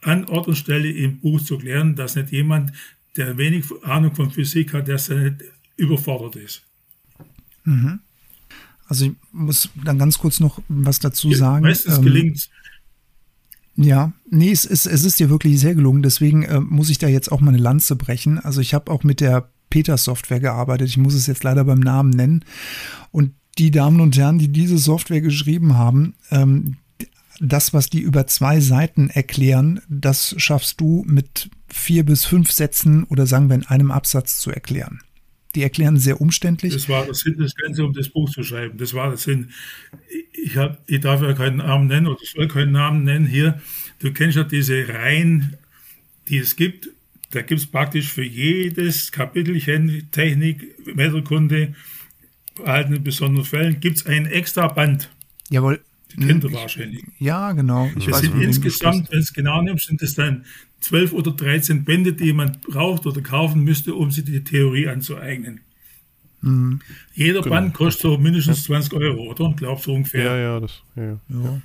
an 0.00 0.24
Ort 0.26 0.48
und 0.48 0.56
Stelle 0.56 0.90
im 0.90 1.18
Buch 1.20 1.40
zu 1.40 1.58
klären, 1.58 1.96
dass 1.96 2.16
nicht 2.16 2.30
jemand, 2.30 2.72
der 3.16 3.38
wenig 3.38 3.64
Ahnung 3.82 4.14
von 4.14 4.30
Physik 4.30 4.72
hat, 4.72 4.88
der 4.88 4.96
nicht 4.96 5.44
überfordert 5.82 6.36
ist. 6.36 6.62
Mhm. 7.64 8.00
Also 8.86 9.06
ich 9.06 9.12
muss 9.32 9.68
dann 9.84 9.98
ganz 9.98 10.18
kurz 10.18 10.40
noch 10.40 10.60
was 10.68 10.98
dazu 10.98 11.32
sagen. 11.32 11.62
Meistens 11.62 11.98
ähm, 11.98 12.04
gelingt 12.04 12.50
ja, 13.76 14.12
nee, 14.30 14.50
es 14.50 14.64
ist, 14.64 14.86
es 14.86 15.04
ist 15.04 15.18
dir 15.18 15.30
wirklich 15.30 15.58
sehr 15.58 15.74
gelungen. 15.74 16.02
Deswegen 16.02 16.42
äh, 16.42 16.60
muss 16.60 16.90
ich 16.90 16.98
da 16.98 17.08
jetzt 17.08 17.32
auch 17.32 17.40
mal 17.40 17.50
eine 17.50 17.58
Lanze 17.58 17.96
brechen. 17.96 18.38
Also 18.38 18.60
ich 18.60 18.74
habe 18.74 18.90
auch 18.90 19.02
mit 19.02 19.20
der 19.20 19.48
Peter-Software 19.70 20.40
gearbeitet. 20.40 20.88
Ich 20.88 20.98
muss 20.98 21.14
es 21.14 21.26
jetzt 21.26 21.42
leider 21.42 21.64
beim 21.64 21.80
Namen 21.80 22.10
nennen. 22.10 22.44
Und 23.10 23.32
die 23.58 23.70
Damen 23.70 24.00
und 24.00 24.16
Herren, 24.16 24.38
die 24.38 24.48
diese 24.48 24.78
Software 24.78 25.22
geschrieben 25.22 25.76
haben, 25.76 26.14
ähm, 26.30 26.76
das, 27.40 27.72
was 27.72 27.88
die 27.88 28.00
über 28.00 28.26
zwei 28.26 28.60
Seiten 28.60 29.08
erklären, 29.08 29.80
das 29.88 30.34
schaffst 30.36 30.80
du 30.80 31.04
mit 31.06 31.50
vier 31.68 32.04
bis 32.04 32.24
fünf 32.24 32.52
Sätzen 32.52 33.04
oder 33.04 33.26
sagen 33.26 33.48
wir 33.48 33.56
in 33.56 33.66
einem 33.66 33.90
Absatz 33.90 34.38
zu 34.38 34.50
erklären. 34.50 35.00
Die 35.54 35.62
erklären 35.62 35.98
sehr 35.98 36.20
umständlich. 36.20 36.72
Das 36.72 36.88
war 36.88 37.04
der 37.04 37.14
Sinn 37.14 37.36
das 37.38 37.54
Ganze, 37.54 37.84
um 37.84 37.92
das 37.92 38.08
Buch 38.08 38.30
zu 38.30 38.42
schreiben. 38.42 38.78
Das 38.78 38.94
war 38.94 39.08
der 39.08 39.18
Sinn. 39.18 39.50
Ich, 40.32 40.56
hab, 40.56 40.78
ich 40.86 41.00
darf 41.00 41.20
ja 41.20 41.34
keinen 41.34 41.58
Namen 41.58 41.88
nennen 41.88 42.06
oder 42.06 42.18
soll 42.24 42.48
keinen 42.48 42.72
Namen 42.72 43.04
nennen 43.04 43.26
hier. 43.26 43.60
Du 43.98 44.12
kennst 44.12 44.36
ja 44.36 44.44
diese 44.44 44.88
Reihen, 44.88 45.56
die 46.28 46.38
es 46.38 46.56
gibt. 46.56 46.88
Da 47.30 47.42
gibt 47.42 47.60
es 47.60 47.66
praktisch 47.66 48.12
für 48.12 48.24
jedes 48.24 49.12
Kapitelchen 49.12 50.08
Technik, 50.10 50.74
Wetterkunde, 50.84 51.74
Verhalten 52.54 52.94
in 52.94 53.04
besonderen 53.04 53.46
Fällen, 53.46 53.80
gibt 53.80 53.98
es 53.98 54.06
ein 54.06 54.26
extra 54.26 54.68
Band. 54.68 55.10
Jawohl. 55.50 55.80
Die 56.12 56.26
kennt 56.26 56.44
ihr 56.44 56.52
wahrscheinlich. 56.52 57.04
Ja, 57.18 57.52
genau. 57.52 57.90
Ich 57.96 58.06
das 58.06 58.14
weiß, 58.14 58.20
sind 58.20 58.40
insgesamt, 58.42 59.10
wenn 59.10 59.18
es 59.18 59.32
genau 59.32 59.62
nimmst, 59.62 59.86
sind 59.86 60.02
es 60.02 60.14
dann 60.14 60.44
zwölf 60.80 61.12
oder 61.12 61.32
dreizehn 61.32 61.84
Bände, 61.84 62.12
die 62.12 62.24
jemand 62.24 62.62
braucht 62.62 63.06
oder 63.06 63.20
kaufen 63.20 63.62
müsste, 63.62 63.94
um 63.94 64.10
sich 64.10 64.24
die 64.24 64.44
Theorie 64.44 64.88
anzueignen. 64.88 65.60
Mhm. 66.42 66.80
Jeder 67.14 67.40
genau. 67.40 67.54
Band 67.54 67.74
kostet 67.74 68.02
so 68.02 68.18
mindestens 68.18 68.64
20 68.64 68.92
Euro, 68.94 69.30
oder? 69.30 69.54
Glaubst 69.56 69.86
du 69.86 69.94
ungefähr? 69.94 70.24
Ja, 70.24 70.36
ja, 70.36 70.60
das. 70.60 70.82
Ja, 70.96 71.02
ja. 71.04 71.18
ja. 71.28 71.62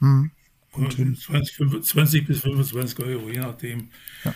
Mhm. 0.00 0.30
20, 0.72 1.82
20, 1.82 2.26
bis 2.26 2.40
25 2.40 2.98
Euro, 3.00 3.28
je 3.28 3.40
nachdem. 3.40 3.88
Ja. 4.24 4.34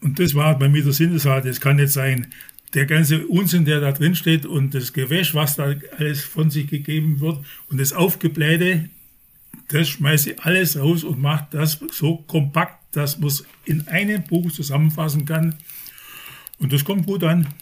Und 0.00 0.18
das 0.18 0.34
war 0.34 0.58
bei 0.58 0.68
mir 0.68 0.82
der 0.82 0.92
Sinn 0.92 1.12
des 1.12 1.24
Es 1.24 1.60
kann 1.60 1.76
nicht 1.76 1.92
sein, 1.92 2.28
der 2.74 2.86
ganze 2.86 3.26
Unsinn, 3.26 3.64
der 3.64 3.80
da 3.80 3.92
drin 3.92 4.14
steht 4.14 4.44
und 4.44 4.74
das 4.74 4.92
Gewäsch, 4.92 5.34
was 5.34 5.56
da 5.56 5.74
alles 5.98 6.24
von 6.24 6.50
sich 6.50 6.68
gegeben 6.68 7.20
wird 7.20 7.44
und 7.68 7.78
das 7.78 7.92
Aufgeblähte, 7.92 8.90
das 9.68 9.88
schmeiße 9.88 10.32
ich 10.32 10.40
alles 10.42 10.78
raus 10.78 11.04
und 11.04 11.20
mache 11.20 11.46
das 11.50 11.80
so 11.90 12.18
kompakt 12.18 12.86
dass 12.96 13.18
man 13.18 13.28
es 13.28 13.44
in 13.66 13.86
einem 13.88 14.24
Buch 14.24 14.50
zusammenfassen 14.50 15.26
kann. 15.26 15.54
Und 16.58 16.72
das 16.72 16.84
kommt 16.84 17.06
gut 17.06 17.22
an. 17.22 17.52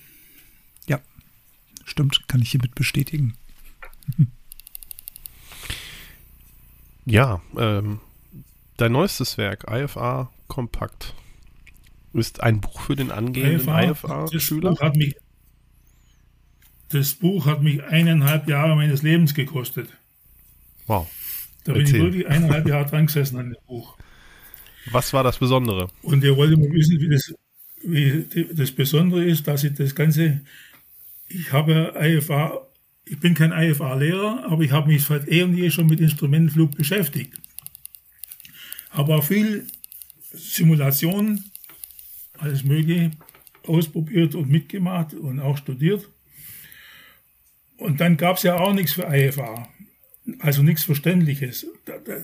Ja, 0.86 1.00
stimmt, 1.84 2.28
kann 2.28 2.40
ich 2.40 2.52
hiermit 2.52 2.76
bestätigen. 2.76 3.36
Ja, 7.05 7.42
ähm, 7.59 8.00
dein 8.76 8.92
neuestes 8.92 9.36
Werk, 9.36 9.66
IFA 9.68 10.30
Kompakt, 10.46 11.14
ist 12.14 12.42
ein 12.42 12.60
Buch 12.60 12.80
für 12.80 12.96
den 12.96 13.10
angehenden 13.10 13.68
IFA-Schüler. 13.68 14.74
Das, 14.74 14.92
das 16.88 17.14
Buch 17.14 17.46
hat 17.46 17.62
mich 17.62 17.82
eineinhalb 17.82 18.48
Jahre 18.48 18.76
meines 18.76 19.02
Lebens 19.02 19.34
gekostet. 19.34 19.88
Wow. 20.86 21.10
Da 21.64 21.72
bin 21.72 21.82
Erzähl. 21.82 21.96
ich 21.96 22.02
wirklich 22.02 22.28
eineinhalb 22.28 22.68
Jahre 22.68 22.88
dran 22.88 23.06
gesessen 23.06 23.38
an 23.38 23.50
dem 23.50 23.56
Buch. 23.66 23.96
Was 24.90 25.12
war 25.12 25.24
das 25.24 25.38
Besondere? 25.38 25.88
Und 26.02 26.22
ihr 26.22 26.36
wollt 26.36 26.56
mal 26.58 26.70
wissen, 26.70 27.00
wie 27.00 27.08
das, 27.08 27.34
wie 27.82 28.46
das 28.54 28.70
Besondere 28.70 29.24
ist, 29.24 29.48
dass 29.48 29.64
ich 29.64 29.74
das 29.74 29.94
Ganze, 29.94 30.42
ich 31.28 31.52
habe 31.52 31.94
IFA, 31.98 32.60
ich 33.06 33.18
bin 33.18 33.34
kein 33.34 33.52
IFA-Lehrer, 33.52 34.44
aber 34.48 34.62
ich 34.62 34.72
habe 34.72 34.88
mich 34.88 35.04
seit 35.04 35.28
eh 35.28 35.42
und 35.42 35.56
je 35.56 35.70
schon 35.70 35.86
mit 35.86 36.00
Instrumentenflug 36.00 36.76
beschäftigt. 36.76 37.34
Habe 38.90 39.14
auch 39.14 39.24
viel 39.24 39.66
Simulationen, 40.32 41.50
alles 42.39 42.64
Mögliche 42.64 43.12
ausprobiert 43.66 44.35
und 44.35 44.51
mitgemacht 44.51 45.14
und 45.14 45.41
auch 45.41 45.57
studiert. 45.57 46.09
Und 47.76 48.01
dann 48.01 48.16
gab 48.16 48.37
es 48.37 48.43
ja 48.43 48.57
auch 48.57 48.72
nichts 48.72 48.93
für 48.93 49.07
IFA, 49.07 49.68
also 50.39 50.62
nichts 50.62 50.85
Verständliches. 50.85 51.66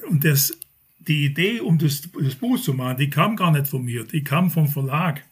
Und 0.08 0.24
das, 0.24 0.56
die 0.98 1.24
Idee, 1.24 1.60
um 1.60 1.78
das, 1.78 2.02
das 2.22 2.34
Buch 2.34 2.60
zu 2.60 2.74
machen, 2.74 2.98
die 2.98 3.10
kam 3.10 3.36
gar 3.36 3.50
nicht 3.50 3.66
von 3.66 3.84
mir, 3.84 4.04
die 4.04 4.22
kam 4.22 4.50
vom 4.50 4.68
Verlag. 4.68 5.24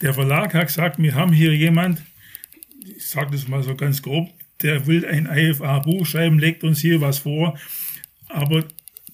Der 0.00 0.14
Verlag 0.14 0.54
hat 0.54 0.66
gesagt, 0.66 1.00
wir 1.00 1.14
haben 1.14 1.32
hier 1.32 1.54
jemand, 1.54 2.02
ich 2.84 3.06
sage 3.06 3.30
das 3.30 3.46
mal 3.46 3.62
so 3.62 3.76
ganz 3.76 4.02
grob, 4.02 4.30
der 4.60 4.86
will 4.86 5.06
ein 5.06 5.26
IFA-Buch 5.26 6.06
schreiben, 6.06 6.38
legt 6.38 6.64
uns 6.64 6.80
hier 6.80 7.00
was 7.00 7.18
vor, 7.18 7.58
aber 8.28 8.64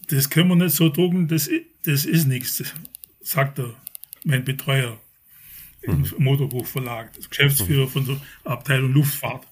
das 0.09 0.31
können 0.31 0.49
wir 0.49 0.57
nicht 0.57 0.75
so 0.75 0.89
drucken, 0.89 1.29
das, 1.29 1.51
das 1.85 2.07
ist 2.07 2.27
nichts, 2.27 2.63
sagt 3.21 3.59
er, 3.59 3.75
mein 4.29 4.45
Betreuer 4.45 4.99
im 5.83 6.01
mhm. 6.01 6.15
Motorbuchverlag, 6.19 7.15
das 7.15 7.31
Geschäftsführer 7.31 7.89
von 7.89 8.05
der 8.05 8.21
Abteilung 8.45 8.93
Luftfahrt. 8.93 9.47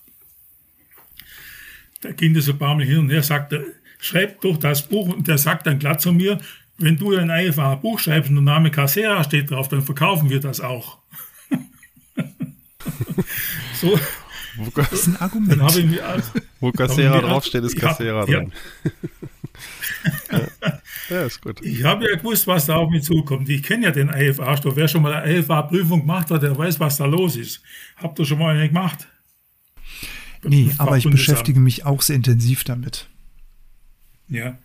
Da 2.03 2.13
ging 2.13 2.35
das 2.35 2.49
ein 2.49 2.59
paar 2.59 2.75
Mal 2.75 2.85
hin 2.85 2.99
und 2.99 3.11
her, 3.11 3.23
sagte, 3.23 3.75
schreib 3.99 4.41
doch 4.43 4.59
das 4.59 4.87
Buch 4.87 5.09
und 5.09 5.27
der 5.27 5.39
sagt 5.39 5.67
dann 5.67 5.79
glatt 5.79 6.03
zu 6.03 6.13
mir, 6.13 6.39
wenn 6.77 6.99
du 6.99 7.17
ein 7.17 7.31
einfaches 7.31 7.81
Buch 7.81 7.99
schreibst 7.99 8.29
und 8.29 8.37
der 8.37 8.45
Name 8.45 8.71
Casera 8.71 9.25
steht 9.25 9.51
drauf, 9.51 9.69
dann 9.69 9.81
verkaufen 9.81 10.29
wir 10.29 10.41
das 10.41 10.61
auch. 10.61 10.99
so. 13.81 13.99
Das 14.75 14.93
ist 14.93 15.07
ein 15.07 15.17
Argument. 15.17 15.61
Dann 15.61 15.79
ich 15.79 15.87
mir, 15.87 16.07
also, 16.07 16.33
Wo 16.61 16.71
Casera 16.71 17.21
draufsteht, 17.21 17.65
ist 17.65 17.77
Casera 17.77 18.27
drin. 18.27 18.53
Ja. 18.85 18.91
Ja, 21.11 21.23
ist 21.23 21.41
gut. 21.41 21.61
Ich 21.63 21.85
habe 21.85 22.09
ja 22.09 22.17
gewusst, 22.17 22.47
was 22.47 22.67
da 22.67 22.77
auf 22.77 22.91
mich 22.91 23.05
zukommt. 23.05 23.49
Ich 23.49 23.63
kenne 23.63 23.87
ja 23.87 23.91
den 23.91 24.09
IFA-Stoff. 24.09 24.77
Wer 24.77 24.89
schon 24.89 25.03
mal 25.03 25.15
eine 25.15 25.39
IFA-Prüfung 25.39 26.01
gemacht 26.01 26.31
hat, 26.31 26.43
der 26.43 26.57
weiß, 26.57 26.81
was 26.81 26.97
da 26.97 27.05
los 27.05 27.37
ist. 27.37 27.63
Habt 27.97 28.19
ihr 28.19 28.25
schon 28.25 28.39
mal 28.39 28.55
eine 28.55 28.69
gemacht? 28.69 29.09
Nee, 30.43 30.71
aber 30.79 30.97
ich 30.97 31.09
beschäftige 31.09 31.61
mich 31.61 31.85
auch 31.85 32.03
sehr 32.03 32.17
intensiv 32.17 32.65
damit. 32.65 33.09
Ja. 34.29 34.59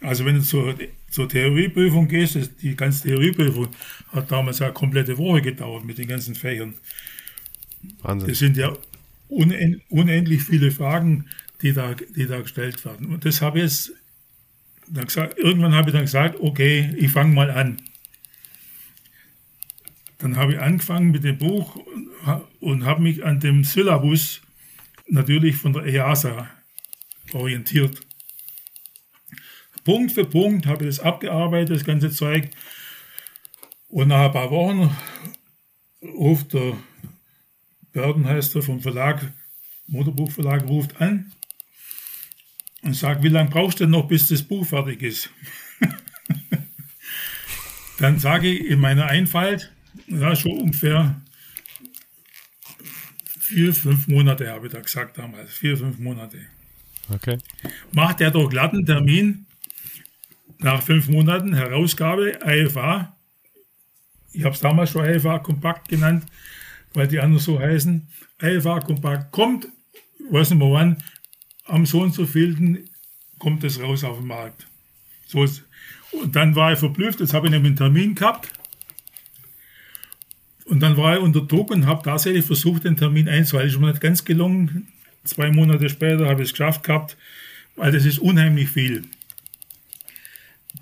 Also 0.00 0.24
wenn 0.24 0.36
du 0.36 0.42
zur, 0.42 0.74
zur 1.10 1.28
Theorieprüfung 1.28 2.08
gehst, 2.08 2.38
die 2.62 2.76
ganze 2.76 3.08
Theorieprüfung 3.08 3.68
hat 4.12 4.30
damals 4.30 4.58
ja 4.58 4.66
eine 4.66 4.74
komplette 4.74 5.16
Woche 5.18 5.42
gedauert 5.42 5.84
mit 5.84 5.98
den 5.98 6.08
ganzen 6.08 6.34
Fächern. 6.34 6.74
Wahnsinn. 8.02 8.28
Das 8.28 8.38
sind 8.38 8.56
ja 8.56 8.76
unendlich 9.28 10.42
viele 10.42 10.70
Fragen, 10.70 11.26
die 11.62 11.72
da, 11.72 11.94
die 11.94 12.26
da 12.26 12.40
gestellt 12.40 12.84
werden. 12.84 13.06
Und 13.06 13.24
das 13.24 13.40
habe 13.40 13.58
ich 13.58 13.64
jetzt 13.64 13.92
dann 14.88 15.06
gesagt, 15.06 15.38
irgendwann 15.38 15.74
habe 15.74 15.90
ich 15.90 15.94
dann 15.94 16.04
gesagt, 16.04 16.40
okay, 16.40 16.94
ich 16.96 17.10
fange 17.10 17.34
mal 17.34 17.50
an. 17.50 17.80
Dann 20.18 20.36
habe 20.36 20.54
ich 20.54 20.60
angefangen 20.60 21.10
mit 21.10 21.24
dem 21.24 21.38
Buch 21.38 21.76
und 22.60 22.84
habe 22.84 23.02
mich 23.02 23.24
an 23.24 23.40
dem 23.40 23.64
Syllabus 23.64 24.40
natürlich 25.08 25.56
von 25.56 25.72
der 25.72 25.84
EASA 25.84 26.48
orientiert. 27.32 28.00
Punkt 29.84 30.12
für 30.12 30.24
Punkt 30.24 30.66
habe 30.66 30.84
ich 30.84 30.96
das 30.96 31.04
abgearbeitet, 31.04 31.76
das 31.76 31.84
ganze 31.84 32.10
Zeug. 32.10 32.50
Und 33.88 34.08
nach 34.08 34.26
ein 34.26 34.32
paar 34.32 34.50
Wochen 34.50 34.96
ruft 36.02 36.54
der 36.54 36.76
Berden 37.92 38.24
er 38.24 38.42
vom 38.42 38.80
Verlag, 38.80 39.32
Motorbuchverlag, 39.86 40.66
ruft 40.66 41.00
an 41.00 41.32
und 42.84 42.94
sagt, 42.94 43.22
wie 43.22 43.28
lange 43.28 43.50
brauchst 43.50 43.80
du 43.80 43.84
denn 43.84 43.90
noch, 43.90 44.06
bis 44.06 44.28
das 44.28 44.42
Buch 44.42 44.66
fertig 44.66 45.02
ist? 45.02 45.30
Dann 47.98 48.18
sage 48.18 48.48
ich 48.48 48.66
in 48.66 48.80
meiner 48.80 49.06
Einfalt, 49.06 49.72
ja, 50.08 50.34
schon 50.36 50.60
ungefähr 50.60 51.20
vier, 53.40 53.74
fünf 53.74 54.08
Monate, 54.08 54.50
habe 54.50 54.66
ich 54.66 54.72
da 54.72 54.80
gesagt 54.80 55.18
damals. 55.18 55.52
Vier, 55.52 55.76
fünf 55.76 55.98
Monate. 55.98 56.38
Okay. 57.08 57.38
Macht 57.92 58.20
er 58.20 58.30
doch 58.30 58.48
glatten 58.48 58.84
Termin 58.84 59.46
nach 60.58 60.82
fünf 60.82 61.08
Monaten, 61.08 61.54
Herausgabe, 61.54 62.38
IFA. 62.44 63.16
Ich 64.32 64.44
habe 64.44 64.54
es 64.54 64.60
damals 64.60 64.90
schon 64.90 65.04
IFA 65.04 65.38
Kompakt 65.38 65.88
genannt, 65.88 66.24
weil 66.94 67.06
die 67.06 67.20
anderen 67.20 67.42
so 67.42 67.60
heißen. 67.60 68.08
IFA 68.42 68.80
Kompakt 68.80 69.30
kommt, 69.30 69.68
weiß 70.30 70.50
nicht 70.50 70.58
mehr 70.58 70.72
wann, 70.72 70.96
am 71.64 71.86
so 71.86 72.02
und 72.02 72.14
so 72.14 72.26
vielten 72.26 72.88
kommt 73.38 73.64
es 73.64 73.80
raus 73.80 74.04
auf 74.04 74.18
den 74.18 74.26
Markt. 74.26 74.66
So 75.26 75.44
ist, 75.44 75.64
und 76.12 76.36
dann 76.36 76.54
war 76.54 76.72
ich 76.72 76.78
verblüfft, 76.78 77.20
jetzt 77.20 77.34
habe 77.34 77.46
ich 77.46 77.50
nämlich 77.50 77.70
einen 77.70 77.76
Termin 77.76 78.14
gehabt 78.14 78.50
und 80.64 80.80
dann 80.80 80.96
war 80.96 81.16
ich 81.16 81.22
unter 81.22 81.40
Druck 81.40 81.70
und 81.70 81.86
habe 81.86 82.02
tatsächlich 82.02 82.44
versucht, 82.44 82.84
den 82.84 82.96
Termin 82.96 83.28
einzuhalten. 83.28 83.70
Ist 83.70 83.80
mir 83.80 83.88
nicht 83.88 84.00
ganz 84.00 84.24
gelungen. 84.24 84.88
Zwei 85.24 85.50
Monate 85.50 85.88
später 85.88 86.26
habe 86.26 86.42
ich 86.42 86.48
es 86.48 86.52
geschafft 86.52 86.84
gehabt, 86.84 87.16
weil 87.76 87.92
das 87.92 88.04
ist 88.04 88.18
unheimlich 88.18 88.70
viel. 88.70 89.04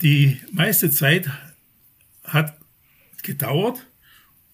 Die 0.00 0.40
meiste 0.50 0.90
Zeit 0.90 1.30
hat 2.24 2.56
gedauert, 3.22 3.86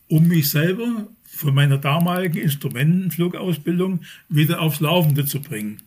um 0.08 0.28
mich 0.28 0.50
selber 0.50 1.08
von 1.24 1.54
meiner 1.54 1.78
damaligen 1.78 2.38
Instrumentenflugausbildung 2.38 4.00
wieder 4.28 4.60
aufs 4.60 4.80
Laufende 4.80 5.24
zu 5.24 5.40
bringen. 5.40 5.82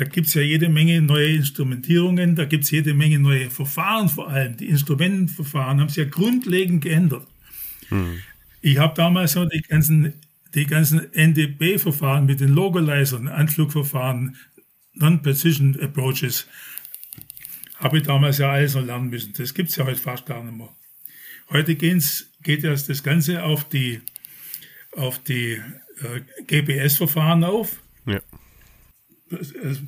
Da 0.00 0.06
gibt 0.06 0.28
es 0.28 0.32
ja 0.32 0.40
jede 0.40 0.70
Menge 0.70 1.02
neue 1.02 1.34
Instrumentierungen, 1.34 2.34
da 2.34 2.46
gibt 2.46 2.64
es 2.64 2.70
jede 2.70 2.94
Menge 2.94 3.18
neue 3.18 3.50
Verfahren 3.50 4.08
vor 4.08 4.30
allem. 4.30 4.56
Die 4.56 4.70
Instrumentenverfahren 4.70 5.78
haben 5.78 5.90
sich 5.90 5.98
ja 5.98 6.04
grundlegend 6.06 6.82
geändert. 6.82 7.26
Hm. 7.90 8.18
Ich 8.62 8.78
habe 8.78 8.94
damals 8.94 9.32
so 9.32 9.44
die 9.44 9.60
ganzen, 9.60 10.14
die 10.54 10.64
ganzen 10.64 11.12
NDB-Verfahren 11.12 12.24
mit 12.24 12.40
den 12.40 12.48
Localizern, 12.48 13.28
Anflugverfahren, 13.28 14.36
Non-Precision 14.94 15.78
Approaches, 15.78 16.46
habe 17.76 17.98
ich 17.98 18.04
damals 18.04 18.38
ja 18.38 18.52
alles 18.52 18.76
noch 18.76 18.86
lernen 18.86 19.10
müssen. 19.10 19.34
Das 19.36 19.52
gibt 19.52 19.68
es 19.68 19.76
ja 19.76 19.84
heute 19.84 20.00
fast 20.00 20.24
gar 20.24 20.42
nicht 20.42 20.56
mehr. 20.56 20.74
Heute 21.50 21.74
geht's, 21.74 22.30
geht 22.42 22.64
erst 22.64 22.88
das 22.88 23.02
Ganze 23.02 23.44
auf 23.44 23.68
die, 23.68 24.00
auf 24.96 25.18
die 25.18 25.60
äh, 25.98 26.22
GPS-Verfahren 26.46 27.44
auf. 27.44 27.82
Ja. 28.06 28.22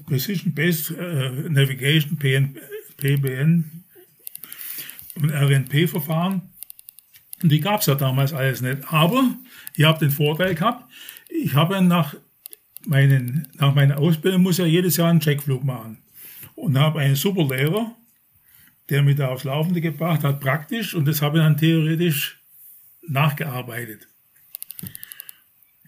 Precision-Based 0.06 0.92
äh, 0.92 1.48
Navigation, 1.48 2.16
PN, 2.16 2.58
PBN 2.96 3.84
und 5.16 5.30
RNP-Verfahren. 5.30 6.42
Und 7.42 7.50
die 7.50 7.60
gab 7.60 7.80
es 7.80 7.86
ja 7.86 7.94
damals 7.94 8.32
alles 8.32 8.60
nicht. 8.60 8.92
Aber 8.92 9.36
ich 9.74 9.84
habe 9.84 9.98
den 9.98 10.10
Vorteil 10.10 10.54
gehabt, 10.54 10.90
ich 11.28 11.54
habe 11.54 11.80
nach, 11.82 12.14
nach 12.86 13.74
meiner 13.74 13.98
Ausbildung 13.98 14.42
muss 14.42 14.58
ja 14.58 14.66
jedes 14.66 14.96
Jahr 14.96 15.10
einen 15.10 15.20
Checkflug 15.20 15.64
machen. 15.64 15.98
Und 16.54 16.78
habe 16.78 17.00
einen 17.00 17.16
super 17.16 17.44
Lehrer, 17.44 17.96
der 18.90 19.02
mich 19.02 19.16
da 19.16 19.28
aufs 19.28 19.44
Laufende 19.44 19.80
gebracht 19.80 20.22
hat, 20.22 20.40
praktisch, 20.40 20.94
und 20.94 21.06
das 21.06 21.22
habe 21.22 21.38
ich 21.38 21.44
dann 21.44 21.56
theoretisch 21.56 22.40
nachgearbeitet. 23.08 24.06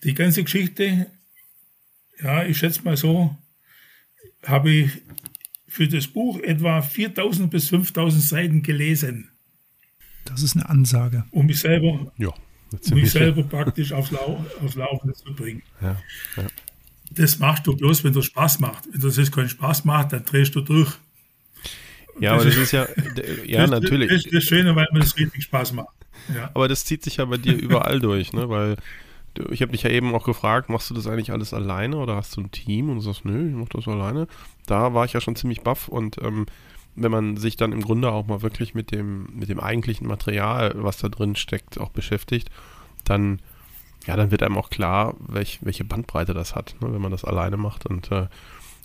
Die 0.02 0.14
ganze 0.14 0.42
Geschichte, 0.42 1.07
ja, 2.22 2.44
ich 2.44 2.59
schätze 2.59 2.82
mal 2.82 2.96
so, 2.96 3.36
habe 4.47 4.70
ich 4.70 4.90
für 5.66 5.88
das 5.88 6.07
Buch 6.07 6.38
etwa 6.40 6.82
4000 6.82 7.51
bis 7.51 7.68
5000 7.68 8.22
Seiten 8.22 8.62
gelesen. 8.62 9.30
Das 10.24 10.42
ist 10.42 10.57
eine 10.57 10.68
Ansage. 10.68 11.24
Um 11.30 11.47
mich 11.47 11.61
selber, 11.61 12.12
ja, 12.16 12.28
um 12.90 12.95
mich 12.95 13.11
selber 13.11 13.42
praktisch 13.42 13.92
aufs, 13.92 14.11
Lau 14.11 14.45
aufs 14.62 14.74
Laufende 14.74 15.14
zu 15.14 15.34
bringen. 15.34 15.62
Ja, 15.80 16.01
ja. 16.36 16.47
Das 17.11 17.38
machst 17.38 17.66
du 17.66 17.76
bloß, 17.76 18.03
wenn 18.05 18.12
das 18.12 18.24
Spaß 18.24 18.61
macht. 18.61 18.84
Wenn 18.90 19.01
das 19.01 19.16
jetzt 19.16 19.32
keinen 19.32 19.49
Spaß 19.49 19.84
macht, 19.84 20.12
dann 20.12 20.24
drehst 20.24 20.55
du 20.55 20.61
durch. 20.61 20.92
Ja, 22.20 22.34
aber 22.34 22.45
das 22.45 22.57
ist 22.57 22.72
ja, 22.72 22.86
ja, 23.45 23.66
das, 23.66 23.70
natürlich. 23.70 24.09
Das 24.09 24.24
ist 24.24 24.34
das 24.34 24.45
Schöne, 24.45 24.74
weil 24.74 24.86
mir 24.92 25.01
das 25.01 25.16
richtig 25.16 25.42
Spaß 25.45 25.72
macht. 25.72 25.95
Ja. 26.34 26.51
Aber 26.55 26.68
das 26.68 26.84
zieht 26.84 27.03
sich 27.03 27.16
ja 27.16 27.24
bei 27.24 27.36
dir 27.36 27.55
überall 27.55 28.01
durch, 28.01 28.32
ne? 28.32 28.49
Weil 28.49 28.76
ich 29.51 29.62
habe 29.62 29.72
dich 29.72 29.82
ja 29.82 29.91
eben 29.91 30.14
auch 30.14 30.24
gefragt, 30.24 30.68
machst 30.68 30.91
du 30.91 30.95
das 30.95 31.07
eigentlich 31.07 31.32
alles 31.32 31.55
alleine 31.55 31.97
oder 31.97 32.16
hast 32.16 32.37
du 32.37 32.41
ein 32.41 32.51
Team? 32.51 32.91
Und 32.91 32.97
du 32.97 33.01
sagst, 33.03 33.24
nö, 33.24 33.49
ich 33.49 33.55
mach 33.55 33.68
das 33.68 33.89
alleine. 33.89 34.26
Da 34.66 34.95
war 34.95 35.05
ich 35.05 35.12
ja 35.12 35.20
schon 35.20 35.37
ziemlich 35.37 35.62
baff 35.62 35.89
und 35.89 36.18
ähm, 36.22 36.47
wenn 36.97 37.11
man 37.11 37.37
sich 37.37 37.57
dann 37.57 37.72
im 37.72 37.82
Grunde 37.82 38.11
auch 38.12 38.26
mal 38.26 38.43
wirklich 38.43 38.74
mit 38.74 38.93
dem, 38.93 39.26
mit 39.35 39.49
dem 39.49 39.61
eigentlichen 39.61 40.07
Material, 40.07 40.72
was 40.76 40.99
da 40.99 41.09
drin 41.09 41.37
steckt, 41.37 41.80
auch 41.80 41.91
beschäftigt, 41.91 42.51
dann, 43.05 43.41
ja, 44.07 44.16
dann 44.16 44.30
wird 44.30 44.43
einem 44.43 44.59
auch 44.59 44.70
klar, 44.70 45.14
welch, 45.18 45.59
welche 45.62 45.85
Bandbreite 45.85 46.35
das 46.35 46.55
hat, 46.55 46.76
ne, 46.80 46.93
wenn 46.93 47.03
man 47.03 47.11
das 47.11 47.24
alleine 47.24 47.57
macht. 47.57 47.87
Und, 47.87 48.12
äh, 48.12 48.28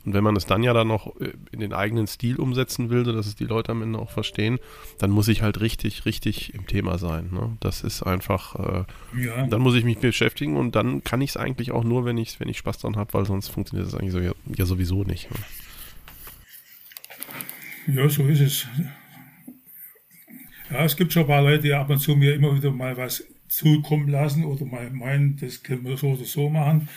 und 0.10 0.16
wenn 0.16 0.24
man 0.24 0.36
es 0.36 0.48
dann 0.48 0.64
ja 0.64 0.74
dann 0.74 0.88
noch 0.88 1.22
äh, 1.22 1.34
in 1.52 1.60
den 1.60 1.72
eigenen 1.72 2.08
Stil 2.08 2.38
umsetzen 2.38 2.90
will, 2.90 3.06
sodass 3.06 3.28
es 3.28 3.36
die 3.36 3.44
Leute 3.44 3.72
am 3.74 3.84
Ende 3.84 4.00
auch 4.00 4.10
verstehen, 4.10 4.58
dann 4.98 5.12
muss 5.12 5.28
ich 5.28 5.44
halt 5.44 5.62
richtig, 5.62 6.08
richtig 6.08 6.56
im 6.56 6.66
Thema 6.66 6.98
sein. 6.98 7.30
Ne? 7.32 7.56
Das 7.60 7.84
ist 7.84 8.02
einfach, 8.02 8.56
äh, 8.56 9.22
ja. 9.24 9.46
dann 9.46 9.62
muss 9.62 9.76
ich 9.76 9.84
mich 9.84 10.00
beschäftigen 10.00 10.58
und 10.58 10.76
dann 10.76 11.04
kann 11.04 11.22
ich 11.22 11.30
es 11.30 11.38
eigentlich 11.38 11.72
auch 11.72 11.84
nur, 11.84 12.06
wenn 12.06 12.18
ich, 12.18 12.40
wenn 12.40 12.50
ich 12.50 12.58
Spaß 12.58 12.80
dran 12.80 12.96
habe, 12.96 13.14
weil 13.14 13.26
sonst 13.26 13.50
funktioniert 13.50 13.88
es 13.88 13.94
eigentlich 13.94 14.14
so, 14.14 14.20
ja, 14.20 14.32
ja 14.48 14.66
sowieso 14.66 15.04
nicht. 15.04 15.30
Ne? 15.30 15.38
Ja, 17.96 18.10
so 18.10 18.24
ist 18.26 18.40
es. 18.40 18.68
Ja, 20.72 20.86
es 20.86 20.98
gibt 20.98 21.14
schon 21.14 21.22
ein 21.22 21.28
paar 21.28 21.44
Leute, 21.44 21.62
die 21.62 21.74
ab 21.74 21.92
und 21.92 22.00
zu 22.00 22.16
mir 22.16 22.34
immer 22.34 22.56
wieder 22.56 22.72
mal 22.72 22.98
was 22.98 23.24
zukommen 23.48 24.08
lassen 24.08 24.44
oder 24.44 24.66
mal 24.66 24.90
meinen, 24.90 25.38
das 25.40 25.62
können 25.62 25.86
wir 25.86 25.98
so 25.98 26.14
oder 26.14 26.26
so 26.26 26.50
machen. 26.50 26.90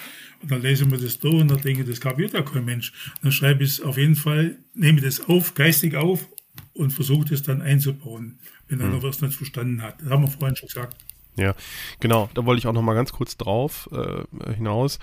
Und 0.42 0.50
dann 0.50 0.62
lesen 0.62 0.90
wir 0.90 0.98
das 0.98 1.18
durch 1.18 1.40
und 1.40 1.50
dann 1.50 1.60
denke 1.60 1.82
ich, 1.82 1.88
das 1.88 2.00
kapiert 2.00 2.32
ja 2.32 2.42
kein 2.42 2.64
Mensch. 2.64 2.92
Dann 3.22 3.32
schreibe 3.32 3.64
ich 3.64 3.70
es 3.70 3.80
auf 3.80 3.96
jeden 3.96 4.16
Fall, 4.16 4.58
nehme 4.74 5.00
das 5.00 5.28
auf, 5.28 5.54
geistig 5.54 5.96
auf 5.96 6.28
und 6.72 6.92
versuche 6.92 7.32
es 7.32 7.42
dann 7.42 7.62
einzubauen, 7.62 8.38
wenn 8.68 8.80
einer 8.80 8.94
hm. 8.94 9.02
was 9.02 9.20
nicht 9.20 9.34
verstanden 9.34 9.82
hat. 9.82 10.00
Das 10.00 10.10
haben 10.10 10.22
wir 10.22 10.30
vorhin 10.30 10.56
schon 10.56 10.68
gesagt. 10.68 10.96
Ja, 11.36 11.54
genau. 12.00 12.28
Da 12.34 12.44
wollte 12.44 12.58
ich 12.58 12.66
auch 12.66 12.72
noch 12.72 12.82
mal 12.82 12.94
ganz 12.94 13.12
kurz 13.12 13.36
drauf 13.36 13.88
äh, 13.92 14.52
hinaus 14.54 14.98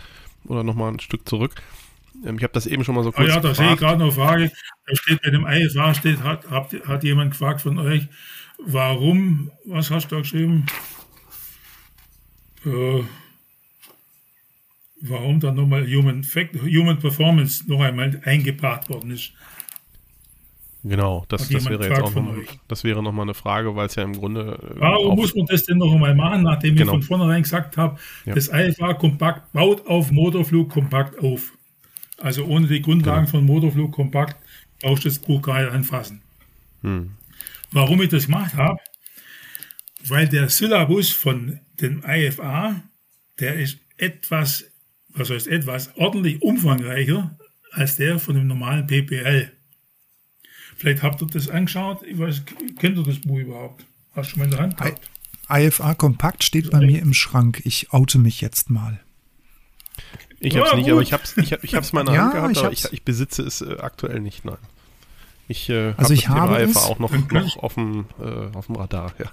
oder 0.45 0.63
noch 0.63 0.75
mal 0.75 0.91
ein 0.91 0.99
Stück 0.99 1.27
zurück. 1.27 1.61
Ähm, 2.25 2.37
ich 2.37 2.43
habe 2.43 2.53
das 2.53 2.67
eben 2.67 2.83
schon 2.83 2.95
mal 2.95 3.03
so 3.03 3.11
kurz. 3.11 3.27
Oh 3.27 3.29
ja, 3.29 3.39
da 3.39 3.53
sehe 3.55 3.73
ich 3.73 3.79
gerade 3.79 3.97
noch 3.97 4.07
eine 4.07 4.13
Frage. 4.13 4.51
Da 4.85 4.95
steht 4.95 5.21
bei 5.21 5.29
dem 5.29 5.47
IFA, 5.47 5.93
steht, 5.93 6.21
hat, 6.21 6.49
hat, 6.49 6.73
hat 6.85 7.03
jemand 7.03 7.31
gefragt 7.31 7.61
von 7.61 7.79
euch, 7.79 8.07
warum, 8.59 9.51
was 9.65 9.89
hast 9.89 10.07
du 10.11 10.15
da 10.15 10.21
geschrieben? 10.21 10.65
Äh, 12.65 13.03
warum 15.01 15.39
dann 15.39 15.55
nochmal 15.55 15.85
Human, 15.85 16.23
Human 16.23 16.99
Performance 16.99 17.63
noch 17.67 17.81
einmal 17.81 18.21
eingebracht 18.25 18.89
worden 18.89 19.11
ist. 19.11 19.31
Genau, 20.83 21.25
das, 21.27 21.49
das 21.49 21.65
wäre 21.69 21.89
jetzt 21.89 22.01
auch 22.01 22.15
noch, 22.15 22.35
das 22.69 22.85
wäre 22.85 23.03
noch 23.03 23.11
mal 23.11 23.23
eine 23.23 23.33
Frage, 23.33 23.75
weil 23.75 23.87
es 23.87 23.95
ja 23.95 24.03
im 24.03 24.13
Grunde. 24.13 24.57
Äh, 24.77 24.79
warum 24.79 25.17
muss 25.17 25.35
man 25.35 25.45
das 25.45 25.65
denn 25.65 25.77
noch 25.77 25.93
einmal 25.93 26.15
machen, 26.15 26.43
nachdem 26.43 26.75
genau. 26.75 26.93
ich 26.93 27.05
von 27.05 27.17
vornherein 27.17 27.43
gesagt 27.43 27.75
habe, 27.75 27.99
ja. 28.25 28.33
das 28.33 28.47
IFA 28.47 28.93
Kompakt 28.93 29.51
baut 29.51 29.85
auf 29.87 30.11
Motorflug 30.11 30.69
kompakt 30.69 31.19
auf. 31.19 31.51
Also 32.17 32.45
ohne 32.45 32.67
die 32.67 32.81
Grundlagen 32.81 33.25
genau. 33.25 33.31
von 33.31 33.45
Motorflug 33.45 33.91
kompakt 33.91 34.37
brauchst 34.81 35.03
du 35.03 35.09
das 35.09 35.19
Buch 35.19 35.41
gar 35.41 35.61
nicht 35.61 35.71
anfassen. 35.71 36.21
Hm. 36.81 37.11
Warum 37.71 38.01
ich 38.01 38.09
das 38.09 38.27
gemacht 38.27 38.53
habe? 38.55 38.79
Weil 40.07 40.29
der 40.29 40.47
Syllabus 40.47 41.11
von 41.11 41.59
dem 41.81 42.03
IFA, 42.07 42.81
der 43.39 43.55
ist 43.55 43.79
etwas, 43.97 44.68
was 45.19 45.29
heißt 45.29 45.47
etwas, 45.47 45.95
ordentlich 45.95 46.41
umfangreicher 46.41 47.37
als 47.71 47.97
der 47.97 48.19
von 48.19 48.35
dem 48.35 48.47
normalen 48.47 48.87
PPL. 48.87 49.51
Vielleicht 50.77 51.03
habt 51.03 51.21
ihr 51.21 51.27
das 51.27 51.49
angeschaut. 51.49 52.03
Ich 52.03 52.17
weiß, 52.17 52.43
kennt 52.79 52.97
ihr 52.97 53.03
das 53.03 53.19
Buch 53.19 53.39
überhaupt? 53.39 53.85
Hast 54.13 54.27
du 54.27 54.31
schon 54.31 54.39
mal 54.39 54.45
in 54.45 54.51
der 54.51 54.59
Hand 54.61 54.77
gehabt? 54.77 55.09
IFA 55.49 55.93
Kompakt 55.95 56.43
steht 56.43 56.71
bei 56.71 56.79
mir 56.79 57.01
im 57.01 57.13
Schrank. 57.13 57.61
Ich 57.65 57.91
oute 57.91 58.17
mich 58.19 58.39
jetzt 58.39 58.69
mal. 58.69 58.99
Ich 60.39 60.55
hab's 60.55 60.71
ja, 60.71 60.77
nicht, 60.77 60.85
gut. 60.85 60.93
aber 60.93 61.01
ich 61.01 61.11
hab's, 61.11 61.35
ich, 61.37 61.51
hab, 61.51 61.63
ich 61.63 61.75
hab's 61.75 61.91
mal 61.91 62.01
in 62.01 62.05
der 62.07 62.15
ja, 62.15 62.21
Hand 62.21 62.33
gehabt, 62.33 62.51
ich 62.53 62.63
aber 62.63 62.71
ich, 62.71 62.93
ich, 62.93 63.03
besitze 63.03 63.43
es 63.43 63.61
äh, 63.61 63.77
aktuell 63.79 64.21
nicht, 64.21 64.45
nein. 64.45 64.57
Ich 65.49 65.69
äh, 65.69 65.93
also 65.97 66.03
hab 66.03 66.11
ich 66.11 66.21
das 66.21 66.29
habe 66.29 66.55
Thema 66.55 66.69
IFA 66.69 66.79
auch 66.79 66.99
noch, 66.99 67.11
noch 67.11 67.57
auf, 67.57 67.73
dem, 67.73 68.05
äh, 68.21 68.55
auf 68.55 68.67
dem 68.67 68.75
Radar, 68.75 69.13
ja. 69.19 69.31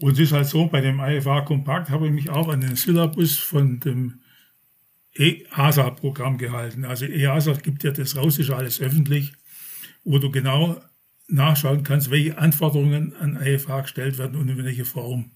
Und 0.00 0.14
es 0.14 0.18
ist 0.18 0.32
halt 0.32 0.48
so, 0.48 0.66
bei 0.66 0.80
dem 0.80 0.98
IFA 0.98 1.42
Kompakt 1.42 1.90
habe 1.90 2.06
ich 2.06 2.12
mich 2.12 2.30
auch 2.30 2.48
an 2.48 2.60
den 2.60 2.74
Syllabus 2.74 3.38
von 3.38 3.78
dem 3.78 4.21
EASA-Programm 5.14 6.38
gehalten. 6.38 6.84
Also 6.84 7.06
EASA 7.06 7.52
gibt 7.54 7.84
ja 7.84 7.90
das 7.90 8.16
raus, 8.16 8.38
ist 8.38 8.50
alles 8.50 8.80
öffentlich, 8.80 9.32
wo 10.04 10.18
du 10.18 10.30
genau 10.30 10.80
nachschauen 11.28 11.82
kannst, 11.82 12.10
welche 12.10 12.38
Anforderungen 12.38 13.14
an 13.14 13.40
IFA 13.42 13.82
gestellt 13.82 14.18
werden 14.18 14.36
und 14.36 14.48
in 14.48 14.62
welche 14.64 14.84
Form. 14.84 15.30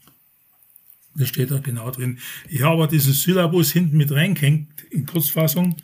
Das 1.15 1.29
steht 1.29 1.51
da 1.51 1.59
genau 1.59 1.91
drin. 1.91 2.19
Ich 2.49 2.63
habe 2.63 2.75
aber 2.75 2.87
diesen 2.87 3.15
Syllabus 3.15 3.73
hinten 3.73 3.97
mit 3.97 4.13
reingehängt, 4.13 4.85
in 4.91 5.07
Kurzfassung. 5.07 5.77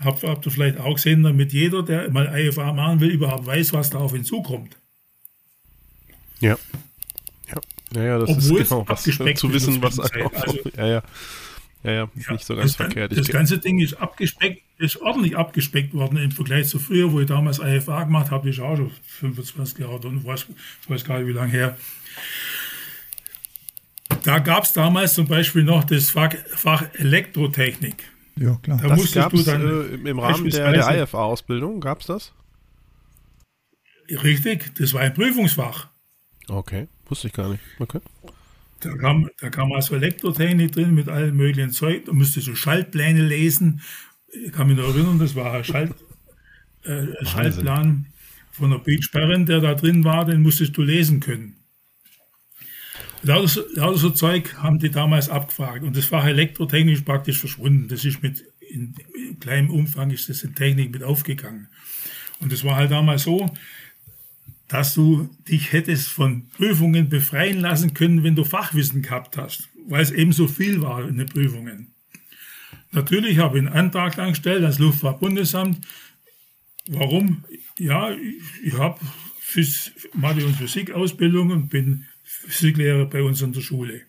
Habt, 0.00 0.22
habt 0.22 0.46
ihr 0.46 0.52
vielleicht 0.52 0.78
auch 0.78 0.94
gesehen, 0.94 1.22
damit 1.22 1.52
jeder, 1.52 1.82
der 1.82 2.10
mal 2.10 2.32
IFA 2.34 2.72
machen 2.72 3.00
will, 3.00 3.10
überhaupt 3.10 3.46
weiß, 3.46 3.72
was 3.74 3.90
da 3.90 3.98
auf 3.98 4.14
ihn 4.14 4.24
zukommt. 4.24 4.76
Ja. 6.40 6.58
Ja, 7.48 7.60
ja, 7.94 8.02
ja 8.02 8.18
das 8.18 8.30
Obwohl 8.30 8.60
ist 8.60 8.68
genau 8.70 8.88
was 8.88 9.02
zu 9.02 9.52
wissen, 9.52 9.82
was 9.82 10.00
einfach. 10.00 10.42
Also, 10.42 10.58
ja, 10.76 10.86
ja. 10.86 11.02
Ja, 11.84 11.92
ja, 11.92 12.10
ist 12.14 12.26
ja, 12.26 12.32
nicht 12.32 12.46
so 12.46 12.56
ganz 12.56 12.72
das, 12.72 12.76
verkehrt. 12.76 13.16
Das 13.16 13.28
ganze 13.28 13.58
Ding 13.58 13.78
ist 13.78 13.94
abgespeckt, 13.94 14.62
ist 14.78 14.96
ordentlich 15.02 15.36
abgespeckt 15.36 15.92
worden 15.92 16.16
im 16.16 16.30
Vergleich 16.30 16.66
zu 16.66 16.78
früher, 16.78 17.12
wo 17.12 17.20
ich 17.20 17.26
damals 17.26 17.58
IFA 17.58 18.04
gemacht 18.04 18.30
habe, 18.30 18.48
ist 18.48 18.58
auch 18.58 18.76
schon 18.76 18.90
25 19.06 19.78
Jahre 19.80 19.96
und 20.08 20.24
weiß, 20.24 20.46
weiß 20.88 21.04
gar 21.04 21.18
nicht, 21.18 21.28
wie 21.28 21.32
lange 21.32 21.52
her. 21.52 21.76
Da 24.22 24.38
gab 24.38 24.64
es 24.64 24.72
damals 24.72 25.14
zum 25.14 25.26
Beispiel 25.26 25.62
noch 25.62 25.84
das 25.84 26.10
Fach, 26.10 26.34
Fach 26.54 26.84
Elektrotechnik. 26.94 28.02
Ja, 28.36 28.58
klar. 28.62 28.78
Da 28.80 28.88
das 28.88 28.98
musstest 28.98 29.32
du 29.32 29.42
dann 29.42 30.04
äh, 30.04 30.10
im 30.10 30.18
Rahmen 30.18 30.48
der, 30.48 30.72
der 30.72 31.02
IFA-Ausbildung, 31.02 31.80
gab 31.80 32.00
es 32.00 32.06
das? 32.06 32.32
Richtig, 34.08 34.74
das 34.76 34.94
war 34.94 35.02
ein 35.02 35.12
Prüfungsfach. 35.12 35.88
Okay, 36.48 36.88
wusste 37.06 37.28
ich 37.28 37.32
gar 37.34 37.48
nicht. 37.48 37.62
Okay. 37.78 38.00
Da 38.84 38.96
kam, 38.96 39.30
da 39.40 39.50
kam 39.50 39.72
also 39.72 39.94
Elektrotechnik 39.94 40.72
drin 40.72 40.94
mit 40.94 41.08
allem 41.08 41.36
möglichen 41.36 41.70
Zeug. 41.70 42.04
Da 42.04 42.12
musstest 42.12 42.46
du 42.46 42.54
Schaltpläne 42.54 43.26
lesen. 43.26 43.80
Ich 44.28 44.52
kann 44.52 44.66
mich 44.66 44.76
noch 44.76 44.94
erinnern, 44.94 45.18
das 45.18 45.34
war 45.34 45.54
ein, 45.54 45.64
Schalt, 45.64 45.94
äh, 46.82 47.06
Schaltplan 47.24 48.06
von 48.50 48.70
der 48.70 48.78
Beach 48.78 49.10
Barren, 49.12 49.46
der 49.46 49.60
da 49.60 49.74
drin 49.74 50.04
war, 50.04 50.24
den 50.24 50.42
musstest 50.42 50.76
du 50.76 50.82
lesen 50.82 51.20
können. 51.20 51.56
Lauter 53.22 53.48
so, 53.48 53.62
lauter 53.74 53.98
so 53.98 54.10
Zeug 54.10 54.54
haben 54.58 54.78
die 54.78 54.90
damals 54.90 55.30
abgefragt 55.30 55.82
und 55.82 55.96
das 55.96 56.04
Fach 56.04 56.26
elektrotechnisch 56.26 57.00
praktisch 57.00 57.38
verschwunden. 57.38 57.88
Das 57.88 58.04
ist 58.04 58.22
mit, 58.22 58.44
in, 58.60 58.94
in 59.14 59.40
kleinem 59.40 59.70
Umfang 59.70 60.10
ist 60.10 60.28
das 60.28 60.42
in 60.42 60.54
Technik 60.54 60.92
mit 60.92 61.02
aufgegangen. 61.02 61.68
Und 62.40 62.52
das 62.52 62.64
war 62.64 62.76
halt 62.76 62.90
damals 62.90 63.22
so, 63.22 63.50
dass 64.74 64.92
du 64.92 65.30
dich 65.48 65.70
hättest 65.70 66.08
von 66.08 66.48
Prüfungen 66.48 67.08
befreien 67.08 67.60
lassen 67.60 67.94
können, 67.94 68.24
wenn 68.24 68.34
du 68.34 68.42
Fachwissen 68.42 69.02
gehabt 69.02 69.36
hast, 69.36 69.68
weil 69.86 70.02
es 70.02 70.10
eben 70.10 70.32
so 70.32 70.48
viel 70.48 70.82
war 70.82 71.06
in 71.06 71.16
den 71.16 71.28
Prüfungen. 71.28 71.94
Natürlich 72.90 73.38
habe 73.38 73.58
ich 73.58 73.66
einen 73.66 73.72
Antrag 73.72 74.18
angestellt 74.18 74.62
ans 74.62 74.80
Luftfahrtbundesamt. 74.80 75.86
Warum? 76.88 77.44
Ja, 77.78 78.16
ich, 78.64 78.72
habe 78.76 78.98
Mathe- 80.12 80.44
und 80.44 80.56
Physikausbildung 80.56 81.52
und 81.52 81.68
bin 81.68 82.06
Physiklehrer 82.24 83.06
bei 83.06 83.22
uns 83.22 83.44
an 83.44 83.52
der 83.52 83.60
Schule. 83.60 84.02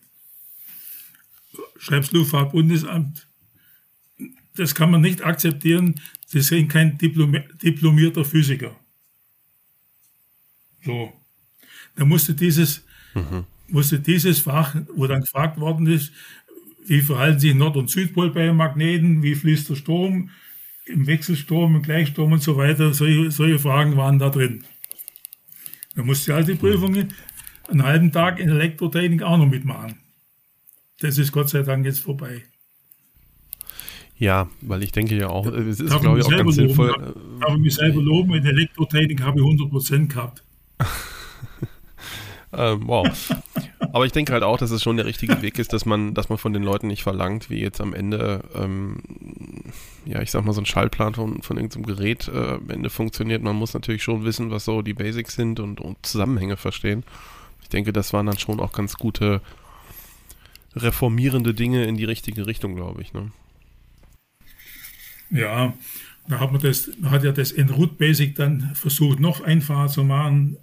Schreibst 1.78 2.12
Luftfahrtbundesamt. 2.12 3.28
Das 4.56 4.74
kann 4.74 4.90
man 4.90 5.00
nicht 5.00 5.22
akzeptieren. 5.22 6.00
Sie 6.26 6.40
sind 6.40 6.66
kein 6.66 6.98
diplomierter 6.98 8.24
Physiker. 8.24 8.76
So. 10.86 11.12
Da 11.96 12.04
musste 12.04 12.34
dieses, 12.34 12.84
mhm. 13.14 13.44
musste 13.68 13.98
dieses 13.98 14.38
Fach, 14.38 14.74
wo 14.94 15.06
dann 15.06 15.22
gefragt 15.22 15.58
worden 15.58 15.86
ist, 15.88 16.12
wie 16.86 17.00
verhalten 17.00 17.40
sich 17.40 17.54
Nord- 17.54 17.76
und 17.76 17.90
Südpol 17.90 18.30
bei 18.30 18.52
Magneten, 18.52 19.22
wie 19.22 19.34
fließt 19.34 19.68
der 19.68 19.74
Strom 19.74 20.30
im 20.86 21.08
Wechselstrom, 21.08 21.74
im 21.74 21.82
Gleichstrom 21.82 22.32
und 22.32 22.42
so 22.42 22.56
weiter. 22.56 22.94
Solche, 22.94 23.32
solche 23.32 23.58
Fragen 23.58 23.96
waren 23.96 24.20
da 24.20 24.30
drin. 24.30 24.64
Da 25.96 26.04
musste 26.04 26.34
halt 26.34 26.46
die 26.46 26.54
Prüfungen 26.54 27.12
einen 27.68 27.82
halben 27.82 28.12
Tag 28.12 28.38
in 28.38 28.48
Elektrotechnik 28.48 29.22
auch 29.22 29.38
noch 29.38 29.48
mitmachen. 29.48 29.98
Das 31.00 31.18
ist 31.18 31.32
Gott 31.32 31.48
sei 31.48 31.62
Dank 31.62 31.84
jetzt 31.84 31.98
vorbei. 31.98 32.44
Ja, 34.18 34.48
weil 34.62 34.82
ich 34.82 34.92
denke 34.92 35.16
ja 35.16 35.28
auch, 35.28 35.46
es 35.46 35.80
ist, 35.80 36.00
glaube 36.00 36.20
ich, 36.20 36.24
auch 36.24 36.30
ganz 36.30 36.40
loben. 36.40 36.52
sinnvoll. 36.52 37.14
Ich 37.38 37.46
habe 37.46 37.58
mich 37.58 37.74
selber 37.74 38.00
loben, 38.00 38.34
in 38.34 38.46
Elektrotechnik 38.46 39.20
habe 39.20 39.40
ich 39.40 39.44
100% 39.44 40.06
gehabt. 40.06 40.45
ähm, 42.52 42.82
wow. 42.86 43.06
Aber 43.92 44.04
ich 44.04 44.12
denke 44.12 44.32
halt 44.32 44.42
auch, 44.42 44.58
dass 44.58 44.70
es 44.70 44.82
schon 44.82 44.96
der 44.96 45.06
richtige 45.06 45.40
Weg 45.42 45.58
ist, 45.58 45.72
dass 45.72 45.86
man, 45.86 46.14
dass 46.14 46.28
man 46.28 46.38
von 46.38 46.52
den 46.52 46.62
Leuten 46.62 46.86
nicht 46.86 47.02
verlangt, 47.02 47.50
wie 47.50 47.60
jetzt 47.60 47.80
am 47.80 47.94
Ende, 47.94 48.44
ähm, 48.54 48.98
ja, 50.04 50.20
ich 50.20 50.30
sag 50.30 50.44
mal, 50.44 50.52
so 50.52 50.60
ein 50.60 50.66
Schallplan 50.66 51.14
von, 51.14 51.42
von 51.42 51.56
irgendeinem 51.56 51.86
Gerät 51.86 52.28
äh, 52.28 52.54
am 52.54 52.70
Ende 52.70 52.90
funktioniert. 52.90 53.42
Man 53.42 53.56
muss 53.56 53.74
natürlich 53.74 54.02
schon 54.02 54.24
wissen, 54.24 54.50
was 54.50 54.64
so 54.64 54.82
die 54.82 54.94
Basics 54.94 55.34
sind 55.34 55.60
und, 55.60 55.80
und 55.80 56.04
Zusammenhänge 56.04 56.56
verstehen. 56.56 57.04
Ich 57.62 57.68
denke, 57.68 57.92
das 57.92 58.12
waren 58.12 58.26
dann 58.26 58.38
schon 58.38 58.60
auch 58.60 58.72
ganz 58.72 58.94
gute 58.94 59.40
reformierende 60.74 61.54
Dinge 61.54 61.84
in 61.84 61.96
die 61.96 62.04
richtige 62.04 62.46
Richtung, 62.46 62.76
glaube 62.76 63.02
ich. 63.02 63.12
Ne? 63.12 63.32
Ja, 65.30 65.72
da 66.28 66.40
hat 66.40 66.52
man 66.52 66.60
das, 66.60 66.90
man 67.00 67.10
hat 67.10 67.24
ja 67.24 67.32
das 67.32 67.50
in 67.50 67.70
Root 67.70 67.98
Basic 67.98 68.34
dann 68.34 68.72
versucht, 68.74 69.20
noch 69.20 69.40
einfacher 69.40 69.88
zu 69.88 70.04
machen. 70.04 70.58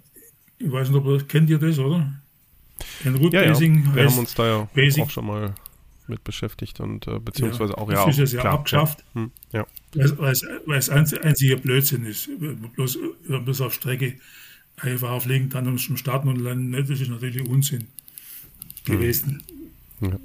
Ich 0.58 0.70
weiß 0.70 0.88
nicht, 0.88 0.98
ob 0.98 1.06
ihr, 1.06 1.26
kennt 1.26 1.50
ihr 1.50 1.58
das, 1.58 1.78
oder? 1.78 2.12
In 3.04 3.14
Root 3.16 3.32
ja, 3.32 3.44
Basic 3.44 3.74
ja. 3.74 3.94
Wir 3.94 4.04
haben 4.06 4.18
uns 4.18 4.34
da 4.34 4.46
ja 4.46 4.68
Basic. 4.74 5.04
auch 5.04 5.10
schon 5.10 5.26
mal 5.26 5.54
mit 6.06 6.22
beschäftigt 6.22 6.80
und 6.80 7.06
äh, 7.06 7.18
beziehungsweise 7.18 7.72
ja, 7.72 7.78
auch 7.78 7.90
ja. 7.90 8.04
Das 8.04 8.18
ist 8.18 8.32
ja 8.32 8.42
abgeschafft. 8.42 9.04
Ja. 9.14 9.20
Hm, 9.22 9.30
ja. 9.52 9.66
Weil, 9.94 10.32
es, 10.76 10.90
einziger 10.90 11.56
Blödsinn 11.56 12.04
ist. 12.04 12.28
Bloß, 12.74 12.98
bloß 13.26 13.60
auf 13.62 13.74
Strecke 13.74 14.14
einfach 14.76 15.10
auflegen, 15.10 15.50
dann 15.50 15.78
schon 15.78 15.96
starten 15.96 16.28
und 16.28 16.40
landen. 16.40 16.72
Das 16.72 17.00
ist 17.00 17.08
natürlich 17.08 17.48
Unsinn 17.48 17.86
gewesen. 18.84 19.42
Hm. 20.00 20.10
Ja. 20.10 20.18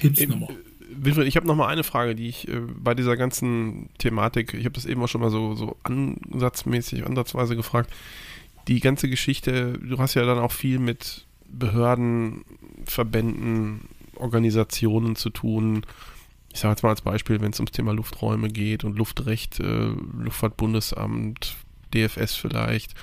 Gibt 0.00 0.18
es 0.18 0.28
nochmal. 0.28 0.54
Wilfried, 0.88 1.26
ich 1.26 1.36
habe 1.36 1.46
noch 1.46 1.56
mal 1.56 1.68
eine 1.68 1.84
Frage, 1.84 2.14
die 2.14 2.28
ich 2.28 2.48
äh, 2.48 2.60
bei 2.60 2.94
dieser 2.94 3.16
ganzen 3.16 3.88
Thematik, 3.98 4.54
ich 4.54 4.64
habe 4.64 4.74
das 4.74 4.86
eben 4.86 5.02
auch 5.02 5.08
schon 5.08 5.20
mal 5.20 5.30
so, 5.30 5.54
so 5.54 5.76
ansatzmäßig, 5.82 7.04
ansatzweise 7.04 7.56
gefragt. 7.56 7.92
Die 8.68 8.80
ganze 8.80 9.08
Geschichte, 9.08 9.78
du 9.78 9.98
hast 9.98 10.14
ja 10.14 10.24
dann 10.24 10.38
auch 10.38 10.52
viel 10.52 10.78
mit 10.78 11.26
Behörden, 11.48 12.44
Verbänden, 12.84 13.88
Organisationen 14.16 15.16
zu 15.16 15.30
tun. 15.30 15.84
Ich 16.52 16.60
sage 16.60 16.72
jetzt 16.72 16.82
mal 16.82 16.90
als 16.90 17.02
Beispiel, 17.02 17.40
wenn 17.40 17.52
es 17.52 17.60
ums 17.60 17.72
Thema 17.72 17.92
Lufträume 17.92 18.48
geht 18.48 18.84
und 18.84 18.98
Luftrecht, 18.98 19.60
äh, 19.60 19.90
Luftfahrtbundesamt, 20.18 21.56
DFS 21.94 22.34
vielleicht. 22.34 22.94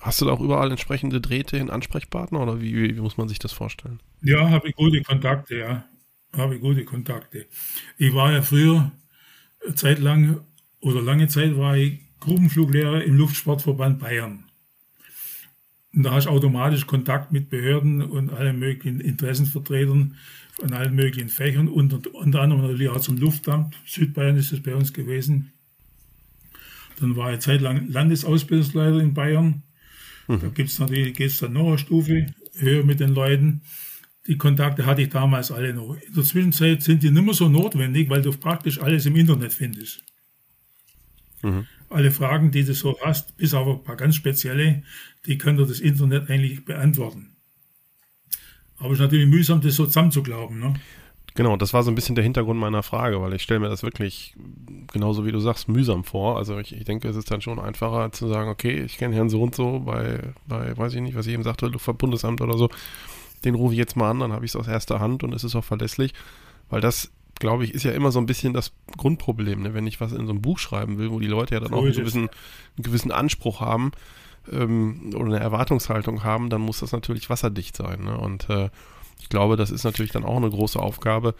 Hast 0.00 0.20
du 0.20 0.24
da 0.24 0.32
auch 0.32 0.40
überall 0.40 0.70
entsprechende 0.70 1.20
Drähte 1.20 1.56
in 1.58 1.70
Ansprechpartner 1.70 2.40
oder 2.40 2.60
wie, 2.60 2.96
wie 2.96 3.00
muss 3.00 3.16
man 3.16 3.28
sich 3.28 3.38
das 3.38 3.52
vorstellen? 3.52 4.00
Ja, 4.22 4.50
habe 4.50 4.68
ich 4.68 4.74
gute 4.74 5.00
Kontakte, 5.02 5.58
ja 5.58 5.84
habe 6.36 6.56
ich 6.56 6.60
gute 6.60 6.84
Kontakte. 6.84 7.46
Ich 7.98 8.14
war 8.14 8.32
ja 8.32 8.42
früher 8.42 8.92
zeitlang 9.74 10.40
oder 10.80 11.02
lange 11.02 11.28
Zeit 11.28 11.56
war 11.56 11.76
ich 11.76 12.00
Gruppenfluglehrer 12.20 13.04
im 13.04 13.16
Luftsportverband 13.16 13.98
Bayern. 13.98 14.44
Und 15.94 16.04
da 16.04 16.12
hast 16.12 16.24
du 16.24 16.30
automatisch 16.30 16.86
Kontakt 16.86 17.32
mit 17.32 17.50
Behörden 17.50 18.02
und 18.02 18.30
allen 18.30 18.58
möglichen 18.58 19.00
Interessenvertretern 19.00 20.16
von 20.52 20.72
allen 20.72 20.94
möglichen 20.94 21.28
Fächern 21.28 21.68
und 21.68 22.06
unter 22.06 22.40
anderem 22.40 22.62
natürlich 22.62 22.88
auch 22.88 23.00
zum 23.00 23.16
Luftamt. 23.16 23.74
Südbayern 23.86 24.36
ist 24.36 24.52
es 24.52 24.62
bei 24.62 24.74
uns 24.74 24.92
gewesen. 24.92 25.52
Dann 27.00 27.16
war 27.16 27.32
ich 27.32 27.40
zeitlang 27.40 27.88
Landesausbildungsleiter 27.88 29.00
in 29.00 29.14
Bayern. 29.14 29.62
Mhm. 30.28 30.40
Da 30.40 30.48
gibt 30.48 30.70
es 30.70 30.78
natürlich, 30.78 31.16
geht 31.16 31.30
es 31.30 31.38
dann 31.38 31.54
noch 31.54 31.66
eine 31.66 31.78
Stufe 31.78 32.26
höher 32.58 32.84
mit 32.84 33.00
den 33.00 33.14
Leuten. 33.14 33.62
Die 34.26 34.38
Kontakte 34.38 34.86
hatte 34.86 35.02
ich 35.02 35.08
damals 35.08 35.50
alle 35.50 35.74
noch. 35.74 35.94
In 35.94 36.14
der 36.14 36.22
Zwischenzeit 36.22 36.82
sind 36.82 37.02
die 37.02 37.10
nicht 37.10 37.24
mehr 37.24 37.34
so 37.34 37.48
notwendig, 37.48 38.08
weil 38.08 38.22
du 38.22 38.30
praktisch 38.30 38.80
alles 38.80 39.04
im 39.06 39.16
Internet 39.16 39.52
findest. 39.52 40.04
Mhm. 41.42 41.66
Alle 41.92 42.10
Fragen, 42.10 42.50
die 42.50 42.64
du 42.64 42.74
so 42.74 42.96
hast, 43.04 43.36
bis 43.36 43.54
auf 43.54 43.66
ein 43.66 43.82
paar 43.82 43.96
ganz 43.96 44.16
spezielle, 44.16 44.82
die 45.26 45.38
könnte 45.38 45.66
das 45.66 45.80
Internet 45.80 46.30
eigentlich 46.30 46.64
beantworten. 46.64 47.36
Aber 48.78 48.88
es 48.88 48.94
ist 48.94 49.02
natürlich 49.02 49.28
mühsam, 49.28 49.60
das 49.60 49.76
so 49.76 49.86
zusammenzuglauben. 49.86 50.58
Ne? 50.58 50.74
Genau, 51.34 51.56
das 51.56 51.72
war 51.72 51.82
so 51.82 51.90
ein 51.90 51.94
bisschen 51.94 52.14
der 52.14 52.24
Hintergrund 52.24 52.58
meiner 52.58 52.82
Frage, 52.82 53.20
weil 53.20 53.32
ich 53.34 53.42
stelle 53.42 53.60
mir 53.60 53.68
das 53.68 53.82
wirklich 53.82 54.34
genauso 54.92 55.24
wie 55.24 55.32
du 55.32 55.38
sagst, 55.38 55.68
mühsam 55.68 56.04
vor. 56.04 56.36
Also 56.36 56.58
ich, 56.58 56.74
ich 56.74 56.84
denke, 56.84 57.08
es 57.08 57.16
ist 57.16 57.30
dann 57.30 57.40
schon 57.40 57.58
einfacher 57.58 58.10
zu 58.12 58.26
sagen, 58.28 58.50
okay, 58.50 58.82
ich 58.82 58.98
kenne 58.98 59.14
Herrn 59.14 59.30
so 59.30 59.42
und 59.42 59.54
so 59.54 59.80
bei, 59.80 60.32
bei, 60.46 60.76
weiß 60.76 60.94
ich 60.94 61.00
nicht, 61.00 61.14
was 61.14 61.26
ich 61.26 61.34
eben 61.34 61.42
sagte, 61.42 61.66
Luftfahrtbundesamt 61.66 62.40
oder 62.40 62.58
so 62.58 62.68
den 63.44 63.54
rufe 63.54 63.74
ich 63.74 63.78
jetzt 63.78 63.96
mal 63.96 64.10
an, 64.10 64.20
dann 64.20 64.32
habe 64.32 64.44
ich 64.44 64.52
es 64.52 64.56
aus 64.56 64.68
erster 64.68 65.00
Hand 65.00 65.24
und 65.24 65.34
es 65.34 65.44
ist 65.44 65.54
auch 65.54 65.64
verlässlich, 65.64 66.12
weil 66.68 66.80
das, 66.80 67.10
glaube 67.42 67.64
ich, 67.64 67.74
ist 67.74 67.82
ja 67.82 67.90
immer 67.90 68.12
so 68.12 68.20
ein 68.20 68.26
bisschen 68.26 68.52
das 68.52 68.72
Grundproblem, 68.96 69.62
ne? 69.62 69.74
wenn 69.74 69.86
ich 69.88 70.00
was 70.00 70.12
in 70.12 70.26
so 70.26 70.32
einem 70.32 70.40
Buch 70.40 70.60
schreiben 70.60 70.96
will, 70.96 71.10
wo 71.10 71.18
die 71.18 71.26
Leute 71.26 71.54
ja 71.54 71.60
dann 71.60 71.70
so 71.70 71.76
auch 71.76 71.82
einen 71.82 71.92
gewissen, 71.92 72.30
einen 72.76 72.82
gewissen 72.84 73.10
Anspruch 73.10 73.60
haben 73.60 73.90
ähm, 74.50 75.10
oder 75.14 75.24
eine 75.26 75.40
Erwartungshaltung 75.40 76.22
haben, 76.22 76.50
dann 76.50 76.60
muss 76.60 76.78
das 76.78 76.92
natürlich 76.92 77.28
wasserdicht 77.30 77.76
sein. 77.76 78.04
Ne? 78.04 78.16
Und 78.16 78.48
äh, 78.48 78.70
ich 79.20 79.28
glaube, 79.28 79.56
das 79.56 79.72
ist 79.72 79.82
natürlich 79.82 80.12
dann 80.12 80.24
auch 80.24 80.36
eine 80.36 80.50
große 80.50 80.78
Aufgabe, 80.78 81.34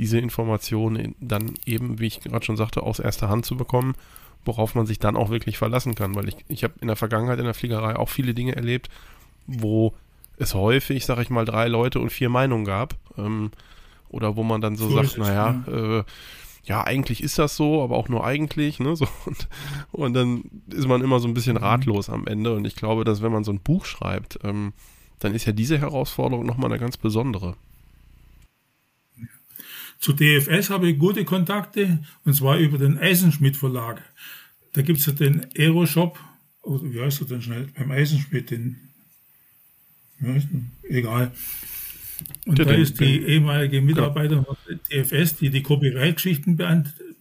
diese 0.00 0.18
Informationen 0.18 1.14
dann 1.20 1.54
eben, 1.64 2.00
wie 2.00 2.08
ich 2.08 2.20
gerade 2.20 2.44
schon 2.44 2.56
sagte, 2.56 2.82
aus 2.82 2.98
erster 2.98 3.28
Hand 3.28 3.46
zu 3.46 3.56
bekommen, 3.56 3.94
worauf 4.44 4.74
man 4.74 4.86
sich 4.86 4.98
dann 4.98 5.16
auch 5.16 5.30
wirklich 5.30 5.56
verlassen 5.56 5.94
kann. 5.94 6.16
Weil 6.16 6.28
ich, 6.28 6.36
ich 6.48 6.64
habe 6.64 6.74
in 6.80 6.88
der 6.88 6.96
Vergangenheit 6.96 7.38
in 7.38 7.44
der 7.44 7.54
Fliegerei 7.54 7.94
auch 7.94 8.08
viele 8.08 8.34
Dinge 8.34 8.56
erlebt, 8.56 8.88
wo 9.46 9.94
es 10.36 10.54
häufig, 10.54 11.06
sag 11.06 11.20
ich 11.20 11.30
mal, 11.30 11.44
drei 11.44 11.68
Leute 11.68 12.00
und 12.00 12.10
vier 12.10 12.28
Meinungen 12.28 12.64
gab. 12.64 12.96
Ähm, 13.16 13.52
oder 14.14 14.36
wo 14.36 14.42
man 14.42 14.60
dann 14.60 14.76
so, 14.76 14.88
so 14.88 14.96
sagt, 14.96 15.18
naja, 15.18 15.64
ja. 15.66 15.98
Äh, 15.98 16.04
ja, 16.64 16.82
eigentlich 16.82 17.22
ist 17.22 17.38
das 17.38 17.56
so, 17.56 17.82
aber 17.82 17.96
auch 17.96 18.08
nur 18.08 18.24
eigentlich, 18.24 18.80
ne? 18.80 18.96
So, 18.96 19.06
und, 19.26 19.48
und 19.92 20.14
dann 20.14 20.44
ist 20.70 20.88
man 20.88 21.02
immer 21.02 21.20
so 21.20 21.28
ein 21.28 21.34
bisschen 21.34 21.56
mhm. 21.56 21.62
ratlos 21.62 22.08
am 22.08 22.26
Ende. 22.26 22.54
Und 22.54 22.66
ich 22.66 22.76
glaube, 22.76 23.04
dass 23.04 23.22
wenn 23.22 23.32
man 23.32 23.44
so 23.44 23.52
ein 23.52 23.60
Buch 23.60 23.84
schreibt, 23.84 24.38
ähm, 24.42 24.72
dann 25.18 25.34
ist 25.34 25.44
ja 25.44 25.52
diese 25.52 25.78
Herausforderung 25.78 26.46
nochmal 26.46 26.70
eine 26.70 26.80
ganz 26.80 26.96
besondere. 26.96 27.56
Zu 29.98 30.12
DFS 30.12 30.70
habe 30.70 30.88
ich 30.88 30.98
gute 30.98 31.24
Kontakte 31.24 32.02
und 32.24 32.34
zwar 32.34 32.58
über 32.58 32.78
den 32.78 32.98
Eisenschmidt 32.98 33.56
Verlag. 33.56 34.02
Da 34.72 34.82
gibt 34.82 34.98
es 34.98 35.06
ja 35.06 35.12
den 35.12 35.46
Aeroshop, 35.56 36.18
oder 36.62 36.82
wie 36.92 37.00
heißt 37.00 37.20
er 37.20 37.26
denn 37.28 37.42
schnell, 37.42 37.68
beim 37.76 37.90
Eisenschmidt, 37.90 38.50
den 38.50 38.76
egal. 40.88 41.32
Und 42.46 42.58
da 42.58 42.70
ist 42.72 43.00
die 43.00 43.22
ehemalige 43.22 43.80
Mitarbeiterin 43.80 44.44
von 44.44 44.56
TFS, 44.88 45.36
die 45.36 45.50
die 45.50 45.62
Copyright-Geschichten 45.62 46.56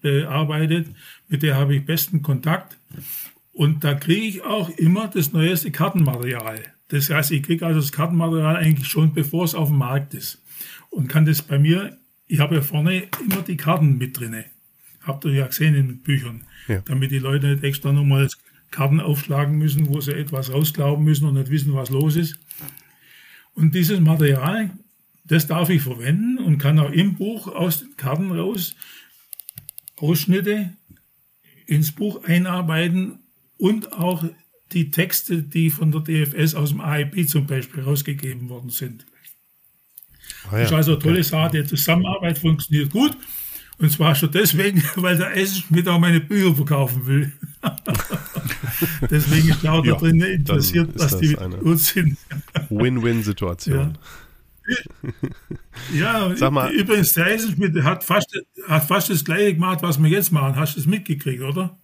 bearbeitet, 0.02 0.88
mit 1.30 1.44
der 1.44 1.56
habe 1.56 1.76
ich 1.76 1.86
besten 1.86 2.22
Kontakt. 2.22 2.78
Und 3.54 3.84
da 3.84 3.94
kriege 3.94 4.26
ich 4.26 4.44
auch 4.44 4.70
immer 4.78 5.08
das 5.08 5.32
neueste 5.32 5.72
Kartenmaterial. 5.72 6.60
Das 6.90 7.10
heißt, 7.10 7.32
ich 7.32 7.44
kriege 7.44 7.66
also 7.66 7.80
das 7.80 7.92
Kartenmaterial 7.92 8.56
eigentlich 8.58 8.88
schon, 8.88 9.14
bevor 9.14 9.46
es 9.46 9.56
auf 9.56 9.70
dem 9.70 9.78
Markt 9.78 10.14
ist. 10.14 10.42
Und 10.90 11.08
kann 11.08 11.26
das 11.26 11.42
bei 11.42 11.58
mir, 11.58 11.98
ich 12.28 12.40
habe 12.40 12.56
ja 12.56 12.62
vorne 12.62 13.04
immer 13.26 13.42
die 13.42 13.58
Karten 13.58 13.98
mit 13.98 14.20
drinne. 14.20 14.46
Habt 15.02 15.26
ihr 15.26 15.32
ja 15.32 15.48
gesehen 15.48 15.76
in 15.76 15.88
den 15.88 16.00
Büchern. 16.00 16.44
Ja. 16.68 16.82
Damit 16.86 17.12
die 17.12 17.20
Leute 17.20 17.48
nicht 17.48 17.64
extra 17.64 17.92
nochmal 17.92 18.28
Karten 18.72 19.00
aufschlagen 19.00 19.58
müssen, 19.58 19.90
wo 19.90 20.02
sie 20.02 20.14
etwas 20.14 20.52
rausglauben 20.52 21.04
müssen 21.04 21.28
und 21.28 21.36
nicht 21.36 21.50
wissen, 21.50 21.74
was 21.74 21.90
los 21.90 22.16
ist. 22.16 22.40
Und 23.56 23.76
dieses 23.76 24.00
Material, 24.00 24.72
das 25.26 25.48
darf 25.48 25.70
ich 25.70 25.82
verwenden 25.82 26.38
und 26.38 26.58
kann 26.58 26.80
auch 26.80 26.92
im 26.92 27.16
Buch 27.16 27.48
aus 27.48 27.80
den 27.80 27.96
Karten 27.98 28.32
raus 28.32 28.76
Ausschnitte 29.98 30.74
ins 31.66 31.92
Buch 31.92 32.24
einarbeiten 32.26 33.20
und 33.58 33.94
auch 33.94 34.26
die 34.74 34.92
Texte, 34.92 35.44
die 35.44 35.70
von 35.70 35.92
der 35.92 36.02
DFS 36.02 36.56
aus 36.56 36.70
dem 36.70 36.82
AIP 36.82 37.30
zum 37.30 37.48
Beispiel 37.48 37.84
rausgegeben 37.84 38.50
worden 38.50 38.70
sind. 38.70 39.06
Ah 40.50 40.54
ja, 40.54 40.60
das 40.60 40.72
ist 40.72 40.76
also 40.76 40.92
eine 40.94 41.00
tolle 41.00 41.14
okay. 41.20 41.24
Sache. 41.24 41.62
Die 41.62 41.68
Zusammenarbeit 41.68 42.38
funktioniert 42.38 42.92
gut. 42.92 43.16
Und 43.78 43.92
zwar 43.92 44.16
schon 44.16 44.32
deswegen, 44.32 44.84
weil 44.96 45.18
der 45.18 45.28
Eisenschmidt 45.28 45.88
auch 45.88 46.00
meine 46.00 46.20
Bücher 46.20 46.56
verkaufen 46.56 47.06
will. 47.06 47.32
deswegen 49.10 49.50
ist 49.50 49.66
auch 49.68 49.84
da 49.84 49.94
drin 49.94 50.22
interessiert, 50.22 50.90
was 50.96 51.18
die 51.20 51.30
mit 51.30 51.62
uns 51.62 51.90
sind. 51.90 52.18
Win-Win-Situation. 52.70 53.98
Ja. 55.94 56.30
ja, 56.30 56.36
Sag 56.36 56.52
mal, 56.52 56.72
übrigens, 56.72 57.14
der 57.14 57.26
Eisenschmidt 57.26 57.84
hat 57.84 58.04
fast, 58.04 58.34
hat 58.68 58.86
fast 58.86 59.10
das 59.10 59.26
gleiche 59.26 59.56
gemacht, 59.56 59.80
was 59.82 60.02
wir 60.02 60.10
jetzt 60.10 60.32
machen. 60.32 60.56
Hast 60.56 60.76
du 60.76 60.80
es 60.80 60.86
mitgekriegt, 60.86 61.42
oder? 61.42 61.78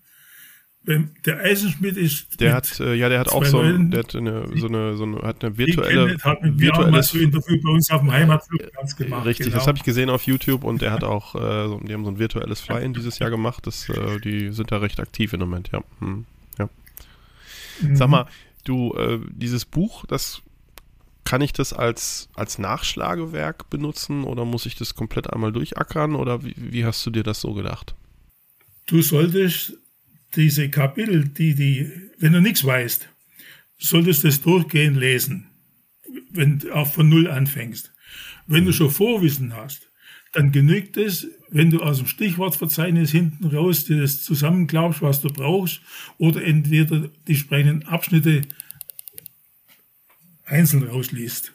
Der 1.25 1.39
Eisenschmidt 1.39 1.97
ist. 1.97 2.39
Der 2.39 2.55
hat, 2.55 2.79
äh, 2.79 2.95
ja, 2.95 3.09
der 3.09 3.19
hat 3.19 3.29
auch 3.29 3.43
so, 3.45 3.61
Leuten, 3.61 3.91
der 3.91 3.99
hat 3.99 4.15
eine, 4.15 4.47
so 4.55 4.67
eine, 4.67 4.95
so 4.95 5.03
eine, 5.03 5.21
hat 5.21 5.43
eine 5.43 5.55
virtuelle. 5.57 6.07
Kennt, 6.07 6.23
hat 6.23 6.41
mit 6.41 6.59
virtuelles 6.59 7.09
so 7.09 7.19
Interview 7.19 7.61
bei 7.61 7.69
uns 7.69 7.91
auf 7.91 7.99
dem 7.99 8.11
Heimatflugplatz 8.11 8.95
gemacht. 8.95 9.25
Richtig, 9.25 9.47
genau. 9.47 9.57
das 9.57 9.67
habe 9.67 9.77
ich 9.77 9.83
gesehen 9.83 10.09
auf 10.09 10.23
YouTube 10.23 10.63
und 10.63 10.81
der 10.81 10.91
hat 10.91 11.03
auch, 11.03 11.35
äh, 11.35 11.67
so, 11.67 11.79
die 11.83 11.93
haben 11.93 12.05
so 12.05 12.11
ein 12.11 12.17
virtuelles 12.17 12.61
Fly-In 12.61 12.93
dieses 12.93 13.19
Jahr 13.19 13.29
gemacht. 13.29 13.67
Das, 13.67 13.89
äh, 13.89 14.19
die 14.19 14.51
sind 14.51 14.71
da 14.71 14.77
recht 14.77 14.99
aktiv 14.99 15.33
im 15.33 15.41
Moment, 15.41 15.69
ja. 15.71 15.83
Hm, 15.99 16.25
ja. 16.25 16.38
Mhm. 17.81 17.95
Sag 17.95 18.09
mal, 18.09 18.27
du, 18.63 18.93
äh, 18.93 19.19
dieses 19.31 19.65
Buch, 19.65 20.05
das 20.05 20.41
kann 21.23 21.41
ich 21.41 21.53
das 21.53 21.73
als, 21.73 22.29
als 22.33 22.57
Nachschlagewerk 22.57 23.69
benutzen 23.69 24.23
oder 24.23 24.45
muss 24.45 24.65
ich 24.65 24.75
das 24.75 24.95
komplett 24.95 25.31
einmal 25.31 25.51
durchackern 25.51 26.15
oder 26.15 26.43
wie, 26.43 26.55
wie 26.57 26.85
hast 26.85 27.05
du 27.05 27.11
dir 27.11 27.23
das 27.23 27.41
so 27.41 27.53
gedacht? 27.53 27.93
Du 28.87 29.03
solltest 29.03 29.77
diese 30.35 30.69
Kapitel, 30.69 31.27
die, 31.27 31.53
die, 31.53 31.91
wenn 32.17 32.33
du 32.33 32.41
nichts 32.41 32.65
weißt, 32.65 33.07
solltest 33.77 34.23
du 34.23 34.27
es 34.27 34.41
durchgehend 34.41 34.97
lesen, 34.97 35.49
wenn 36.31 36.59
du 36.59 36.73
auch 36.73 36.91
von 36.91 37.07
Null 37.07 37.29
anfängst. 37.29 37.93
Wenn 38.47 38.65
du 38.65 38.73
schon 38.73 38.89
Vorwissen 38.89 39.55
hast, 39.55 39.89
dann 40.33 40.51
genügt 40.51 40.97
es, 40.97 41.27
wenn 41.51 41.69
du 41.69 41.81
aus 41.81 41.97
dem 41.97 42.07
Stichwortverzeichnis 42.07 43.11
hinten 43.11 43.47
raus 43.47 43.85
das 43.85 44.23
zusammenklaubst, 44.23 45.01
was 45.01 45.21
du 45.21 45.29
brauchst, 45.29 45.81
oder 46.17 46.43
entweder 46.43 47.09
die 47.27 47.35
sprechenden 47.35 47.87
Abschnitte 47.87 48.41
einzeln 50.45 50.83
rausliest. 50.83 51.53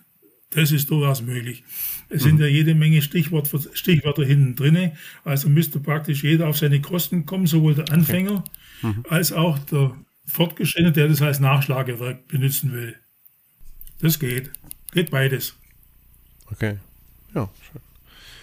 Das 0.51 0.70
ist 0.70 0.90
durchaus 0.90 1.22
möglich. 1.22 1.64
Es 2.09 2.22
mhm. 2.22 2.28
sind 2.28 2.40
ja 2.40 2.47
jede 2.47 2.74
Menge 2.74 3.03
Stichwort, 3.03 3.51
Stichwörter 3.72 4.24
hinten 4.24 4.55
drin, 4.57 4.92
also 5.24 5.49
müsste 5.49 5.80
praktisch 5.80 6.22
jeder 6.22 6.49
auf 6.49 6.57
seine 6.59 6.80
Kosten 6.80 7.26
kommen, 7.26 7.47
sowohl 7.47 7.74
der 7.74 7.90
Anfänger 7.90 8.45
okay. 8.82 8.88
mhm. 8.88 9.05
als 9.09 9.32
auch 9.32 9.59
der 9.59 9.97
Fortgeschrittene, 10.26 10.92
der 10.92 11.09
das 11.09 11.22
als 11.22 11.40
Nachschlagewerk 11.40 12.28
benutzen 12.28 12.72
will. 12.72 12.97
Das 14.01 14.18
geht. 14.18 14.51
Geht 14.92 15.11
beides. 15.11 15.55
Okay. 16.51 16.78
Ja, 17.34 17.51
schön. 17.70 17.80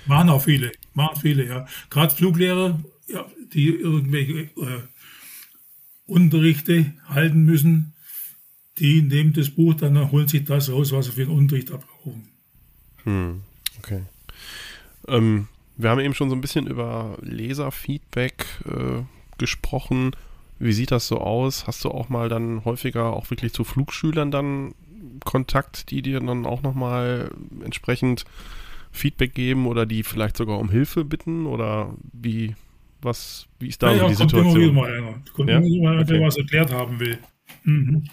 Machen 0.06 0.30
auch 0.30 0.44
viele. 0.44 0.72
Machen 0.94 1.20
viele, 1.22 1.48
ja. 1.48 1.66
Gerade 1.90 2.14
Fluglehrer, 2.14 2.80
ja, 3.08 3.26
die 3.54 3.68
irgendwelche 3.70 4.34
äh, 4.34 4.82
Unterrichte 6.06 6.94
halten 7.08 7.44
müssen, 7.44 7.94
die 8.80 9.02
nehmen 9.02 9.34
das 9.34 9.50
Buch, 9.50 9.76
dann 9.76 10.12
holen 10.12 10.28
sich 10.28 10.44
das 10.44 10.72
raus, 10.72 10.92
was 10.92 11.06
sie 11.06 11.12
für 11.12 11.26
den 11.26 11.30
Unterricht 11.30 11.70
brauchen. 11.70 12.28
Hm, 13.04 13.42
okay. 13.80 14.04
Ähm, 15.08 15.48
wir 15.78 15.90
haben 15.90 16.00
eben 16.00 16.14
schon 16.14 16.30
so 16.30 16.36
ein 16.36 16.42
bisschen 16.42 16.68
über 16.68 17.18
Leserfeedback 17.22 18.46
äh, 18.66 19.04
gesprochen. 19.38 20.12
Wie 20.60 20.74
sieht 20.74 20.92
das 20.92 21.08
so 21.08 21.20
aus? 21.20 21.66
Hast 21.68 21.84
du 21.84 21.90
auch 21.90 22.10
mal 22.10 22.30
dann 22.30 22.66
häufiger 22.66 23.14
auch 23.14 23.30
wirklich 23.30 23.54
zu 23.54 23.64
Flugschülern 23.64 24.32
dann 24.32 24.74
Kontakt, 25.26 25.90
die 25.92 26.02
dir 26.02 26.20
dann 26.20 26.46
auch 26.46 26.62
nochmal 26.62 27.32
entsprechend 27.64 28.26
Feedback 28.92 29.34
geben 29.34 29.68
oder 29.68 29.86
die 29.86 30.04
vielleicht 30.04 30.38
sogar 30.38 30.60
um 30.60 30.70
Hilfe 30.70 31.06
bitten? 31.06 31.46
Oder 31.46 31.96
wie, 32.14 32.56
was, 33.02 33.48
wie 33.60 33.68
ist 33.68 33.82
da 33.82 33.94
ja, 33.94 34.00
so 34.00 34.08
die 34.08 34.16
Situation? 34.16 34.62
Immer 34.62 34.82
mal 34.82 34.94
einer. 34.94 35.24
Kommt 35.34 35.50
ja? 35.50 35.60
immer 35.60 35.92
einer, 35.92 36.04
der 36.04 36.22
was 36.22 36.38
erklärt 36.38 36.72
haben 36.72 37.00
will. 37.00 37.18
Mhm. 37.64 38.04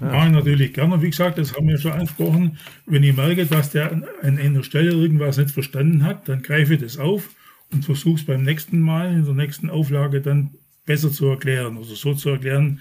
Ja. 0.00 0.06
Mache 0.06 0.30
natürlich 0.30 0.72
gerne. 0.72 1.02
Wie 1.02 1.10
gesagt, 1.10 1.38
das 1.38 1.54
haben 1.54 1.68
wir 1.68 1.78
schon 1.78 1.92
angesprochen. 1.92 2.58
Wenn 2.86 3.02
ich 3.02 3.14
merke, 3.14 3.44
dass 3.46 3.70
der 3.70 3.92
an 3.92 4.38
einer 4.38 4.62
Stelle 4.62 4.92
irgendwas 4.92 5.36
nicht 5.36 5.50
verstanden 5.50 6.04
hat, 6.04 6.28
dann 6.28 6.42
greife 6.42 6.74
ich 6.74 6.80
das 6.80 6.98
auf 6.98 7.28
und 7.70 7.84
versuche 7.84 8.20
es 8.20 8.26
beim 8.26 8.42
nächsten 8.42 8.80
Mal, 8.80 9.12
in 9.12 9.24
der 9.24 9.34
nächsten 9.34 9.68
Auflage 9.68 10.20
dann 10.20 10.54
besser 10.86 11.12
zu 11.12 11.26
erklären 11.26 11.76
oder 11.76 11.86
so 11.86 12.14
zu 12.14 12.30
erklären, 12.30 12.80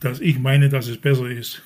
dass 0.00 0.20
ich 0.20 0.38
meine, 0.38 0.68
dass 0.68 0.88
es 0.88 0.98
besser 0.98 1.28
ist. 1.28 1.62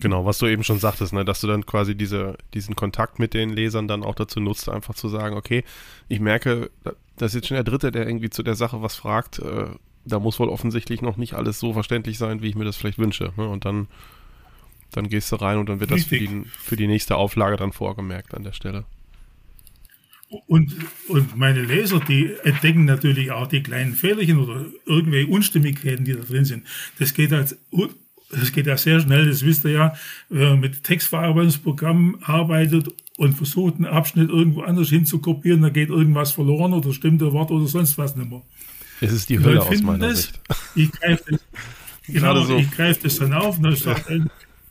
Genau, 0.00 0.24
was 0.24 0.38
du 0.38 0.46
eben 0.46 0.64
schon 0.64 0.78
sagtest, 0.78 1.12
ne, 1.12 1.24
dass 1.24 1.40
du 1.40 1.46
dann 1.46 1.64
quasi 1.64 1.94
diese, 1.94 2.36
diesen 2.54 2.76
Kontakt 2.76 3.18
mit 3.18 3.34
den 3.34 3.50
Lesern 3.50 3.88
dann 3.88 4.02
auch 4.02 4.14
dazu 4.14 4.40
nutzt, 4.40 4.68
einfach 4.68 4.94
zu 4.94 5.08
sagen, 5.08 5.36
okay, 5.36 5.64
ich 6.08 6.20
merke, 6.20 6.70
das 7.16 7.32
ist 7.32 7.36
jetzt 7.36 7.48
schon 7.48 7.54
der 7.54 7.64
Dritte, 7.64 7.90
der 7.90 8.06
irgendwie 8.06 8.30
zu 8.30 8.42
der 8.42 8.54
Sache 8.54 8.82
was 8.82 8.96
fragt, 8.96 9.38
äh, 9.38 9.66
da 10.04 10.18
muss 10.18 10.38
wohl 10.38 10.48
offensichtlich 10.48 11.02
noch 11.02 11.16
nicht 11.16 11.34
alles 11.34 11.58
so 11.58 11.72
verständlich 11.72 12.18
sein, 12.18 12.42
wie 12.42 12.48
ich 12.48 12.54
mir 12.54 12.64
das 12.64 12.76
vielleicht 12.76 12.98
wünsche. 12.98 13.32
Ne? 13.36 13.48
Und 13.48 13.64
dann, 13.64 13.88
dann 14.90 15.08
gehst 15.08 15.30
du 15.32 15.36
rein 15.36 15.58
und 15.58 15.68
dann 15.68 15.80
wird 15.80 15.92
Richtig. 15.92 16.20
das 16.20 16.28
für 16.28 16.34
die, 16.34 16.48
für 16.48 16.76
die 16.76 16.86
nächste 16.86 17.16
Auflage 17.16 17.56
dann 17.56 17.72
vorgemerkt 17.72 18.34
an 18.34 18.44
der 18.44 18.52
Stelle. 18.52 18.84
Und, 20.46 20.76
und 21.08 21.36
meine 21.36 21.62
Leser, 21.62 22.00
die 22.00 22.30
entdecken 22.44 22.84
natürlich 22.84 23.30
auch 23.30 23.46
die 23.46 23.62
kleinen 23.62 23.94
Fehlerchen 23.94 24.38
oder 24.38 24.66
irgendwelche 24.84 25.30
Unstimmigkeiten, 25.30 26.04
die 26.04 26.12
da 26.12 26.20
drin 26.20 26.44
sind. 26.44 26.66
Das 26.98 27.14
geht 27.14 27.32
halt, 27.32 27.56
das 28.30 28.52
geht 28.52 28.66
ja 28.66 28.76
sehr 28.76 29.00
schnell, 29.00 29.26
das 29.26 29.44
wisst 29.44 29.64
ihr 29.64 29.70
ja, 29.70 29.94
wenn 30.28 30.48
man 30.48 30.60
mit 30.60 30.84
Textverarbeitungsprogrammen 30.84 32.22
arbeitet 32.22 32.88
und 33.16 33.34
versucht, 33.34 33.76
einen 33.76 33.86
Abschnitt 33.86 34.30
irgendwo 34.30 34.62
anders 34.62 34.88
hinzukopieren, 34.88 35.62
da 35.62 35.70
geht 35.70 35.88
irgendwas 35.88 36.32
verloren 36.32 36.72
oder 36.72 36.92
stimmt 36.92 37.20
der 37.20 37.32
Wort 37.32 37.50
oder 37.50 37.66
sonst 37.66 37.96
was 37.96 38.16
nicht 38.16 38.30
mehr. 38.30 38.42
Es 39.00 39.12
ist 39.12 39.28
die 39.28 39.38
Hölle 39.38 39.62
aus 39.62 39.82
meiner 39.82 40.08
das. 40.08 40.22
Sicht. 40.22 40.40
Ich 40.74 40.92
greife 40.92 41.24
das, 41.30 41.40
genau, 42.06 42.40
so. 42.42 42.56
ich 42.56 42.70
greife 42.70 43.00
das 43.02 43.16
dann 43.18 43.32
auf 43.32 43.56
und 43.56 43.64
dann 43.64 43.76
sagt, 43.76 44.10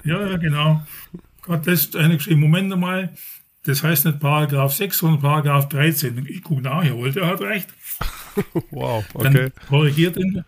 ja. 0.03 0.27
ja, 0.29 0.37
genau. 0.37 0.85
Gott, 1.41 1.65
das 1.65 1.85
ist 1.85 1.95
eine 1.95 2.17
geschrieben, 2.17 2.41
Moment 2.41 2.77
mal, 2.77 3.13
das 3.63 3.83
heißt 3.83 4.05
nicht 4.05 4.19
Paragraph 4.19 4.73
6, 4.73 4.97
sondern 4.97 5.21
Paragraph 5.21 5.67
13. 5.69 6.25
Ich 6.29 6.41
gucke 6.41 6.61
nach, 6.61 6.83
jawohl, 6.83 7.11
der 7.11 7.27
hat 7.27 7.41
recht. 7.41 7.67
wow, 8.71 9.03
okay. 9.13 9.33
Dann 9.33 9.51
korrigiert 9.67 10.15
den, 10.15 10.43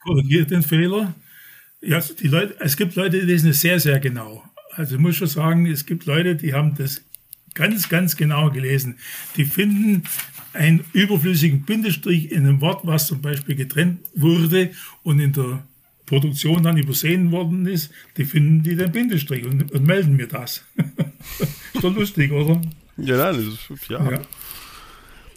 korrigiert 0.00 0.50
den 0.50 0.62
Fehler. 0.62 1.14
Ja, 1.82 2.00
die 2.00 2.28
Leute, 2.28 2.56
es 2.60 2.76
gibt 2.76 2.94
Leute, 2.96 3.20
die 3.20 3.26
lesen 3.26 3.50
es 3.50 3.60
sehr, 3.60 3.80
sehr 3.80 4.00
genau. 4.00 4.44
Also 4.72 4.96
ich 4.96 5.00
muss 5.00 5.16
schon 5.16 5.28
sagen, 5.28 5.66
es 5.66 5.86
gibt 5.86 6.06
Leute, 6.06 6.36
die 6.36 6.52
haben 6.52 6.74
das 6.76 7.02
ganz, 7.54 7.88
ganz 7.88 8.16
genau 8.16 8.50
gelesen. 8.50 8.98
Die 9.36 9.44
finden 9.44 10.04
einen 10.52 10.84
überflüssigen 10.92 11.62
Bindestrich 11.62 12.32
in 12.32 12.46
einem 12.46 12.60
Wort, 12.60 12.86
was 12.86 13.06
zum 13.06 13.22
Beispiel 13.22 13.54
getrennt 13.54 14.00
wurde 14.14 14.70
und 15.02 15.20
in 15.20 15.32
der 15.32 15.64
Produktion 16.06 16.62
dann 16.62 16.76
übersehen 16.76 17.30
worden 17.30 17.66
ist, 17.66 17.92
die 18.16 18.24
finden 18.24 18.62
die 18.64 18.74
den 18.74 18.90
Bindestrich 18.90 19.44
und, 19.44 19.70
und 19.70 19.86
melden 19.86 20.16
mir 20.16 20.26
das. 20.26 20.64
ist 21.74 21.84
doch 21.84 21.94
lustig, 21.94 22.32
oder? 22.32 22.60
Ja, 22.96 23.16
nein, 23.16 23.36
das 23.36 23.70
ist, 23.78 23.88
ja. 23.88 24.10
ja. 24.10 24.20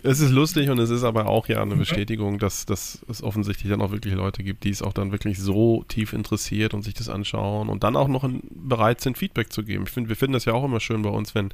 Es 0.05 0.19
ist 0.19 0.31
lustig 0.31 0.69
und 0.69 0.79
es 0.79 0.89
ist 0.89 1.05
aber 1.05 1.27
auch 1.27 1.47
ja 1.47 1.61
eine 1.61 1.77
Bestätigung, 1.77 2.37
dass, 2.37 2.65
dass 2.65 3.01
es 3.07 3.23
offensichtlich 3.23 3.69
dann 3.71 3.81
auch 3.81 3.91
wirklich 3.91 4.13
Leute 4.13 4.43
gibt, 4.43 4.65
die 4.65 4.69
es 4.69 4.81
auch 4.81 4.91
dann 4.91 5.13
wirklich 5.13 5.39
so 5.39 5.85
tief 5.87 6.11
interessiert 6.11 6.73
und 6.73 6.81
sich 6.81 6.93
das 6.93 7.07
anschauen 7.07 7.69
und 7.69 7.85
dann 7.85 7.95
auch 7.95 8.09
noch 8.09 8.25
in, 8.25 8.41
bereit 8.51 8.99
sind, 8.99 9.17
Feedback 9.17 9.53
zu 9.53 9.63
geben. 9.63 9.85
Ich 9.85 9.91
finde, 9.91 10.09
wir 10.09 10.17
finden 10.17 10.33
das 10.33 10.43
ja 10.43 10.53
auch 10.53 10.65
immer 10.65 10.81
schön 10.81 11.03
bei 11.03 11.09
uns, 11.09 11.33
wenn 11.35 11.53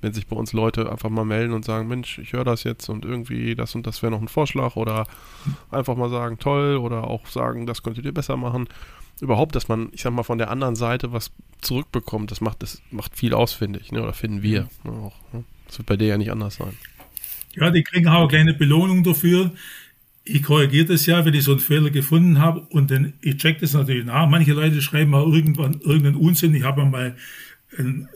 wenn 0.00 0.12
sich 0.12 0.26
bei 0.26 0.36
uns 0.36 0.52
Leute 0.52 0.90
einfach 0.90 1.10
mal 1.10 1.24
melden 1.24 1.52
und 1.52 1.64
sagen, 1.64 1.88
Mensch, 1.88 2.18
ich 2.18 2.32
höre 2.32 2.44
das 2.44 2.64
jetzt 2.64 2.88
und 2.88 3.04
irgendwie 3.04 3.54
das 3.54 3.74
und 3.74 3.86
das 3.86 4.02
wäre 4.02 4.10
noch 4.10 4.20
ein 4.20 4.28
Vorschlag 4.28 4.76
oder 4.76 5.06
einfach 5.70 5.96
mal 5.96 6.08
sagen, 6.08 6.38
toll 6.38 6.76
oder 6.76 7.04
auch 7.04 7.26
sagen, 7.26 7.66
das 7.66 7.82
könntet 7.82 8.04
ihr 8.04 8.14
besser 8.14 8.36
machen. 8.36 8.68
Überhaupt, 9.20 9.54
dass 9.54 9.68
man, 9.68 9.90
ich 9.92 10.00
sag 10.02 10.14
mal, 10.14 10.22
von 10.22 10.38
der 10.38 10.50
anderen 10.50 10.76
Seite 10.76 11.12
was 11.12 11.30
zurückbekommt, 11.60 12.30
das 12.30 12.40
macht, 12.40 12.62
das 12.62 12.80
macht 12.90 13.16
viel 13.16 13.34
aus, 13.34 13.52
finde 13.52 13.78
ich, 13.78 13.92
ne? 13.92 14.02
oder 14.02 14.14
finden 14.14 14.42
wir 14.42 14.68
ne? 14.84 14.92
auch. 14.92 15.16
Ne? 15.32 15.44
Das 15.66 15.78
wird 15.78 15.86
bei 15.86 15.96
dir 15.96 16.08
ja 16.08 16.18
nicht 16.18 16.32
anders 16.32 16.54
sein. 16.54 16.72
Ja, 17.56 17.70
die 17.70 17.82
kriegen 17.82 18.08
auch 18.08 18.20
eine 18.20 18.28
kleine 18.28 18.54
Belohnung 18.54 19.02
dafür. 19.02 19.52
Ich 20.24 20.42
korrigiere 20.42 20.86
das 20.86 21.06
ja, 21.06 21.24
wenn 21.24 21.34
ich 21.34 21.44
so 21.44 21.52
einen 21.52 21.60
Fehler 21.60 21.90
gefunden 21.90 22.38
habe 22.38 22.60
und 22.70 22.90
dann, 22.90 23.14
ich 23.20 23.38
check 23.38 23.58
das 23.58 23.72
natürlich 23.72 24.04
nach. 24.04 24.28
Manche 24.28 24.52
Leute 24.52 24.80
schreiben 24.82 25.10
mal 25.10 25.22
irgendwann 25.22 25.80
irgendeinen 25.80 26.16
Unsinn. 26.16 26.54
Ich 26.54 26.62
habe 26.62 26.84
mal 26.84 27.16
ein 27.76 28.08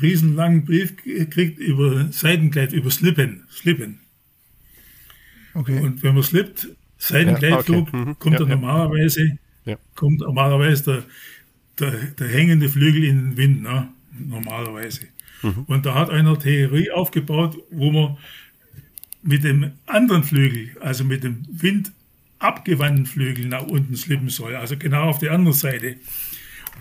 riesenlangen 0.00 0.64
Brief 0.64 0.96
gekriegt 0.96 1.58
über 1.58 2.12
Seitenkleid, 2.12 2.72
über 2.72 2.90
Slippen. 2.90 3.44
Slippen. 3.50 4.00
Okay. 5.54 5.80
Und 5.80 6.02
wenn 6.02 6.14
man 6.14 6.22
slippt, 6.22 6.68
Seitenkleidflug, 6.98 7.92
ja, 7.92 8.00
okay. 8.00 8.10
mhm. 8.10 8.18
kommt 8.18 8.32
ja, 8.34 8.38
dann 8.40 8.48
normalerweise, 8.48 9.38
ja. 9.64 9.76
kommt 9.94 10.20
normalerweise 10.20 11.04
der, 11.78 11.90
der, 11.90 12.00
der, 12.10 12.28
hängende 12.28 12.68
Flügel 12.68 13.04
in 13.04 13.16
den 13.16 13.36
Wind, 13.36 13.62
ne? 13.62 13.88
normalerweise. 14.18 15.06
Mhm. 15.42 15.64
Und 15.66 15.86
da 15.86 15.94
hat 15.94 16.10
einer 16.10 16.38
Theorie 16.38 16.90
aufgebaut, 16.90 17.58
wo 17.70 17.90
man 17.90 18.16
mit 19.24 19.42
dem 19.42 19.72
anderen 19.86 20.22
Flügel, 20.22 20.76
also 20.80 21.04
mit 21.04 21.24
dem 21.24 21.44
Wind 21.50 21.92
abgewandten 22.38 23.06
Flügel 23.06 23.46
nach 23.46 23.62
unten 23.62 23.96
slippen 23.96 24.28
soll, 24.28 24.54
also 24.54 24.76
genau 24.76 25.04
auf 25.08 25.18
die 25.18 25.30
andere 25.30 25.54
Seite. 25.54 25.96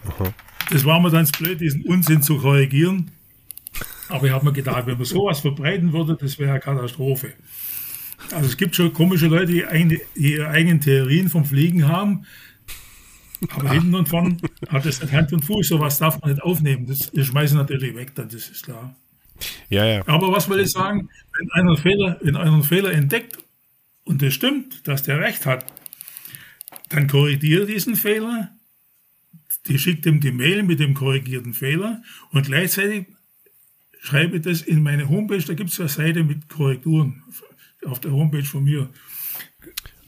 Aha. 0.06 0.34
Das 0.70 0.86
war 0.86 1.00
mir 1.00 1.10
dann 1.10 1.28
blöd, 1.38 1.62
diesen 1.62 1.84
Unsinn 1.86 2.22
zu 2.22 2.38
korrigieren. 2.38 3.12
Aber 4.10 4.28
ich 4.28 4.32
habe 4.34 4.46
mir 4.46 4.54
gedacht, 4.54 4.86
wenn 4.86 4.98
man 4.98 5.06
sowas 5.06 5.40
verbreiten 5.40 5.94
würde, 5.94 6.18
das 6.20 6.38
wäre 6.38 6.52
eine 6.52 6.60
Katastrophe. 6.60 7.34
Also 8.32 8.48
es 8.48 8.58
gibt 8.58 8.76
schon 8.76 8.94
komische 8.94 9.28
Leute, 9.28 9.48
die, 9.48 9.66
eine, 9.66 10.00
die 10.16 10.34
ihre 10.34 10.50
eigenen 10.50 10.82
Theorien 10.82 11.30
vom 11.30 11.46
Fliegen 11.46 11.88
haben. 11.88 12.26
Aber 13.50 13.70
Ach. 13.70 13.74
hinten 13.74 13.96
und 13.96 14.08
vorn 14.08 14.42
hat 14.70 14.86
es 14.86 15.02
Hand 15.12 15.34
und 15.34 15.44
Fuß. 15.44 15.68
Sowas 15.68 15.98
darf 15.98 16.22
man 16.22 16.32
nicht 16.32 16.44
aufnehmen. 16.44 16.86
Das, 16.88 17.12
das 17.12 17.28
schmeißen 17.28 17.58
natürlich 17.58 17.96
weg, 17.96 18.16
dann, 18.16 18.30
das 18.30 18.50
ist 18.50 18.64
klar. 18.64 18.96
Ja, 19.70 19.86
ja. 19.86 20.08
Aber 20.08 20.32
was 20.32 20.50
will 20.50 20.60
ich 20.60 20.72
sagen? 20.72 21.10
Wenn 21.38 21.52
einer 21.52 21.78
Fehler, 21.78 22.18
wenn 22.22 22.36
einen 22.36 22.64
Fehler 22.64 22.92
entdeckt 22.92 23.38
und 24.04 24.22
es 24.22 24.34
stimmt, 24.34 24.88
dass 24.88 25.04
der 25.04 25.20
recht 25.20 25.46
hat, 25.46 25.66
dann 26.90 27.08
korrigiere 27.08 27.66
diesen 27.66 27.96
Fehler 27.96 28.52
die 29.68 29.80
schickt 29.80 30.06
ihm 30.06 30.20
die 30.20 30.32
Mail 30.32 30.64
mit 30.64 30.80
dem 30.80 30.94
korrigierten 30.94 31.54
Fehler 31.54 32.02
und 32.32 32.46
gleichzeitig 32.46 33.08
schreibe 34.02 34.40
das 34.40 34.62
in 34.62 34.84
meine 34.84 35.08
Homepage. 35.10 35.44
Da 35.44 35.54
gibt 35.54 35.70
es 35.70 35.80
eine 35.80 35.90
Seite 35.90 36.24
mit 36.24 36.50
Korrekturen 36.50 37.24
auf 37.86 38.00
der 38.00 38.12
Homepage 38.12 38.44
von 38.44 38.64
mir. 38.64 38.90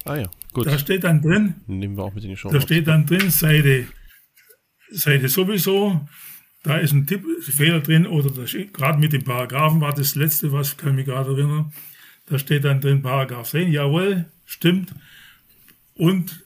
Ah 0.03 0.17
ja, 0.17 0.29
gut. 0.53 0.67
Da 0.67 0.77
steht 0.77 1.03
dann 1.03 1.21
drin, 1.21 1.55
Nehmen 1.67 1.95
wir 1.95 2.03
auch 2.03 2.13
mit 2.13 2.23
in 2.23 2.31
die 2.31 2.37
Show 2.37 2.49
da 2.49 2.61
steht 2.61 2.87
dann 2.87 3.05
drin, 3.05 3.29
Seite, 3.29 3.87
Seite 4.91 5.29
sowieso, 5.29 6.07
da 6.65 6.77
ist 6.77 6.93
ein 6.93 7.05
Tipp, 7.05 7.23
Fehler 7.41 7.79
drin 7.79 8.07
oder 8.07 8.31
gerade 8.73 8.99
mit 8.99 9.13
den 9.13 9.23
Paragraphen 9.23 9.81
war 9.81 9.93
das 9.93 10.15
letzte, 10.15 10.51
was 10.51 10.77
kann 10.77 10.95
mich 10.95 11.05
gerade 11.05 11.31
erinnern. 11.31 11.71
Da 12.25 12.39
steht 12.39 12.65
dann 12.65 12.81
drin 12.81 13.03
Paragraph 13.03 13.51
10, 13.51 13.71
jawohl, 13.71 14.25
stimmt. 14.45 14.95
Und 15.93 16.43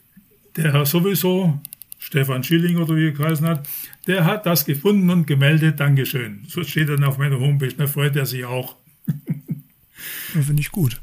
der 0.56 0.74
Herr 0.74 0.84
sowieso 0.84 1.58
Stefan 1.98 2.44
Schilling 2.44 2.76
oder 2.76 2.96
wie 2.96 3.06
er 3.06 3.12
geheißen 3.12 3.46
hat, 3.46 3.66
der 4.06 4.26
hat 4.26 4.44
das 4.44 4.66
gefunden 4.66 5.08
und 5.08 5.26
gemeldet, 5.26 5.80
Dankeschön. 5.80 6.44
So 6.48 6.64
steht 6.64 6.90
dann 6.90 7.02
auf 7.02 7.16
meiner 7.16 7.40
Homepage, 7.40 7.72
da 7.72 7.86
freut 7.86 8.14
er 8.14 8.26
sich 8.26 8.44
auch. 8.44 8.76
Ja, 9.06 10.42
Finde 10.42 10.60
ich 10.60 10.70
gut. 10.70 11.00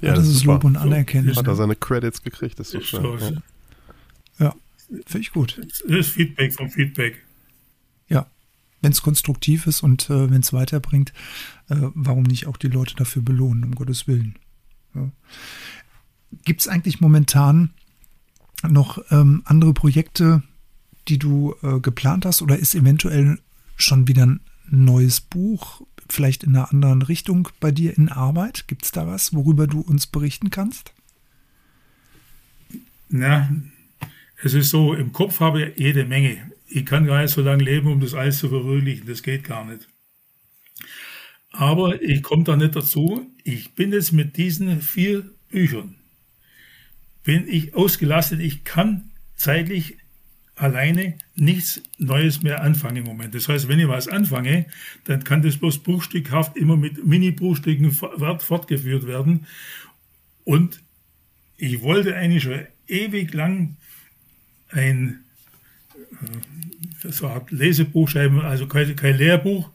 Ja, 0.00 0.08
ja 0.08 0.14
das, 0.14 0.26
ist 0.26 0.44
Lob 0.44 0.64
und 0.64 0.76
Anerkennung. 0.78 1.36
Hat 1.36 1.46
er 1.46 1.54
seine 1.54 1.76
Credits 1.76 2.22
gekriegt, 2.22 2.58
das 2.58 2.72
ist 2.72 2.88
so 2.88 3.18
schön. 3.18 3.42
Ja, 4.38 4.46
ja 4.46 4.54
finde 5.06 5.20
ich 5.20 5.32
gut. 5.32 5.60
Das 5.60 5.80
ist 5.80 6.08
Feedback 6.08 6.54
vom 6.54 6.70
Feedback. 6.70 7.22
Wenn 8.82 8.92
es 8.92 9.02
konstruktiv 9.02 9.66
ist 9.66 9.82
und 9.82 10.10
äh, 10.10 10.30
wenn 10.30 10.42
es 10.42 10.52
weiterbringt, 10.52 11.12
äh, 11.70 11.76
warum 11.94 12.24
nicht 12.24 12.46
auch 12.46 12.56
die 12.56 12.68
Leute 12.68 12.94
dafür 12.94 13.22
belohnen, 13.22 13.64
um 13.64 13.74
Gottes 13.74 14.06
Willen. 14.06 14.38
Ja. 14.94 15.10
Gibt 16.44 16.60
es 16.60 16.68
eigentlich 16.68 17.00
momentan 17.00 17.70
noch 18.68 18.98
ähm, 19.10 19.42
andere 19.44 19.72
Projekte, 19.72 20.42
die 21.08 21.18
du 21.18 21.54
äh, 21.62 21.80
geplant 21.80 22.26
hast 22.26 22.42
oder 22.42 22.58
ist 22.58 22.74
eventuell 22.74 23.38
schon 23.76 24.08
wieder 24.08 24.26
ein 24.26 24.40
neues 24.68 25.20
Buch, 25.20 25.82
vielleicht 26.08 26.44
in 26.44 26.54
einer 26.54 26.70
anderen 26.70 27.02
Richtung 27.02 27.48
bei 27.60 27.70
dir 27.70 27.96
in 27.96 28.08
Arbeit? 28.08 28.66
Gibt 28.68 28.84
es 28.84 28.92
da 28.92 29.06
was, 29.06 29.34
worüber 29.34 29.66
du 29.66 29.80
uns 29.80 30.06
berichten 30.06 30.50
kannst? 30.50 30.92
Na, 33.08 33.50
es 34.42 34.54
ist 34.54 34.70
so, 34.70 34.94
im 34.94 35.12
Kopf 35.12 35.40
habe 35.40 35.64
ich 35.64 35.78
jede 35.78 36.04
Menge. 36.04 36.51
Ich 36.74 36.86
kann 36.86 37.06
gar 37.06 37.20
nicht 37.20 37.32
so 37.32 37.42
lange 37.42 37.64
leben, 37.64 37.88
um 37.88 38.00
das 38.00 38.14
alles 38.14 38.38
zu 38.38 38.48
verwirklichen. 38.48 39.06
Das 39.06 39.22
geht 39.22 39.44
gar 39.44 39.64
nicht. 39.64 39.88
Aber 41.50 42.00
ich 42.00 42.22
komme 42.22 42.44
da 42.44 42.56
nicht 42.56 42.74
dazu. 42.74 43.30
Ich 43.44 43.72
bin 43.74 43.92
jetzt 43.92 44.12
mit 44.12 44.38
diesen 44.38 44.80
vier 44.80 45.24
Büchern, 45.50 45.96
bin 47.24 47.46
ich 47.46 47.74
ausgelastet. 47.74 48.40
Ich 48.40 48.64
kann 48.64 49.10
zeitlich 49.36 49.98
alleine 50.54 51.18
nichts 51.34 51.82
Neues 51.98 52.42
mehr 52.42 52.62
anfangen 52.62 52.98
im 52.98 53.04
Moment. 53.04 53.34
Das 53.34 53.48
heißt, 53.48 53.68
wenn 53.68 53.80
ich 53.80 53.88
was 53.88 54.08
anfange, 54.08 54.66
dann 55.04 55.24
kann 55.24 55.42
das 55.42 55.58
bloß 55.58 55.80
bruchstückhaft 55.80 56.56
immer 56.56 56.76
mit 56.76 57.04
Mini-Bruchstücken 57.04 57.92
fortgeführt 57.92 59.06
werden. 59.06 59.46
Und 60.44 60.82
ich 61.58 61.82
wollte 61.82 62.16
eigentlich 62.16 62.44
schon 62.44 62.66
ewig 62.88 63.34
lang 63.34 63.76
ein 64.68 65.21
so 67.10 67.26
eine 67.26 67.34
Art 67.36 67.50
Lesebuch 67.50 68.08
schreiben, 68.08 68.40
also 68.40 68.66
kein, 68.66 68.94
kein 68.96 69.16
Lehrbuch, 69.16 69.70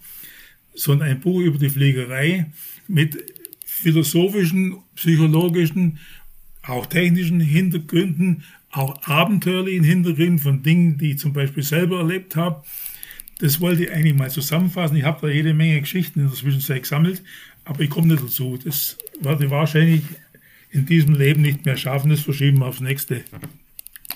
sondern 0.74 1.10
ein 1.10 1.20
Buch 1.20 1.42
über 1.42 1.58
die 1.58 1.70
Fliegerei 1.70 2.52
mit 2.88 3.18
philosophischen, 3.66 4.78
psychologischen, 4.96 6.00
auch 6.64 6.86
technischen 6.86 7.40
Hintergründen, 7.40 8.44
auch 8.72 9.02
abenteuerlichen 9.04 9.84
Hintergründen 9.84 10.40
von 10.40 10.64
Dingen, 10.64 10.98
die 10.98 11.12
ich 11.12 11.20
zum 11.20 11.34
Beispiel 11.34 11.64
selber 11.64 12.00
erlebt 12.00 12.36
habe. 12.36 12.64
Das 13.40 13.62
wollte 13.62 13.84
ich 13.84 13.92
eigentlich 13.92 14.16
mal 14.16 14.32
zusammenfassen. 14.32 14.98
Ich 14.98 15.04
habe 15.04 15.22
da 15.22 15.32
jede 15.32 15.54
Menge 15.54 15.80
Geschichten 15.80 16.20
in 16.20 16.28
der 16.28 16.36
Zwischenzeit 16.36 16.84
gesammelt, 16.84 17.24
aber 17.66 17.82
ich 17.82 17.90
komme 17.90 18.08
nicht 18.08 18.24
dazu. 18.24 18.58
Das 18.64 18.98
werde 19.20 19.46
ich 19.46 19.52
wahrscheinlich 19.52 20.02
in 20.72 20.86
diesem 20.86 21.16
Leben 21.16 21.42
nicht 21.42 21.66
mehr 21.66 21.78
schaffen. 21.78 22.10
Das 22.10 22.22
verschieben 22.22 22.60
wir 22.60 22.66
aufs 22.66 22.82
nächste. 22.82 23.24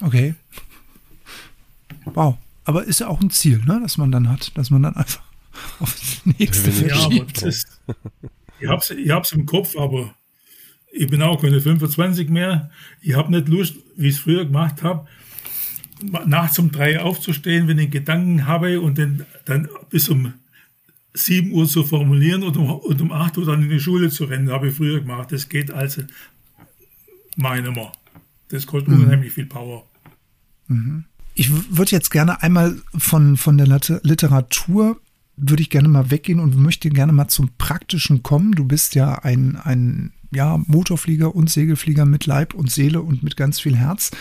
Okay. 0.01 0.33
Wow. 2.05 2.37
Aber 2.63 2.83
ist 2.83 2.99
ja 2.99 3.07
auch 3.07 3.21
ein 3.21 3.29
Ziel, 3.29 3.59
ne, 3.65 3.79
das 3.81 3.97
man 3.97 4.11
dann 4.11 4.29
hat, 4.29 4.55
dass 4.57 4.69
man 4.69 4.83
dann 4.83 4.95
einfach 4.95 5.23
aufs 5.79 6.21
nächste 6.25 6.87
ja, 6.87 6.95
aber 6.95 7.25
das, 7.25 7.65
Ich 8.59 8.67
habe 8.67 8.81
es 8.81 9.31
ich 9.31 9.37
im 9.37 9.45
Kopf, 9.45 9.75
aber 9.77 10.13
ich 10.91 11.07
bin 11.07 11.21
auch 11.21 11.41
keine 11.41 11.61
25 11.61 12.29
mehr. 12.29 12.69
Ich 13.01 13.15
habe 13.15 13.31
nicht 13.31 13.47
Lust, 13.47 13.75
wie 13.95 14.09
ich 14.09 14.15
es 14.15 14.19
früher 14.21 14.45
gemacht 14.45 14.83
habe, 14.83 15.07
nachts 16.25 16.59
um 16.59 16.71
drei 16.71 16.99
aufzustehen, 16.99 17.67
wenn 17.67 17.79
ich 17.79 17.91
Gedanken 17.91 18.45
habe 18.47 18.81
und 18.81 18.97
den, 18.97 19.25
dann 19.45 19.69
bis 19.89 20.09
um 20.09 20.33
7 21.13 21.51
Uhr 21.51 21.67
zu 21.67 21.83
formulieren 21.83 22.43
und 22.43 22.57
um, 22.57 22.69
und 22.69 23.01
um 23.01 23.11
8 23.11 23.37
Uhr 23.37 23.45
dann 23.45 23.63
in 23.63 23.69
die 23.69 23.79
Schule 23.79 24.09
zu 24.09 24.25
rennen, 24.25 24.51
habe 24.51 24.69
ich 24.69 24.75
früher 24.75 24.99
gemacht. 25.01 25.31
Das 25.31 25.49
geht 25.49 25.71
also, 25.71 26.03
meine 27.35 27.71
mal. 27.71 27.91
Das 28.49 28.67
kostet 28.67 28.93
mhm. 28.93 29.03
unheimlich 29.03 29.33
viel 29.33 29.45
Power. 29.45 29.87
Mhm. 30.67 31.05
Ich 31.41 31.75
würde 31.75 31.89
jetzt 31.89 32.11
gerne 32.11 32.43
einmal 32.43 32.79
von, 32.95 33.35
von 33.35 33.57
der 33.57 33.65
Literatur 33.65 35.01
würde 35.37 35.63
ich 35.63 35.71
gerne 35.71 35.87
mal 35.87 36.11
weggehen 36.11 36.39
und 36.39 36.55
möchte 36.55 36.91
gerne 36.91 37.13
mal 37.13 37.29
zum 37.29 37.49
Praktischen 37.57 38.21
kommen. 38.21 38.51
Du 38.51 38.63
bist 38.63 38.93
ja 38.93 39.15
ein, 39.15 39.55
ein 39.55 40.13
ja, 40.29 40.61
Motorflieger 40.67 41.33
und 41.33 41.49
Segelflieger 41.49 42.05
mit 42.05 42.27
Leib 42.27 42.53
und 42.53 42.69
Seele 42.69 43.01
und 43.01 43.23
mit 43.23 43.37
ganz 43.37 43.59
viel 43.59 43.75
Herz. 43.75 44.11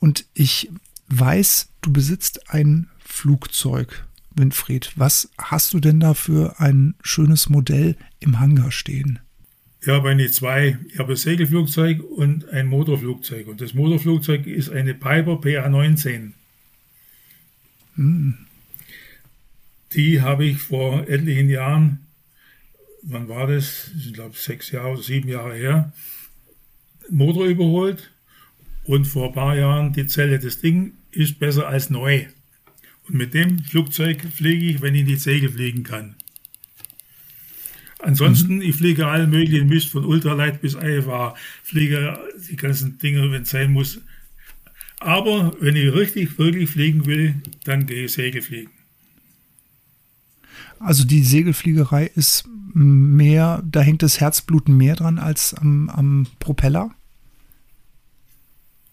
Und 0.00 0.26
ich 0.34 0.68
weiß, 1.06 1.68
du 1.82 1.92
besitzt 1.92 2.50
ein 2.50 2.88
Flugzeug, 2.98 4.04
Winfried. 4.34 4.90
Was 4.96 5.30
hast 5.38 5.72
du 5.72 5.78
denn 5.78 6.00
da 6.00 6.14
für 6.14 6.58
ein 6.58 6.96
schönes 7.00 7.48
Modell 7.48 7.94
im 8.18 8.40
Hangar 8.40 8.72
stehen? 8.72 9.20
Ich 9.82 9.86
habe 9.86 10.08
eine 10.08 10.28
zwei. 10.32 10.80
Ich 10.92 10.98
habe 10.98 11.12
ein 11.12 11.16
Segelflugzeug 11.16 12.02
und 12.02 12.48
ein 12.48 12.66
Motorflugzeug. 12.66 13.46
Und 13.46 13.60
das 13.60 13.72
Motorflugzeug 13.72 14.48
ist 14.48 14.70
eine 14.70 14.94
Piper 14.94 15.34
PA19. 15.34 16.32
Die 19.92 20.20
habe 20.20 20.44
ich 20.44 20.58
vor 20.58 21.08
etlichen 21.08 21.48
Jahren 21.48 22.06
wann 23.06 23.28
war 23.28 23.46
das? 23.46 23.90
Ich 23.98 24.12
glaube 24.12 24.36
sechs 24.36 24.70
Jahre 24.70 24.92
oder 24.92 25.02
sieben 25.02 25.28
Jahre 25.28 25.54
her. 25.54 25.92
Motor 27.08 27.46
überholt 27.46 28.10
und 28.84 29.06
vor 29.06 29.28
ein 29.28 29.34
paar 29.34 29.56
Jahren 29.56 29.92
die 29.92 30.06
Zelle. 30.06 30.38
Das 30.38 30.60
Ding 30.60 30.94
ist 31.12 31.38
besser 31.38 31.68
als 31.68 31.90
neu. 31.90 32.26
Und 33.08 33.14
mit 33.14 33.34
dem 33.34 33.60
Flugzeug 33.60 34.20
fliege 34.34 34.66
ich, 34.66 34.82
wenn 34.82 34.94
ich 34.94 35.02
in 35.02 35.06
die 35.06 35.16
Segel 35.16 35.50
fliegen 35.50 35.84
kann. 35.84 36.16
Ansonsten, 38.00 38.56
mhm. 38.56 38.62
ich 38.62 38.76
fliege 38.76 39.06
allen 39.06 39.30
möglichen 39.30 39.68
Mist 39.68 39.88
von 39.88 40.04
Ultralight 40.04 40.60
bis 40.60 40.74
IFA, 40.74 41.34
fliege 41.62 42.18
die 42.50 42.56
ganzen 42.56 42.98
Dinge, 42.98 43.30
wenn 43.30 43.42
es 43.42 43.50
sein 43.50 43.72
muss. 43.72 44.00
Aber 45.06 45.54
wenn 45.60 45.76
ich 45.76 45.94
richtig, 45.94 46.36
wirklich 46.36 46.68
fliegen 46.68 47.06
will, 47.06 47.36
dann 47.62 47.86
gehe 47.86 48.06
ich 48.06 48.12
Segel 48.12 48.42
fliegen. 48.42 48.72
Also 50.80 51.04
die 51.04 51.22
Segelfliegerei 51.22 52.10
ist 52.16 52.48
mehr, 52.74 53.62
da 53.64 53.82
hängt 53.82 54.02
das 54.02 54.18
Herzbluten 54.20 54.76
mehr 54.76 54.96
dran 54.96 55.20
als 55.20 55.54
am, 55.54 55.88
am 55.90 56.26
Propeller? 56.40 56.90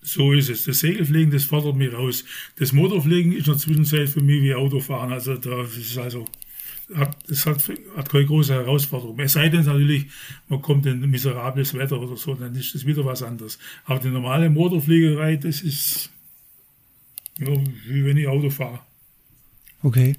So 0.03 0.33
ist 0.33 0.51
es. 0.51 0.65
Das 0.65 0.81
Segelfliegen, 0.81 1.31
das 1.31 1.45
fordert 1.45 1.77
mich 1.77 1.91
raus. 1.91 2.25
Das 2.59 2.73
Motorfliegen 2.73 3.31
ist 3.31 3.47
in 3.47 3.53
der 3.53 3.57
Zwischenzeit 3.57 4.07
für 4.07 4.21
mich 4.21 4.43
wie 4.43 4.53
Autofahren. 4.53 5.11
Also 5.11 5.35
das 5.35 5.75
ist 5.75 5.97
also, 5.97 6.25
hat, 6.95 7.17
das 7.27 7.45
hat, 7.45 7.63
hat 7.95 8.09
keine 8.09 8.25
große 8.25 8.53
Herausforderung. 8.53 9.19
Es 9.19 9.33
sei 9.33 9.49
denn 9.49 9.65
natürlich, 9.65 10.07
man 10.47 10.61
kommt 10.61 10.85
in 10.85 10.99
miserables 11.09 11.73
Wetter 11.73 11.99
oder 11.99 12.17
so, 12.17 12.35
dann 12.35 12.55
ist 12.55 12.75
das 12.75 12.85
wieder 12.85 13.05
was 13.05 13.23
anderes. 13.23 13.59
Aber 13.85 13.99
die 13.99 14.09
normale 14.09 14.49
Motorfliegerei, 14.49 15.37
das 15.37 15.61
ist 15.61 16.09
ja, 17.39 17.47
wie 17.87 18.05
wenn 18.05 18.17
ich 18.17 18.27
Auto 18.27 18.49
fahre. 18.49 18.79
Okay. 19.81 20.15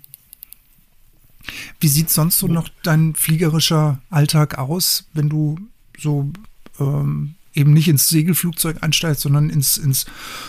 Wie 1.80 1.88
sieht 1.88 2.10
sonst 2.10 2.38
so 2.38 2.46
noch 2.46 2.68
dein 2.82 3.14
fliegerischer 3.14 4.00
Alltag 4.10 4.58
aus, 4.58 5.08
wenn 5.12 5.28
du 5.28 5.58
so 5.98 6.32
ähm, 6.80 7.34
eben 7.52 7.72
nicht 7.72 7.88
ins 7.88 8.08
Segelflugzeug 8.08 8.82
einsteigst, 8.82 9.20
sondern 9.20 9.50
ins, 9.50 9.76
ins 9.76 10.06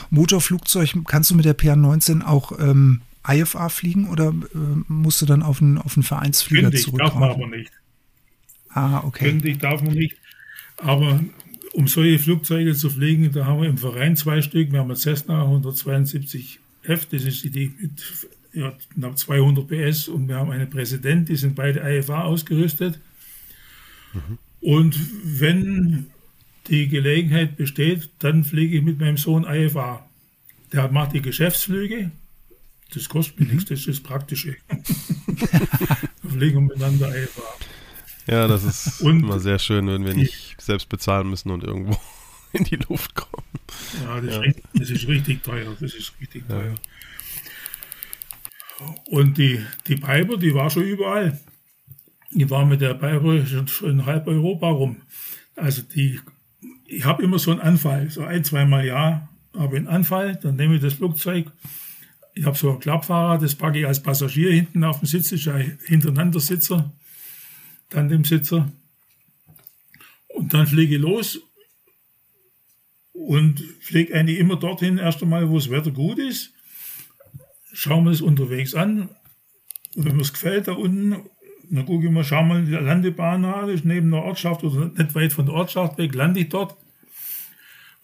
Motorflugzeug? 0.10 0.94
Kannst 1.08 1.32
du 1.32 1.36
mit 1.36 1.46
der 1.46 1.58
PR19 1.58 2.24
auch 2.24 2.58
ähm, 2.60 3.02
IFA 3.28 3.70
fliegen 3.70 4.10
oder 4.10 4.30
äh, 4.30 4.58
musst 4.88 5.22
du 5.22 5.26
dann 5.26 5.44
auf 5.44 5.62
einen, 5.62 5.78
auf 5.78 5.96
einen 5.96 6.04
Vereinsflieger 6.04 6.74
ich, 6.74 6.92
darf 6.92 7.16
man 7.16 7.32
aber 7.32 7.48
nicht. 7.48 7.72
Ah, 8.70 9.04
okay. 9.04 9.38
Ich, 9.44 9.58
darf 9.58 9.82
man 9.82 9.94
nicht. 9.94 10.18
Aber 10.78 11.22
um 11.74 11.88
solche 11.88 12.20
Flugzeuge 12.20 12.74
zu 12.74 12.90
fliegen, 12.90 13.32
da 13.32 13.46
haben 13.46 13.62
wir 13.62 13.70
im 13.70 13.78
Verein 13.78 14.16
zwei 14.16 14.42
Stück. 14.42 14.72
Wir 14.72 14.80
haben 14.80 14.90
eine 14.90 14.98
Cessna 14.98 15.44
172F, 15.44 16.58
das 17.12 17.24
ist 17.24 17.44
die 17.44 17.74
mit 17.80 18.04
ja, 18.54 18.74
knapp 18.94 19.18
200 19.18 19.68
PS 19.68 20.08
und 20.08 20.28
wir 20.28 20.36
haben 20.36 20.52
einen 20.52 20.70
Präsident, 20.70 21.30
die 21.30 21.36
sind 21.36 21.56
beide 21.56 21.82
IFA 21.82 22.24
ausgerüstet. 22.24 23.00
Mhm. 24.14 24.38
Und 24.62 25.00
wenn 25.24 26.08
die 26.70 26.88
Gelegenheit 26.88 27.58
besteht, 27.58 28.10
dann 28.20 28.44
fliege 28.44 28.78
ich 28.78 28.84
mit 28.84 29.00
meinem 29.00 29.18
Sohn 29.18 29.46
IFA. 29.46 30.06
Der 30.72 30.90
macht 30.92 31.14
die 31.14 31.22
Geschäftsflüge. 31.22 32.12
Das 32.94 33.10
kostet 33.10 33.40
mir 33.40 33.48
mhm. 33.48 33.56
nichts, 33.56 33.70
das 33.70 33.80
ist 33.80 33.88
das 33.88 34.00
Praktische. 34.00 34.56
wir 35.28 36.32
fliegen 36.32 36.66
miteinander 36.66 37.10
IFA. 37.16 37.42
Ja, 38.28 38.48
das 38.48 38.64
ist 38.64 39.02
und 39.02 39.22
immer 39.22 39.40
sehr 39.40 39.60
schön, 39.60 39.88
wenn 39.88 40.04
wir 40.04 40.14
die, 40.14 40.22
nicht 40.22 40.56
selbst 40.60 40.90
bezahlen 40.90 41.30
müssen 41.30 41.52
und 41.52 41.64
irgendwo 41.64 41.98
in 42.54 42.64
die 42.64 42.78
Luft 42.78 43.16
kommen. 43.16 43.46
Ja, 44.04 44.22
das, 44.22 44.36
ja. 44.36 44.42
Ist, 44.42 44.48
richtig, 44.48 44.64
das 44.74 44.90
ist 44.90 45.08
richtig 45.08 45.44
teuer. 45.44 45.78
Das 45.80 45.94
ist 45.94 46.14
richtig 46.20 46.48
teuer. 46.48 46.76
Ja. 48.80 48.96
Und 49.06 49.38
die, 49.38 49.64
die 49.88 49.96
Piper, 49.96 50.38
die 50.38 50.54
war 50.54 50.70
schon 50.70 50.84
überall. 50.84 51.40
Die 52.32 52.50
war 52.50 52.66
mit 52.66 52.82
der 52.82 52.94
Piper 52.96 53.46
schon 53.46 53.90
in 53.90 54.06
halb 54.06 54.28
Europa 54.28 54.70
rum. 54.70 55.02
Also 55.56 55.82
die, 55.84 56.20
ich 56.86 57.06
habe 57.06 57.24
immer 57.24 57.40
so 57.40 57.52
einen 57.52 57.62
Anfall, 57.62 58.10
so 58.10 58.24
ein, 58.24 58.44
zweimal 58.44 58.86
Jahr 58.86 59.30
habe 59.56 59.76
ich 59.76 59.80
einen 59.80 59.88
Anfall, 59.88 60.36
dann 60.36 60.56
nehme 60.56 60.76
ich 60.76 60.82
das 60.82 60.96
Flugzeug. 60.96 61.48
Ich 62.36 62.46
habe 62.46 62.58
so 62.58 62.70
einen 62.70 62.80
Klappfahrer, 62.82 63.40
das 63.40 63.56
packe 63.56 63.80
ich 63.80 63.88
als 63.88 64.04
Passagier 64.04 64.52
hinten 64.52 64.84
auf 64.84 65.00
dem 65.00 65.08
Sitz, 65.08 65.32
ist 65.32 65.46
ja 65.46 65.56
hintereinander 65.56 66.42
Sitzer, 66.42 66.92
dann 67.90 68.10
dem 68.10 68.26
Sitzer. 68.26 68.72
Und 70.28 70.54
dann 70.54 70.68
fliege 70.68 70.96
ich 70.96 71.02
los 71.02 71.40
und 73.14 73.64
fliege 73.80 74.14
eigentlich 74.14 74.38
immer 74.38 74.58
dorthin, 74.58 74.98
erst 74.98 75.24
einmal, 75.24 75.50
wo 75.50 75.56
das 75.56 75.70
Wetter 75.70 75.92
gut 75.92 76.20
ist. 76.20 76.54
Schauen 77.72 78.04
wir 78.04 78.12
es 78.12 78.22
unterwegs 78.22 78.76
an. 78.76 79.10
Und 79.96 80.06
wenn 80.06 80.18
mir 80.18 80.22
es 80.22 80.34
gefällt 80.34 80.68
da 80.68 80.74
unten, 80.74 81.30
dann 81.70 81.86
gucke 81.86 82.06
ich 82.06 82.12
mal, 82.12 82.26
schau 82.26 82.44
mal 82.44 82.66
die 82.66 82.72
Landebahn 82.72 83.46
an, 83.46 83.70
ist 83.70 83.86
neben 83.86 84.12
der 84.12 84.24
Ortschaft 84.24 84.64
oder 84.66 84.88
nicht 84.88 85.16
weit 85.16 85.32
von 85.32 85.46
der 85.46 85.56
Ortschaft 85.56 85.98
weg, 85.98 86.14
lande 86.14 86.42
ich 86.42 86.50
dort. 86.50 86.76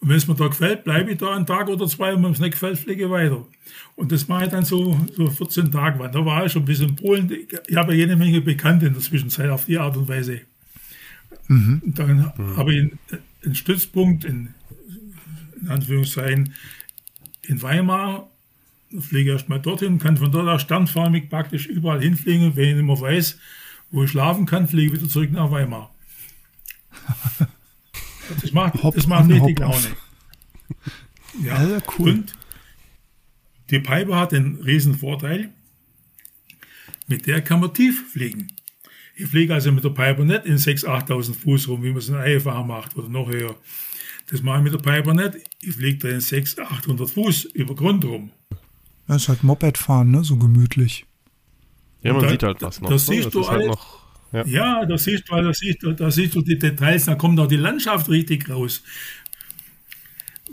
Und 0.02 0.08
wenn 0.08 0.16
es 0.16 0.26
mir 0.26 0.34
da 0.34 0.48
gefällt, 0.48 0.82
bleibe 0.82 1.12
ich 1.12 1.18
da 1.18 1.32
einen 1.32 1.46
Tag 1.46 1.68
oder 1.68 1.86
zwei 1.86 2.12
und 2.12 2.24
wenn 2.24 2.32
es 2.32 2.40
nicht 2.40 2.54
gefällt, 2.54 2.76
fliege 2.76 3.04
ich 3.04 3.10
weiter. 3.10 3.46
Und 3.94 4.10
das 4.10 4.26
mache 4.26 4.46
ich 4.46 4.50
dann 4.50 4.64
so, 4.64 5.00
so 5.14 5.30
14 5.30 5.70
Tage. 5.70 6.00
Weil 6.00 6.10
da 6.10 6.26
war 6.26 6.44
ich 6.44 6.50
schon 6.50 6.62
ein 6.62 6.64
bisschen 6.64 6.88
in 6.88 6.96
Polen. 6.96 7.30
Ich 7.68 7.76
habe 7.76 7.94
jede 7.94 8.16
Menge 8.16 8.40
Bekannte 8.40 8.86
in 8.86 8.94
der 8.94 9.02
Zwischenzeit 9.02 9.48
auf 9.48 9.66
die 9.66 9.78
Art 9.78 9.96
und 9.96 10.08
Weise. 10.08 10.40
Mhm. 11.46 11.82
Und 11.84 11.98
dann 12.00 12.32
mhm. 12.36 12.56
habe 12.56 12.74
ich 12.74 12.92
einen, 13.44 13.54
Stützpunkt 13.54 14.24
in, 14.24 14.48
in 15.60 15.68
Anführungszeichen 15.68 16.52
in 17.42 17.62
Weimar. 17.62 18.28
Da 18.90 19.00
fliege 19.00 19.30
ich 19.30 19.34
erstmal 19.34 19.60
dorthin, 19.60 20.00
kann 20.00 20.16
von 20.16 20.32
dort 20.32 20.48
aus 20.48 20.62
sternförmig 20.62 21.30
praktisch 21.30 21.68
überall 21.68 22.02
hinfliegen. 22.02 22.56
Wenn 22.56 22.70
ich 22.70 22.74
nicht 22.74 22.86
mehr 22.86 23.00
weiß, 23.00 23.38
wo 23.92 24.02
ich 24.02 24.10
schlafen 24.10 24.46
kann, 24.46 24.66
fliege 24.66 24.92
ich 24.94 24.98
wieder 24.98 25.08
zurück 25.08 25.30
nach 25.30 25.52
Weimar. 25.52 25.94
Das 28.40 28.52
macht, 28.52 28.82
Hop 28.82 28.94
das 28.94 29.06
macht 29.06 29.30
richtig 29.30 29.58
Laune. 29.58 29.76
Ja, 31.42 31.66
ja, 31.66 31.78
cool. 31.98 32.10
Und 32.10 32.32
die 33.70 33.78
Piper 33.78 34.16
hat 34.20 34.32
den 34.32 34.56
riesen 34.56 34.94
Vorteil, 34.94 35.48
mit 37.06 37.26
der 37.26 37.40
kann 37.40 37.60
man 37.60 37.72
tief 37.72 38.12
fliegen. 38.12 38.48
Ich 39.14 39.28
fliege 39.28 39.54
also 39.54 39.72
mit 39.72 39.82
der 39.82 39.90
Piper 39.90 40.24
nicht 40.24 40.44
in 40.44 40.56
6.000, 40.56 41.06
8.000 41.06 41.34
Fuß 41.34 41.68
rum, 41.68 41.82
wie 41.82 41.88
man 41.88 41.98
es 41.98 42.10
in 42.10 42.16
IFA 42.16 42.62
macht 42.64 42.96
oder 42.96 43.08
noch 43.08 43.28
höher. 43.28 43.56
Das 44.30 44.42
mache 44.42 44.58
ich 44.58 44.64
mit 44.64 44.74
der 44.74 44.78
Piper 44.78 45.14
nicht. 45.14 45.38
Ich 45.60 45.74
fliege 45.74 45.98
da 45.98 46.08
in 46.08 46.20
600, 46.20 46.70
800 46.70 47.10
Fuß 47.10 47.44
über 47.44 47.74
Grund 47.74 48.04
rum. 48.04 48.30
Das 49.06 49.22
ist 49.22 49.28
halt 49.28 49.42
Mopedfahren, 49.42 50.10
ne? 50.10 50.24
so 50.24 50.36
gemütlich. 50.36 51.06
Ja, 52.02 52.12
man 52.12 52.22
da, 52.22 52.28
sieht 52.30 52.42
halt 52.42 52.62
was 52.62 52.80
noch. 52.80 52.90
Das 52.90 53.08
ne? 53.08 53.14
siehst 53.14 53.26
das 53.26 53.32
du 53.32 53.48
halt 53.48 53.66
noch 53.66 54.01
ja, 54.32 54.44
ja 54.46 54.86
da, 54.86 54.98
siehst 54.98 55.28
du, 55.28 55.34
da, 55.34 55.52
siehst 55.52 55.82
du, 55.82 55.92
da 55.92 56.10
siehst 56.10 56.34
du 56.34 56.42
die 56.42 56.58
Details, 56.58 57.04
da 57.06 57.14
kommt 57.14 57.38
auch 57.38 57.48
die 57.48 57.56
Landschaft 57.56 58.08
richtig 58.08 58.48
raus. 58.48 58.82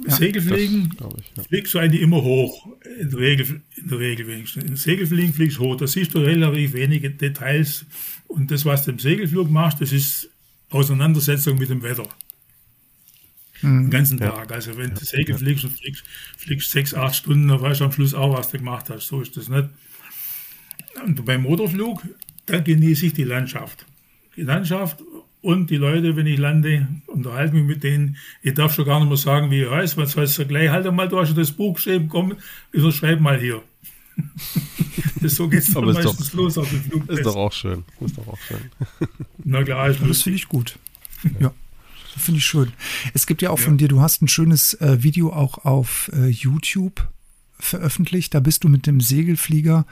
Ja, 0.06 0.16
Segelfliegen 0.16 0.94
ich, 0.94 1.36
ja. 1.36 1.44
fliegst 1.44 1.74
du 1.74 1.80
eigentlich 1.80 2.02
immer 2.02 2.24
hoch, 2.24 2.68
in 3.00 3.10
der 3.10 3.20
Regel, 3.20 3.62
in 3.76 3.88
der 3.90 4.00
Regel 4.00 4.28
wenigstens. 4.28 4.64
Im 4.64 4.78
Segelfliegen 4.78 5.34
fliegst 5.34 5.58
du 5.58 5.64
hoch, 5.64 5.76
da 5.76 5.88
siehst 5.88 6.14
du 6.14 6.20
relativ 6.20 6.74
wenige 6.74 7.10
Details 7.10 7.86
und 8.28 8.50
das, 8.50 8.64
was 8.66 8.86
du 8.86 8.92
im 8.92 9.00
Segelflug 9.00 9.50
machst, 9.50 9.82
das 9.82 9.92
ist 9.92 10.30
Auseinandersetzung 10.70 11.58
mit 11.58 11.70
dem 11.70 11.82
Wetter. 11.82 12.08
Mhm. 13.62 13.86
Den 13.86 13.90
ganzen 13.90 14.20
ja. 14.20 14.30
Tag. 14.30 14.52
Also 14.52 14.78
wenn 14.78 14.94
du 14.94 15.04
Segel 15.04 15.38
fliegst 15.38 15.66
und 15.66 15.78
fliegst, 15.78 16.04
fliegst 16.38 16.72
sechs, 16.72 16.94
acht 16.94 17.16
Stunden, 17.16 17.48
dann 17.48 17.62
weißt 17.62 17.82
du 17.82 17.86
am 17.86 17.92
Schluss 17.92 18.14
auch, 18.14 18.38
was 18.38 18.50
du 18.50 18.58
gemacht 18.58 18.90
hast. 18.90 19.08
So 19.08 19.22
ist 19.22 19.36
das 19.36 19.50
nicht. 19.50 19.70
Und 21.04 21.26
beim 21.26 21.44
Motorflug, 21.44 22.04
dann 22.50 22.64
genieße 22.64 23.08
ich 23.08 23.14
die 23.14 23.24
Landschaft. 23.24 23.86
Die 24.36 24.43
Landschaft 24.43 25.04
und 25.41 25.70
die 25.70 25.78
Leute, 25.78 26.16
wenn 26.16 26.28
ich 26.28 26.38
lande, 26.38 26.88
unterhalte 27.08 27.56
mich 27.56 27.64
mit 27.64 27.84
denen. 27.84 28.18
Ich 28.41 28.54
darf 28.54 28.74
schon 28.74 28.86
gar 28.86 29.00
nicht 29.00 29.10
mehr 29.10 29.18
sagen, 29.18 29.52
wie 29.52 29.64
ich 29.64 29.70
heiße, 29.70 29.97
was 29.97 30.18
heißt 30.18 30.39
du 30.39 30.45
gleich, 30.45 30.70
halt 30.70 30.91
mal, 30.93 31.08
du 31.08 31.20
hast 31.20 31.38
das 31.38 31.52
Buch 31.52 31.76
geschrieben, 31.76 32.10
komm, 32.10 32.36
schreib 32.91 33.22
mal 33.22 33.39
hier. 33.39 33.62
das, 35.22 35.36
so 35.36 35.47
geht 35.47 35.62
es 35.62 35.74
dann 35.74 35.86
meistens 35.86 36.32
doch, 36.32 36.34
los 36.34 36.58
auf 36.58 36.70
dem 36.70 36.82
Flug. 36.82 37.10
Ist 37.10 37.26
doch 37.26 37.36
auch 37.36 37.54
schön. 37.54 37.86
Ist 38.02 38.18
doch 38.18 38.28
auch 38.28 38.39
schön. 38.39 38.70
Na 39.43 39.64
klar, 39.64 39.89
ist 39.89 40.02
das 40.02 40.22
finde 40.22 40.38
ich 40.38 40.47
gut. 40.50 40.78
Ja. 41.39 41.54
Finde 42.18 42.39
ich 42.39 42.45
schön. 42.45 42.74
Es 43.14 43.28
gibt 43.28 43.41
ja 43.41 43.50
auch 43.50 43.60
ja. 43.60 43.66
von 43.66 43.78
dir, 43.78 43.88
du 43.88 44.02
hast 44.02 44.22
ein 44.22 44.28
schönes 44.28 44.74
äh, 44.76 45.04
Video 45.04 45.32
auch 45.32 45.64
auf 45.64 46.12
äh, 46.14 46.28
YouTube 46.28 47.08
veröffentlicht. 47.60 48.34
Da 48.34 48.39
bist 48.41 48.64
du 48.64 48.68
mit 48.70 48.88
dem 48.88 49.00
Segelflieger 49.00 49.86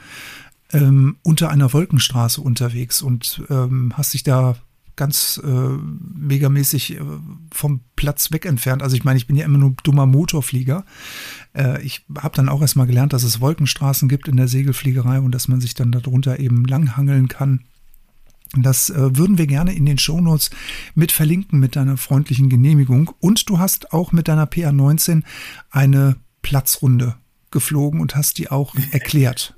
ähm, 0.72 1.16
unter 1.22 1.50
einer 1.50 1.72
Wolkenstraße 1.72 2.40
unterwegs 2.40 3.02
und 3.02 3.42
ähm, 3.48 3.92
hast 3.96 4.14
dich 4.14 4.22
da 4.22 4.56
ganz 4.98 5.40
äh, 5.42 5.48
megamäßig 5.48 6.96
äh, 6.96 7.00
vom 7.52 7.80
Platz 7.96 8.32
weg 8.32 8.44
entfernt. 8.44 8.82
Also 8.82 8.96
ich 8.96 9.04
meine, 9.04 9.16
ich 9.16 9.26
bin 9.26 9.36
ja 9.36 9.46
immer 9.46 9.56
nur 9.56 9.74
dummer 9.84 10.06
Motorflieger. 10.06 10.84
Äh, 11.54 11.80
ich 11.82 12.04
habe 12.18 12.36
dann 12.36 12.48
auch 12.48 12.60
erstmal 12.60 12.86
gelernt, 12.86 13.12
dass 13.12 13.22
es 13.22 13.40
Wolkenstraßen 13.40 14.08
gibt 14.08 14.28
in 14.28 14.36
der 14.36 14.48
Segelfliegerei 14.48 15.20
und 15.20 15.32
dass 15.32 15.48
man 15.48 15.60
sich 15.60 15.74
dann 15.74 15.92
darunter 15.92 16.40
eben 16.40 16.64
langhangeln 16.64 17.28
kann. 17.28 17.60
Das 18.56 18.90
äh, 18.90 19.16
würden 19.16 19.38
wir 19.38 19.46
gerne 19.46 19.72
in 19.72 19.86
den 19.86 19.98
Shownotes 19.98 20.50
mit 20.94 21.12
verlinken 21.12 21.60
mit 21.60 21.76
deiner 21.76 21.96
freundlichen 21.96 22.48
Genehmigung. 22.48 23.10
Und 23.20 23.48
du 23.48 23.58
hast 23.58 23.92
auch 23.92 24.12
mit 24.12 24.26
deiner 24.26 24.46
PA19 24.46 25.22
eine 25.70 26.16
Platzrunde 26.42 27.16
geflogen 27.50 28.00
und 28.00 28.16
hast 28.16 28.38
die 28.38 28.50
auch 28.50 28.74
erklärt. 28.90 29.54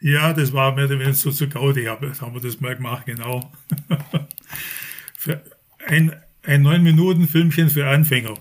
Ja, 0.00 0.32
das 0.32 0.52
war 0.52 0.74
mehr 0.74 0.86
oder 0.86 0.94
weniger 0.94 1.14
so 1.14 1.30
zu 1.30 1.48
Gaudi, 1.48 1.86
aber 1.88 2.12
haben 2.20 2.34
wir 2.34 2.40
das 2.40 2.60
mal 2.60 2.74
gemacht, 2.74 3.04
genau. 3.06 3.52
für 5.16 5.42
ein, 5.86 6.12
ein 6.42 6.66
9-Minuten-Filmchen 6.66 7.68
für 7.68 7.86
Anfänger. 7.86 8.34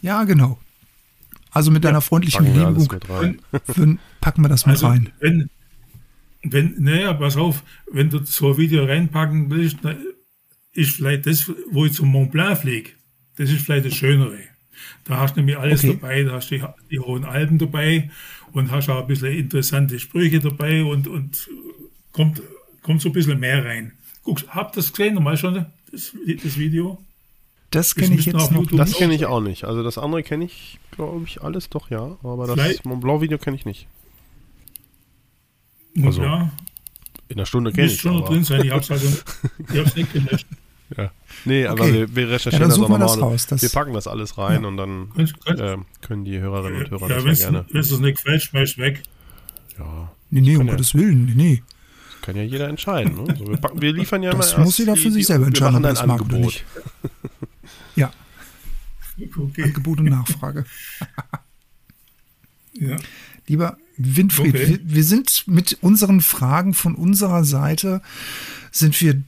Ja, 0.00 0.24
genau. 0.24 0.58
Also 1.50 1.70
mit 1.70 1.84
ja, 1.84 1.90
deiner 1.90 2.00
freundlichen 2.00 2.44
Genehmigung 2.46 2.88
packen 4.20 4.42
wir 4.42 4.48
das 4.48 4.64
mal 4.64 4.72
also, 4.72 4.86
rein. 4.86 5.10
Wenn, 5.18 5.50
wenn, 6.42 6.74
naja, 6.78 7.12
pass 7.12 7.36
auf, 7.36 7.62
wenn 7.90 8.08
du 8.08 8.24
so 8.24 8.52
ein 8.52 8.56
Video 8.56 8.84
reinpacken 8.84 9.50
willst, 9.50 9.78
ist 10.72 10.92
vielleicht 10.92 11.26
das, 11.26 11.50
wo 11.70 11.84
ich 11.84 11.92
zum 11.92 12.08
Mont 12.08 12.30
Blanc 12.30 12.58
fliege, 12.58 12.90
das 13.36 13.50
ist 13.50 13.62
vielleicht 13.62 13.86
das 13.86 13.94
Schönere. 13.94 14.38
Da 15.04 15.18
hast 15.18 15.36
du 15.36 15.40
nämlich 15.40 15.58
alles 15.58 15.84
okay. 15.84 15.98
dabei, 16.00 16.22
da 16.22 16.32
hast 16.32 16.50
du 16.50 16.58
die, 16.58 16.64
die 16.90 16.98
hohen 17.00 17.24
Alpen 17.24 17.58
dabei 17.58 18.10
und 18.52 18.70
hast 18.70 18.88
auch 18.88 19.00
ein 19.00 19.06
bisschen 19.06 19.32
interessante 19.32 19.98
Sprüche 19.98 20.40
dabei 20.40 20.84
und, 20.84 21.08
und 21.08 21.48
kommt, 22.12 22.42
kommt 22.82 23.00
so 23.00 23.08
ein 23.08 23.12
bisschen 23.12 23.38
mehr 23.38 23.64
rein. 23.64 23.92
Guck, 24.22 24.46
habt 24.48 24.76
ihr 24.76 24.80
das 24.80 24.92
gesehen 24.92 25.14
nochmal 25.14 25.36
schon, 25.36 25.66
das, 25.90 26.14
das 26.42 26.58
Video? 26.58 26.98
Das 27.70 27.94
kenne 27.94 28.16
ich 28.16 28.26
jetzt 28.26 28.50
noch. 28.50 28.66
Das 28.72 28.94
kenne 28.94 29.14
ich 29.14 29.26
auch 29.26 29.40
nicht. 29.40 29.64
Also 29.64 29.82
das 29.82 29.96
andere 29.96 30.22
kenne 30.22 30.44
ich, 30.44 30.80
glaube 30.90 31.24
ich, 31.24 31.42
alles 31.42 31.68
doch, 31.68 31.88
ja. 31.90 32.16
Aber 32.22 32.46
das 32.46 32.54
Vielleicht. 32.54 32.84
Mont 32.84 33.00
Blanc 33.00 33.20
Video 33.20 33.38
kenne 33.38 33.56
ich 33.56 33.64
nicht. 33.64 33.86
Also, 36.02 36.22
ja. 36.22 36.50
In 37.28 37.36
der 37.36 37.46
Stunde 37.46 37.72
kenne 37.72 37.86
ich 37.86 37.94
es. 37.94 38.00
schon 38.00 38.14
noch 38.14 38.28
drin 38.28 38.42
sein, 38.42 38.64
ich 38.64 38.70
habe 38.70 38.80
es 38.80 38.90
also, 38.90 39.08
nicht 39.94 40.12
gelöscht. 40.12 40.46
Ja. 40.96 41.12
Nee, 41.44 41.66
aber 41.66 41.84
okay. 41.84 41.92
wir, 41.92 42.16
wir, 42.16 42.30
recherchieren 42.30 42.62
ja, 42.62 42.68
das 42.68 42.78
nochmal. 42.78 42.98
Das 42.98 43.20
raus, 43.20 43.46
das 43.46 43.62
wir 43.62 43.68
packen 43.68 43.92
das 43.92 44.06
alles 44.06 44.38
rein 44.38 44.62
ja. 44.62 44.68
und 44.68 44.76
dann 44.76 45.08
äh, 45.46 45.76
können 46.00 46.24
die 46.24 46.40
Hörerinnen 46.40 46.84
und 46.84 46.90
Hörer 46.90 47.08
ja, 47.08 47.20
das 47.22 47.40
ja 47.40 47.50
gerne. 47.50 47.64
Wenn 47.70 47.80
es 47.80 47.90
das 47.90 48.00
nicht 48.00 48.16
gefällt, 48.16 48.42
schmeiß 48.42 48.78
weg. 48.78 49.02
Ja. 49.78 50.10
Nee, 50.30 50.40
nee, 50.40 50.56
um 50.56 50.66
Gottes 50.66 50.94
Willen, 50.94 51.26
nee, 51.26 51.34
nee. 51.34 51.62
Kann 52.22 52.36
ja 52.36 52.42
jeder 52.42 52.68
entscheiden. 52.68 53.14
Ne? 53.14 53.30
Also 53.30 53.48
wir, 53.48 53.56
packen, 53.56 53.80
wir, 53.80 53.92
liefern 53.92 54.22
ja 54.22 54.32
das 54.32 54.52
immer. 54.52 54.56
Das 54.56 54.64
muss 54.66 54.78
jeder 54.78 54.96
für 54.96 55.10
sich 55.10 55.26
selber 55.26 55.46
entscheiden, 55.46 55.76
ob 55.76 55.82
das 55.82 56.06
mag 56.06 56.20
oder 56.20 56.38
nicht. 56.38 56.64
ja. 57.96 58.12
Okay. 59.36 59.64
Angebot 59.64 59.98
und 59.98 60.06
Nachfrage. 60.06 60.64
ja. 62.72 62.96
Lieber 63.46 63.76
Winfried, 63.98 64.54
okay. 64.54 64.68
wir, 64.68 64.80
wir, 64.82 65.04
sind 65.04 65.44
mit 65.46 65.76
unseren 65.82 66.22
Fragen 66.22 66.72
von 66.72 66.94
unserer 66.94 67.44
Seite, 67.44 68.00
sind 68.70 68.98
wir 69.02 69.22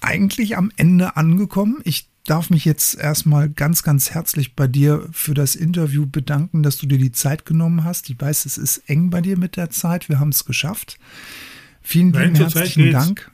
eigentlich 0.00 0.56
am 0.56 0.70
Ende 0.76 1.16
angekommen. 1.16 1.78
Ich 1.84 2.08
darf 2.24 2.50
mich 2.50 2.64
jetzt 2.64 2.98
erstmal 2.98 3.48
ganz, 3.48 3.82
ganz 3.82 4.10
herzlich 4.10 4.54
bei 4.54 4.66
dir 4.66 5.08
für 5.12 5.34
das 5.34 5.54
Interview 5.54 6.06
bedanken, 6.06 6.62
dass 6.62 6.76
du 6.76 6.86
dir 6.86 6.98
die 6.98 7.12
Zeit 7.12 7.46
genommen 7.46 7.84
hast. 7.84 8.10
Ich 8.10 8.20
weiß, 8.20 8.44
es 8.44 8.58
ist 8.58 8.78
eng 8.88 9.10
bei 9.10 9.20
dir 9.20 9.38
mit 9.38 9.56
der 9.56 9.70
Zeit. 9.70 10.08
Wir 10.08 10.20
haben 10.20 10.28
es 10.28 10.44
geschafft. 10.44 10.98
Vielen, 11.80 12.12
vielen 12.12 12.34
herzlichen 12.34 12.92
Dank. 12.92 13.30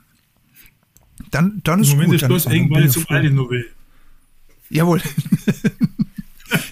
Dann, 1.31 1.61
dann 1.65 1.81
ist 1.81 1.91
Moment 1.91 2.11
gut. 2.11 2.23
Ist 2.23 2.27
Schluss 2.27 2.47
eng, 2.47 2.71
weil 2.71 2.87
ich 2.87 2.93
zum 2.93 3.05
Aldi 3.09 3.31
nur 3.31 3.51
will. 3.51 3.67
Jawohl. 4.71 5.03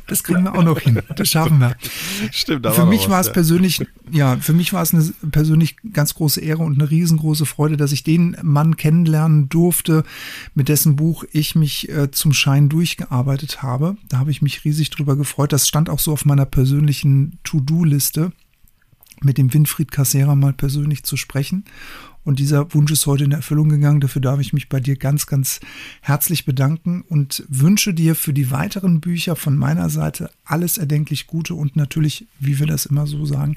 Das 0.06 0.22
kriegen 0.22 0.44
wir 0.44 0.54
auch 0.54 0.62
noch 0.62 0.78
hin. 0.78 1.00
Das 1.16 1.28
schaffen 1.28 1.58
wir. 1.58 1.76
Stimmt, 2.30 2.66
aber 2.66 2.74
für 2.74 2.86
mich 2.86 3.08
war 3.08 3.20
es 3.20 3.28
ja. 3.28 3.32
persönlich, 3.32 3.86
ja, 4.10 4.36
für 4.36 4.52
mich 4.52 4.72
war 4.72 4.82
es 4.82 4.92
eine 4.92 5.04
persönlich 5.30 5.76
ganz 5.92 6.14
große 6.14 6.40
Ehre 6.40 6.62
und 6.62 6.80
eine 6.80 6.90
riesengroße 6.90 7.46
Freude, 7.46 7.76
dass 7.76 7.92
ich 7.92 8.04
den 8.04 8.36
Mann 8.42 8.76
kennenlernen 8.76 9.48
durfte, 9.48 10.04
mit 10.54 10.68
dessen 10.68 10.96
Buch 10.96 11.24
ich 11.32 11.54
mich 11.54 11.88
äh, 11.88 12.10
zum 12.10 12.32
Schein 12.32 12.68
durchgearbeitet 12.68 13.62
habe. 13.62 13.96
Da 14.08 14.18
habe 14.18 14.30
ich 14.30 14.42
mich 14.42 14.64
riesig 14.64 14.90
drüber 14.90 15.16
gefreut. 15.16 15.52
Das 15.52 15.68
stand 15.68 15.88
auch 15.88 15.98
so 15.98 16.12
auf 16.12 16.24
meiner 16.24 16.46
persönlichen 16.46 17.38
To-Do-Liste 17.44 18.32
mit 19.24 19.38
dem 19.38 19.52
Winfried 19.52 19.90
Cassera 19.90 20.34
mal 20.34 20.52
persönlich 20.52 21.04
zu 21.04 21.16
sprechen. 21.16 21.64
Und 22.24 22.38
dieser 22.38 22.72
Wunsch 22.74 22.92
ist 22.92 23.06
heute 23.06 23.24
in 23.24 23.32
Erfüllung 23.32 23.68
gegangen. 23.68 24.00
Dafür 24.00 24.22
darf 24.22 24.40
ich 24.40 24.52
mich 24.52 24.68
bei 24.68 24.80
dir 24.80 24.96
ganz, 24.96 25.26
ganz 25.26 25.60
herzlich 26.00 26.44
bedanken 26.44 27.02
und 27.08 27.44
wünsche 27.48 27.94
dir 27.94 28.14
für 28.14 28.32
die 28.32 28.50
weiteren 28.50 29.00
Bücher 29.00 29.34
von 29.34 29.56
meiner 29.56 29.88
Seite 29.90 30.30
alles 30.44 30.78
erdenklich 30.78 31.26
Gute 31.26 31.54
und 31.54 31.74
natürlich, 31.74 32.26
wie 32.38 32.58
wir 32.58 32.66
das 32.66 32.86
immer 32.86 33.06
so 33.06 33.24
sagen, 33.26 33.56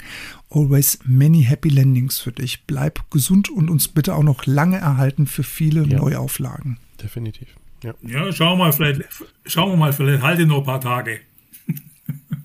always 0.50 0.98
many 1.04 1.42
happy 1.44 1.68
landings 1.68 2.18
für 2.18 2.32
dich. 2.32 2.64
Bleib 2.66 3.10
gesund 3.10 3.50
und 3.50 3.70
uns 3.70 3.88
bitte 3.88 4.14
auch 4.14 4.24
noch 4.24 4.46
lange 4.46 4.78
erhalten 4.78 5.26
für 5.26 5.44
viele 5.44 5.86
ja. 5.86 5.98
Neuauflagen. 5.98 6.78
Definitiv. 7.02 7.48
Ja, 7.82 7.94
ja 8.02 8.32
schauen 8.32 8.58
wir 8.58 8.64
mal, 8.64 8.72
vielleicht, 8.72 9.02
schauen 9.44 9.70
wir 9.70 9.76
mal, 9.76 9.92
vielleicht 9.92 10.22
halte 10.22 10.46
noch 10.46 10.58
ein 10.58 10.64
paar 10.64 10.80
Tage. 10.80 11.20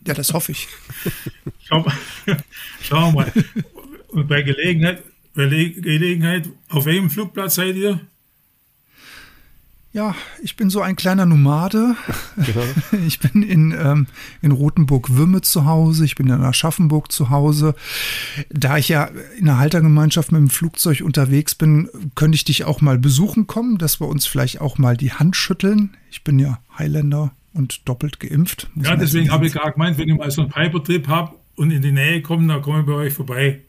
Ja, 0.05 0.13
das 0.13 0.33
hoffe 0.33 0.51
ich. 0.51 0.67
Schau, 1.63 1.85
schauen 2.81 3.13
wir 3.13 3.21
mal. 3.21 3.33
Und 4.09 4.27
bei 4.27 4.41
Gelegenheit, 4.41 5.03
Gelegenheit, 5.33 6.49
auf 6.69 6.85
welchem 6.85 7.09
Flugplatz 7.09 7.55
seid 7.55 7.75
ihr? 7.75 8.01
Ja, 9.93 10.15
ich 10.41 10.55
bin 10.55 10.69
so 10.69 10.81
ein 10.81 10.95
kleiner 10.95 11.25
Nomade. 11.25 11.95
Genau. 12.37 12.63
Ich 13.07 13.19
bin 13.19 13.43
in, 13.43 13.71
ähm, 13.71 14.07
in 14.41 14.51
Rothenburg-Wümme 14.51 15.41
zu 15.41 15.65
Hause, 15.65 16.05
ich 16.05 16.15
bin 16.15 16.27
in 16.27 16.41
Aschaffenburg 16.41 17.11
zu 17.11 17.29
Hause. 17.29 17.75
Da 18.49 18.77
ich 18.77 18.89
ja 18.89 19.09
in 19.37 19.49
einer 19.49 19.59
Haltergemeinschaft 19.59 20.31
mit 20.31 20.39
dem 20.39 20.49
Flugzeug 20.49 21.01
unterwegs 21.01 21.55
bin, 21.55 21.89
könnte 22.15 22.35
ich 22.35 22.45
dich 22.45 22.63
auch 22.63 22.81
mal 22.81 22.97
besuchen 22.97 23.47
kommen, 23.47 23.77
dass 23.77 23.99
wir 23.99 24.07
uns 24.07 24.25
vielleicht 24.25 24.61
auch 24.61 24.77
mal 24.77 24.95
die 24.95 25.11
Hand 25.11 25.35
schütteln. 25.35 25.97
Ich 26.09 26.23
bin 26.23 26.39
ja 26.39 26.59
Highlander 26.77 27.31
und 27.53 27.87
doppelt 27.87 28.19
geimpft. 28.19 28.69
Ja, 28.75 28.95
deswegen 28.95 29.29
habe 29.31 29.45
ich 29.45 29.53
gerade 29.53 29.73
gemeint, 29.73 29.97
wenn 29.97 30.07
ich 30.07 30.17
mal 30.17 30.31
so 30.31 30.41
einen 30.41 30.51
Piper-Trip 30.51 31.07
habe 31.07 31.35
und 31.55 31.71
in 31.71 31.81
die 31.81 31.91
Nähe 31.91 32.21
komme, 32.21 32.47
dann 32.47 32.61
komme 32.61 32.81
ich 32.81 32.85
bei 32.85 32.93
euch 32.93 33.13
vorbei. 33.13 33.61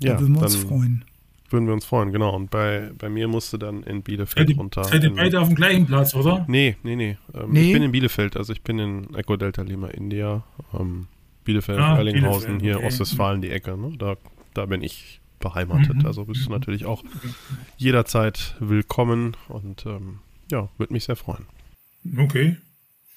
Ja, 0.00 0.14
da 0.14 0.20
würden 0.20 0.34
wir 0.34 0.42
uns 0.42 0.56
freuen. 0.56 1.04
Würden 1.50 1.66
wir 1.66 1.74
uns 1.74 1.84
freuen, 1.84 2.12
genau. 2.12 2.34
Und 2.34 2.50
bei, 2.50 2.92
bei 2.96 3.08
mir 3.08 3.26
musste 3.26 3.58
dann 3.58 3.82
in 3.82 4.02
Bielefeld 4.02 4.48
seid 4.48 4.56
runter. 4.56 4.84
Seid 4.84 5.02
ihr 5.02 5.12
beide 5.12 5.40
auf 5.40 5.48
dem 5.48 5.56
gleichen 5.56 5.84
Platz, 5.86 6.14
oder? 6.14 6.44
Nee, 6.48 6.76
nee, 6.84 6.94
nee. 6.94 7.18
Ähm, 7.34 7.50
nee. 7.50 7.66
Ich 7.66 7.72
bin 7.72 7.82
in 7.82 7.90
Bielefeld, 7.90 8.36
also 8.36 8.52
ich 8.52 8.62
bin 8.62 8.78
in 8.78 9.14
Echo 9.14 9.36
Delta 9.36 9.62
Lima, 9.62 9.88
India. 9.88 10.44
Ähm, 10.78 11.08
Bielefeld, 11.44 11.80
ah, 11.80 11.96
Erlinghausen, 11.96 12.58
Bielefeld, 12.58 12.62
hier 12.62 12.76
okay. 12.76 12.86
Ostwestfalen, 12.86 13.42
die 13.42 13.50
Ecke. 13.50 13.76
Ne? 13.76 13.96
Da, 13.98 14.16
da 14.54 14.66
bin 14.66 14.82
ich 14.82 15.20
beheimatet. 15.40 15.96
Mhm. 15.96 16.06
Also 16.06 16.24
bist 16.24 16.46
du 16.46 16.50
natürlich 16.50 16.84
auch 16.84 17.02
jederzeit 17.76 18.54
willkommen 18.60 19.36
und 19.48 19.86
ähm, 19.86 20.20
ja, 20.52 20.68
würde 20.78 20.92
mich 20.92 21.04
sehr 21.04 21.16
freuen. 21.16 21.46
Okay. 22.16 22.58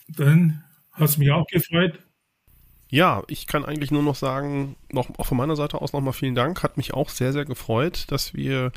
Dann 0.07 0.63
hat 0.91 1.09
es 1.09 1.17
mich 1.17 1.31
auch 1.31 1.45
gefreut. 1.47 1.99
Ja, 2.93 3.23
ich 3.25 3.47
kann 3.47 3.65
eigentlich 3.65 3.89
nur 3.89 4.03
noch 4.03 4.13
sagen, 4.13 4.75
noch 4.91 5.09
auch 5.17 5.25
von 5.25 5.35
meiner 5.35 5.55
Seite 5.55 5.81
aus 5.81 5.93
nochmal 5.93 6.13
vielen 6.13 6.35
Dank. 6.35 6.61
Hat 6.61 6.77
mich 6.77 6.93
auch 6.93 7.09
sehr, 7.09 7.33
sehr 7.33 7.43
gefreut, 7.43 8.05
dass 8.09 8.35
wir 8.35 8.71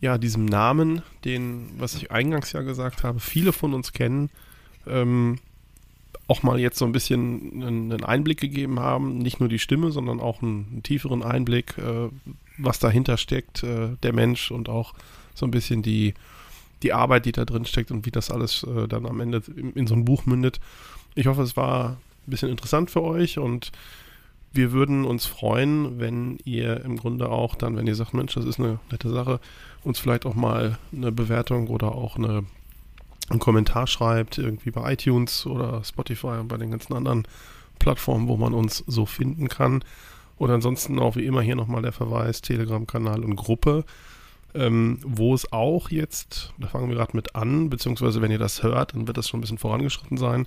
ja 0.00 0.18
diesem 0.18 0.44
Namen, 0.44 1.02
den, 1.24 1.68
was 1.76 1.96
ich 1.96 2.12
eingangs 2.12 2.52
ja 2.52 2.62
gesagt 2.62 3.02
habe, 3.02 3.18
viele 3.18 3.52
von 3.52 3.74
uns 3.74 3.92
kennen, 3.92 4.30
ähm, 4.86 5.40
auch 6.28 6.44
mal 6.44 6.60
jetzt 6.60 6.78
so 6.78 6.84
ein 6.84 6.92
bisschen 6.92 7.60
einen, 7.60 8.04
Einblick 8.04 8.38
gegeben 8.38 8.78
haben. 8.78 9.18
Nicht 9.18 9.40
nur 9.40 9.48
die 9.48 9.58
Stimme, 9.58 9.90
sondern 9.90 10.20
auch 10.20 10.42
einen, 10.42 10.84
tieferen 10.84 11.24
Einblick, 11.24 11.76
äh, 11.76 12.08
was 12.56 12.78
dahinter 12.78 13.16
steckt, 13.16 13.64
äh, 13.64 13.96
der 14.04 14.12
Mensch 14.12 14.52
und 14.52 14.68
auch 14.68 14.94
so 15.34 15.44
ein 15.44 15.50
bisschen 15.50 15.82
die, 15.82 16.14
die 16.84 16.92
Arbeit, 16.92 17.26
die 17.26 17.32
da 17.32 17.44
drin 17.46 17.64
steckt 17.64 17.90
und 17.90 18.06
wie 18.06 18.12
das 18.12 18.30
alles 18.30 18.62
äh, 18.62 18.86
dann 18.86 19.06
am 19.06 19.18
Ende 19.18 19.42
in, 19.56 19.72
in 19.72 19.88
so 19.88 19.96
ein 19.96 20.04
Buch 20.04 20.24
mündet. 20.24 20.60
Ich 21.16 21.26
hoffe, 21.26 21.42
es 21.42 21.56
war 21.56 21.96
ein 22.26 22.30
bisschen 22.30 22.50
interessant 22.50 22.90
für 22.90 23.02
euch 23.02 23.38
und 23.38 23.72
wir 24.52 24.72
würden 24.72 25.04
uns 25.04 25.26
freuen, 25.26 26.00
wenn 26.00 26.38
ihr 26.44 26.84
im 26.84 26.96
Grunde 26.96 27.28
auch 27.28 27.54
dann, 27.54 27.76
wenn 27.76 27.86
ihr 27.86 27.94
sagt, 27.94 28.14
Mensch, 28.14 28.34
das 28.34 28.44
ist 28.44 28.58
eine 28.58 28.80
nette 28.90 29.08
Sache, 29.08 29.40
uns 29.84 29.98
vielleicht 29.98 30.26
auch 30.26 30.34
mal 30.34 30.78
eine 30.92 31.12
Bewertung 31.12 31.68
oder 31.68 31.94
auch 31.94 32.16
eine, 32.16 32.44
einen 33.28 33.38
Kommentar 33.38 33.86
schreibt, 33.86 34.38
irgendwie 34.38 34.72
bei 34.72 34.92
iTunes 34.92 35.46
oder 35.46 35.84
Spotify 35.84 36.38
und 36.38 36.48
bei 36.48 36.56
den 36.56 36.72
ganzen 36.72 36.94
anderen 36.94 37.28
Plattformen, 37.78 38.28
wo 38.28 38.36
man 38.36 38.52
uns 38.52 38.84
so 38.86 39.06
finden 39.06 39.48
kann. 39.48 39.84
Oder 40.36 40.54
ansonsten 40.54 40.98
auch 40.98 41.16
wie 41.16 41.26
immer 41.26 41.42
hier 41.42 41.54
nochmal 41.54 41.82
der 41.82 41.92
Verweis, 41.92 42.40
Telegram-Kanal 42.40 43.22
und 43.22 43.36
Gruppe, 43.36 43.84
ähm, 44.54 44.98
wo 45.04 45.34
es 45.34 45.52
auch 45.52 45.90
jetzt, 45.90 46.52
da 46.58 46.66
fangen 46.66 46.88
wir 46.88 46.96
gerade 46.96 47.16
mit 47.16 47.36
an, 47.36 47.70
beziehungsweise 47.70 48.20
wenn 48.20 48.32
ihr 48.32 48.38
das 48.38 48.62
hört, 48.62 48.94
dann 48.94 49.06
wird 49.06 49.16
das 49.16 49.28
schon 49.28 49.38
ein 49.38 49.42
bisschen 49.42 49.58
vorangeschritten 49.58 50.16
sein, 50.16 50.46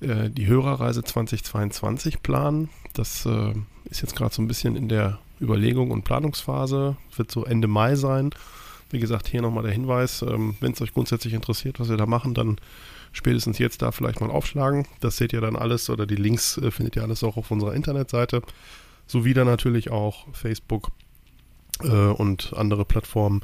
äh, 0.00 0.30
die 0.30 0.46
Hörerreise 0.46 1.02
2022 1.02 2.22
planen. 2.22 2.68
Das 2.92 3.26
äh, 3.26 3.54
ist 3.84 4.02
jetzt 4.02 4.16
gerade 4.16 4.34
so 4.34 4.42
ein 4.42 4.48
bisschen 4.48 4.76
in 4.76 4.88
der 4.88 5.18
Überlegung 5.40 5.90
und 5.90 6.04
Planungsphase. 6.04 6.96
Wird 7.16 7.30
so 7.30 7.44
Ende 7.44 7.68
Mai 7.68 7.94
sein. 7.96 8.30
Wie 8.90 9.00
gesagt, 9.00 9.28
hier 9.28 9.42
nochmal 9.42 9.64
der 9.64 9.72
Hinweis, 9.72 10.22
ähm, 10.22 10.56
wenn 10.60 10.72
es 10.72 10.80
euch 10.80 10.94
grundsätzlich 10.94 11.34
interessiert, 11.34 11.78
was 11.78 11.90
wir 11.90 11.96
da 11.96 12.06
machen, 12.06 12.34
dann 12.34 12.56
spätestens 13.12 13.58
jetzt 13.58 13.82
da 13.82 13.92
vielleicht 13.92 14.20
mal 14.20 14.30
aufschlagen. 14.30 14.86
Das 15.00 15.16
seht 15.16 15.32
ihr 15.32 15.40
dann 15.40 15.56
alles 15.56 15.90
oder 15.90 16.06
die 16.06 16.16
Links 16.16 16.56
äh, 16.58 16.70
findet 16.70 16.96
ihr 16.96 17.02
alles 17.02 17.22
auch 17.22 17.36
auf 17.36 17.50
unserer 17.50 17.74
Internetseite. 17.74 18.42
Sowie 19.06 19.34
dann 19.34 19.46
natürlich 19.46 19.90
auch 19.90 20.26
Facebook 20.32 20.90
äh, 21.82 21.88
und 21.88 22.52
andere 22.56 22.84
Plattformen, 22.84 23.42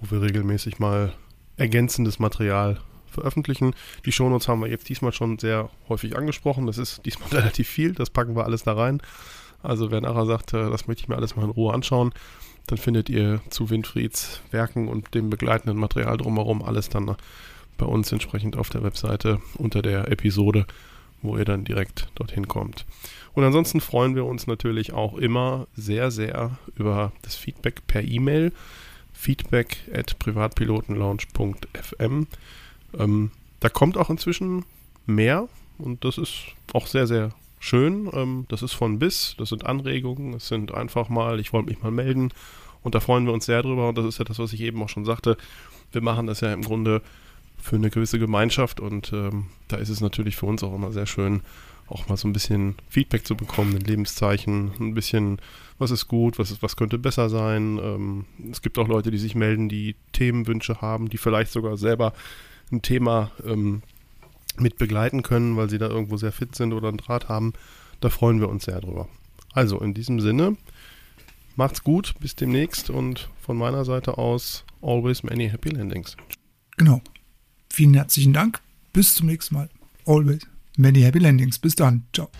wo 0.00 0.10
wir 0.10 0.22
regelmäßig 0.22 0.78
mal 0.78 1.12
ergänzendes 1.56 2.18
Material 2.18 2.80
veröffentlichen. 3.14 3.74
Die 4.04 4.12
Shownotes 4.12 4.48
haben 4.48 4.60
wir 4.60 4.68
jetzt 4.68 4.88
diesmal 4.88 5.12
schon 5.12 5.38
sehr 5.38 5.70
häufig 5.88 6.16
angesprochen. 6.16 6.66
Das 6.66 6.78
ist 6.78 7.04
diesmal 7.06 7.28
relativ 7.32 7.68
viel. 7.68 7.92
Das 7.92 8.10
packen 8.10 8.36
wir 8.36 8.44
alles 8.44 8.64
da 8.64 8.74
rein. 8.74 9.00
Also 9.62 9.90
wer 9.90 10.02
nachher 10.02 10.26
sagt, 10.26 10.52
äh, 10.52 10.70
das 10.70 10.86
möchte 10.86 11.02
ich 11.02 11.08
mir 11.08 11.16
alles 11.16 11.36
mal 11.36 11.44
in 11.44 11.50
Ruhe 11.50 11.72
anschauen, 11.72 12.12
dann 12.66 12.78
findet 12.78 13.08
ihr 13.08 13.40
zu 13.50 13.70
Winfrieds 13.70 14.40
Werken 14.50 14.88
und 14.88 15.14
dem 15.14 15.30
begleitenden 15.30 15.78
Material 15.78 16.16
drumherum 16.16 16.62
alles 16.62 16.88
dann 16.88 17.16
bei 17.76 17.86
uns 17.86 18.10
entsprechend 18.12 18.56
auf 18.56 18.70
der 18.70 18.82
Webseite 18.82 19.40
unter 19.56 19.82
der 19.82 20.10
Episode, 20.10 20.66
wo 21.22 21.36
ihr 21.36 21.44
dann 21.44 21.64
direkt 21.64 22.08
dorthin 22.14 22.48
kommt. 22.48 22.86
Und 23.32 23.44
ansonsten 23.44 23.80
freuen 23.80 24.14
wir 24.14 24.26
uns 24.26 24.46
natürlich 24.46 24.92
auch 24.92 25.14
immer 25.14 25.66
sehr, 25.74 26.10
sehr 26.10 26.58
über 26.76 27.12
das 27.22 27.34
Feedback 27.34 27.86
per 27.86 28.02
E-Mail. 28.02 28.52
Feedback 29.12 29.78
at 29.92 30.18
privatpilotenlaunch.fm. 30.18 32.26
Ähm, 32.98 33.30
da 33.60 33.68
kommt 33.68 33.96
auch 33.96 34.10
inzwischen 34.10 34.64
mehr 35.06 35.48
und 35.78 36.04
das 36.04 36.18
ist 36.18 36.44
auch 36.72 36.86
sehr, 36.86 37.06
sehr 37.06 37.30
schön. 37.58 38.10
Ähm, 38.12 38.46
das 38.48 38.62
ist 38.62 38.72
von 38.72 38.98
bis, 38.98 39.34
das 39.38 39.48
sind 39.48 39.66
Anregungen, 39.66 40.34
es 40.34 40.48
sind 40.48 40.72
einfach 40.72 41.08
mal, 41.08 41.40
ich 41.40 41.52
wollte 41.52 41.70
mich 41.70 41.82
mal 41.82 41.90
melden 41.90 42.30
und 42.82 42.94
da 42.94 43.00
freuen 43.00 43.26
wir 43.26 43.32
uns 43.32 43.46
sehr 43.46 43.62
drüber 43.62 43.88
und 43.88 43.98
das 43.98 44.06
ist 44.06 44.18
ja 44.18 44.24
das, 44.24 44.38
was 44.38 44.52
ich 44.52 44.60
eben 44.60 44.82
auch 44.82 44.88
schon 44.88 45.04
sagte. 45.04 45.36
Wir 45.92 46.02
machen 46.02 46.26
das 46.26 46.40
ja 46.40 46.52
im 46.52 46.62
Grunde 46.62 47.02
für 47.56 47.76
eine 47.76 47.90
gewisse 47.90 48.18
Gemeinschaft 48.18 48.80
und 48.80 49.12
ähm, 49.12 49.46
da 49.68 49.76
ist 49.76 49.88
es 49.88 50.00
natürlich 50.00 50.36
für 50.36 50.46
uns 50.46 50.62
auch 50.62 50.74
immer 50.74 50.92
sehr 50.92 51.06
schön, 51.06 51.40
auch 51.86 52.08
mal 52.08 52.16
so 52.16 52.28
ein 52.28 52.32
bisschen 52.32 52.74
Feedback 52.88 53.26
zu 53.26 53.36
bekommen, 53.36 53.74
ein 53.74 53.80
Lebenszeichen, 53.80 54.72
ein 54.78 54.94
bisschen, 54.94 55.38
was 55.78 55.90
ist 55.90 56.08
gut, 56.08 56.38
was, 56.38 56.50
ist, 56.50 56.62
was 56.62 56.76
könnte 56.76 56.98
besser 56.98 57.28
sein. 57.28 57.78
Ähm, 57.82 58.24
es 58.50 58.62
gibt 58.62 58.78
auch 58.78 58.88
Leute, 58.88 59.10
die 59.10 59.18
sich 59.18 59.34
melden, 59.34 59.68
die 59.68 59.96
Themenwünsche 60.12 60.80
haben, 60.80 61.08
die 61.08 61.18
vielleicht 61.18 61.52
sogar 61.52 61.76
selber 61.76 62.12
ein 62.72 62.82
Thema 62.82 63.30
ähm, 63.44 63.82
mit 64.58 64.78
begleiten 64.78 65.22
können, 65.22 65.56
weil 65.56 65.70
sie 65.70 65.78
da 65.78 65.88
irgendwo 65.88 66.16
sehr 66.16 66.32
fit 66.32 66.54
sind 66.54 66.72
oder 66.72 66.88
einen 66.88 66.98
Draht 66.98 67.28
haben. 67.28 67.52
Da 68.00 68.10
freuen 68.10 68.40
wir 68.40 68.48
uns 68.48 68.64
sehr 68.64 68.80
drüber. 68.80 69.08
Also 69.52 69.80
in 69.80 69.94
diesem 69.94 70.20
Sinne, 70.20 70.56
macht's 71.56 71.82
gut, 71.82 72.14
bis 72.20 72.34
demnächst 72.34 72.90
und 72.90 73.28
von 73.40 73.56
meiner 73.56 73.84
Seite 73.84 74.18
aus 74.18 74.64
always 74.82 75.22
many 75.22 75.48
happy 75.48 75.70
landings. 75.70 76.16
Genau. 76.76 77.00
Vielen 77.70 77.94
herzlichen 77.94 78.32
Dank. 78.32 78.60
Bis 78.92 79.14
zum 79.14 79.26
nächsten 79.26 79.54
Mal. 79.54 79.68
Always 80.06 80.46
many 80.76 81.00
happy 81.00 81.18
landings. 81.18 81.58
Bis 81.58 81.74
dann. 81.74 82.04
Ciao. 82.12 82.30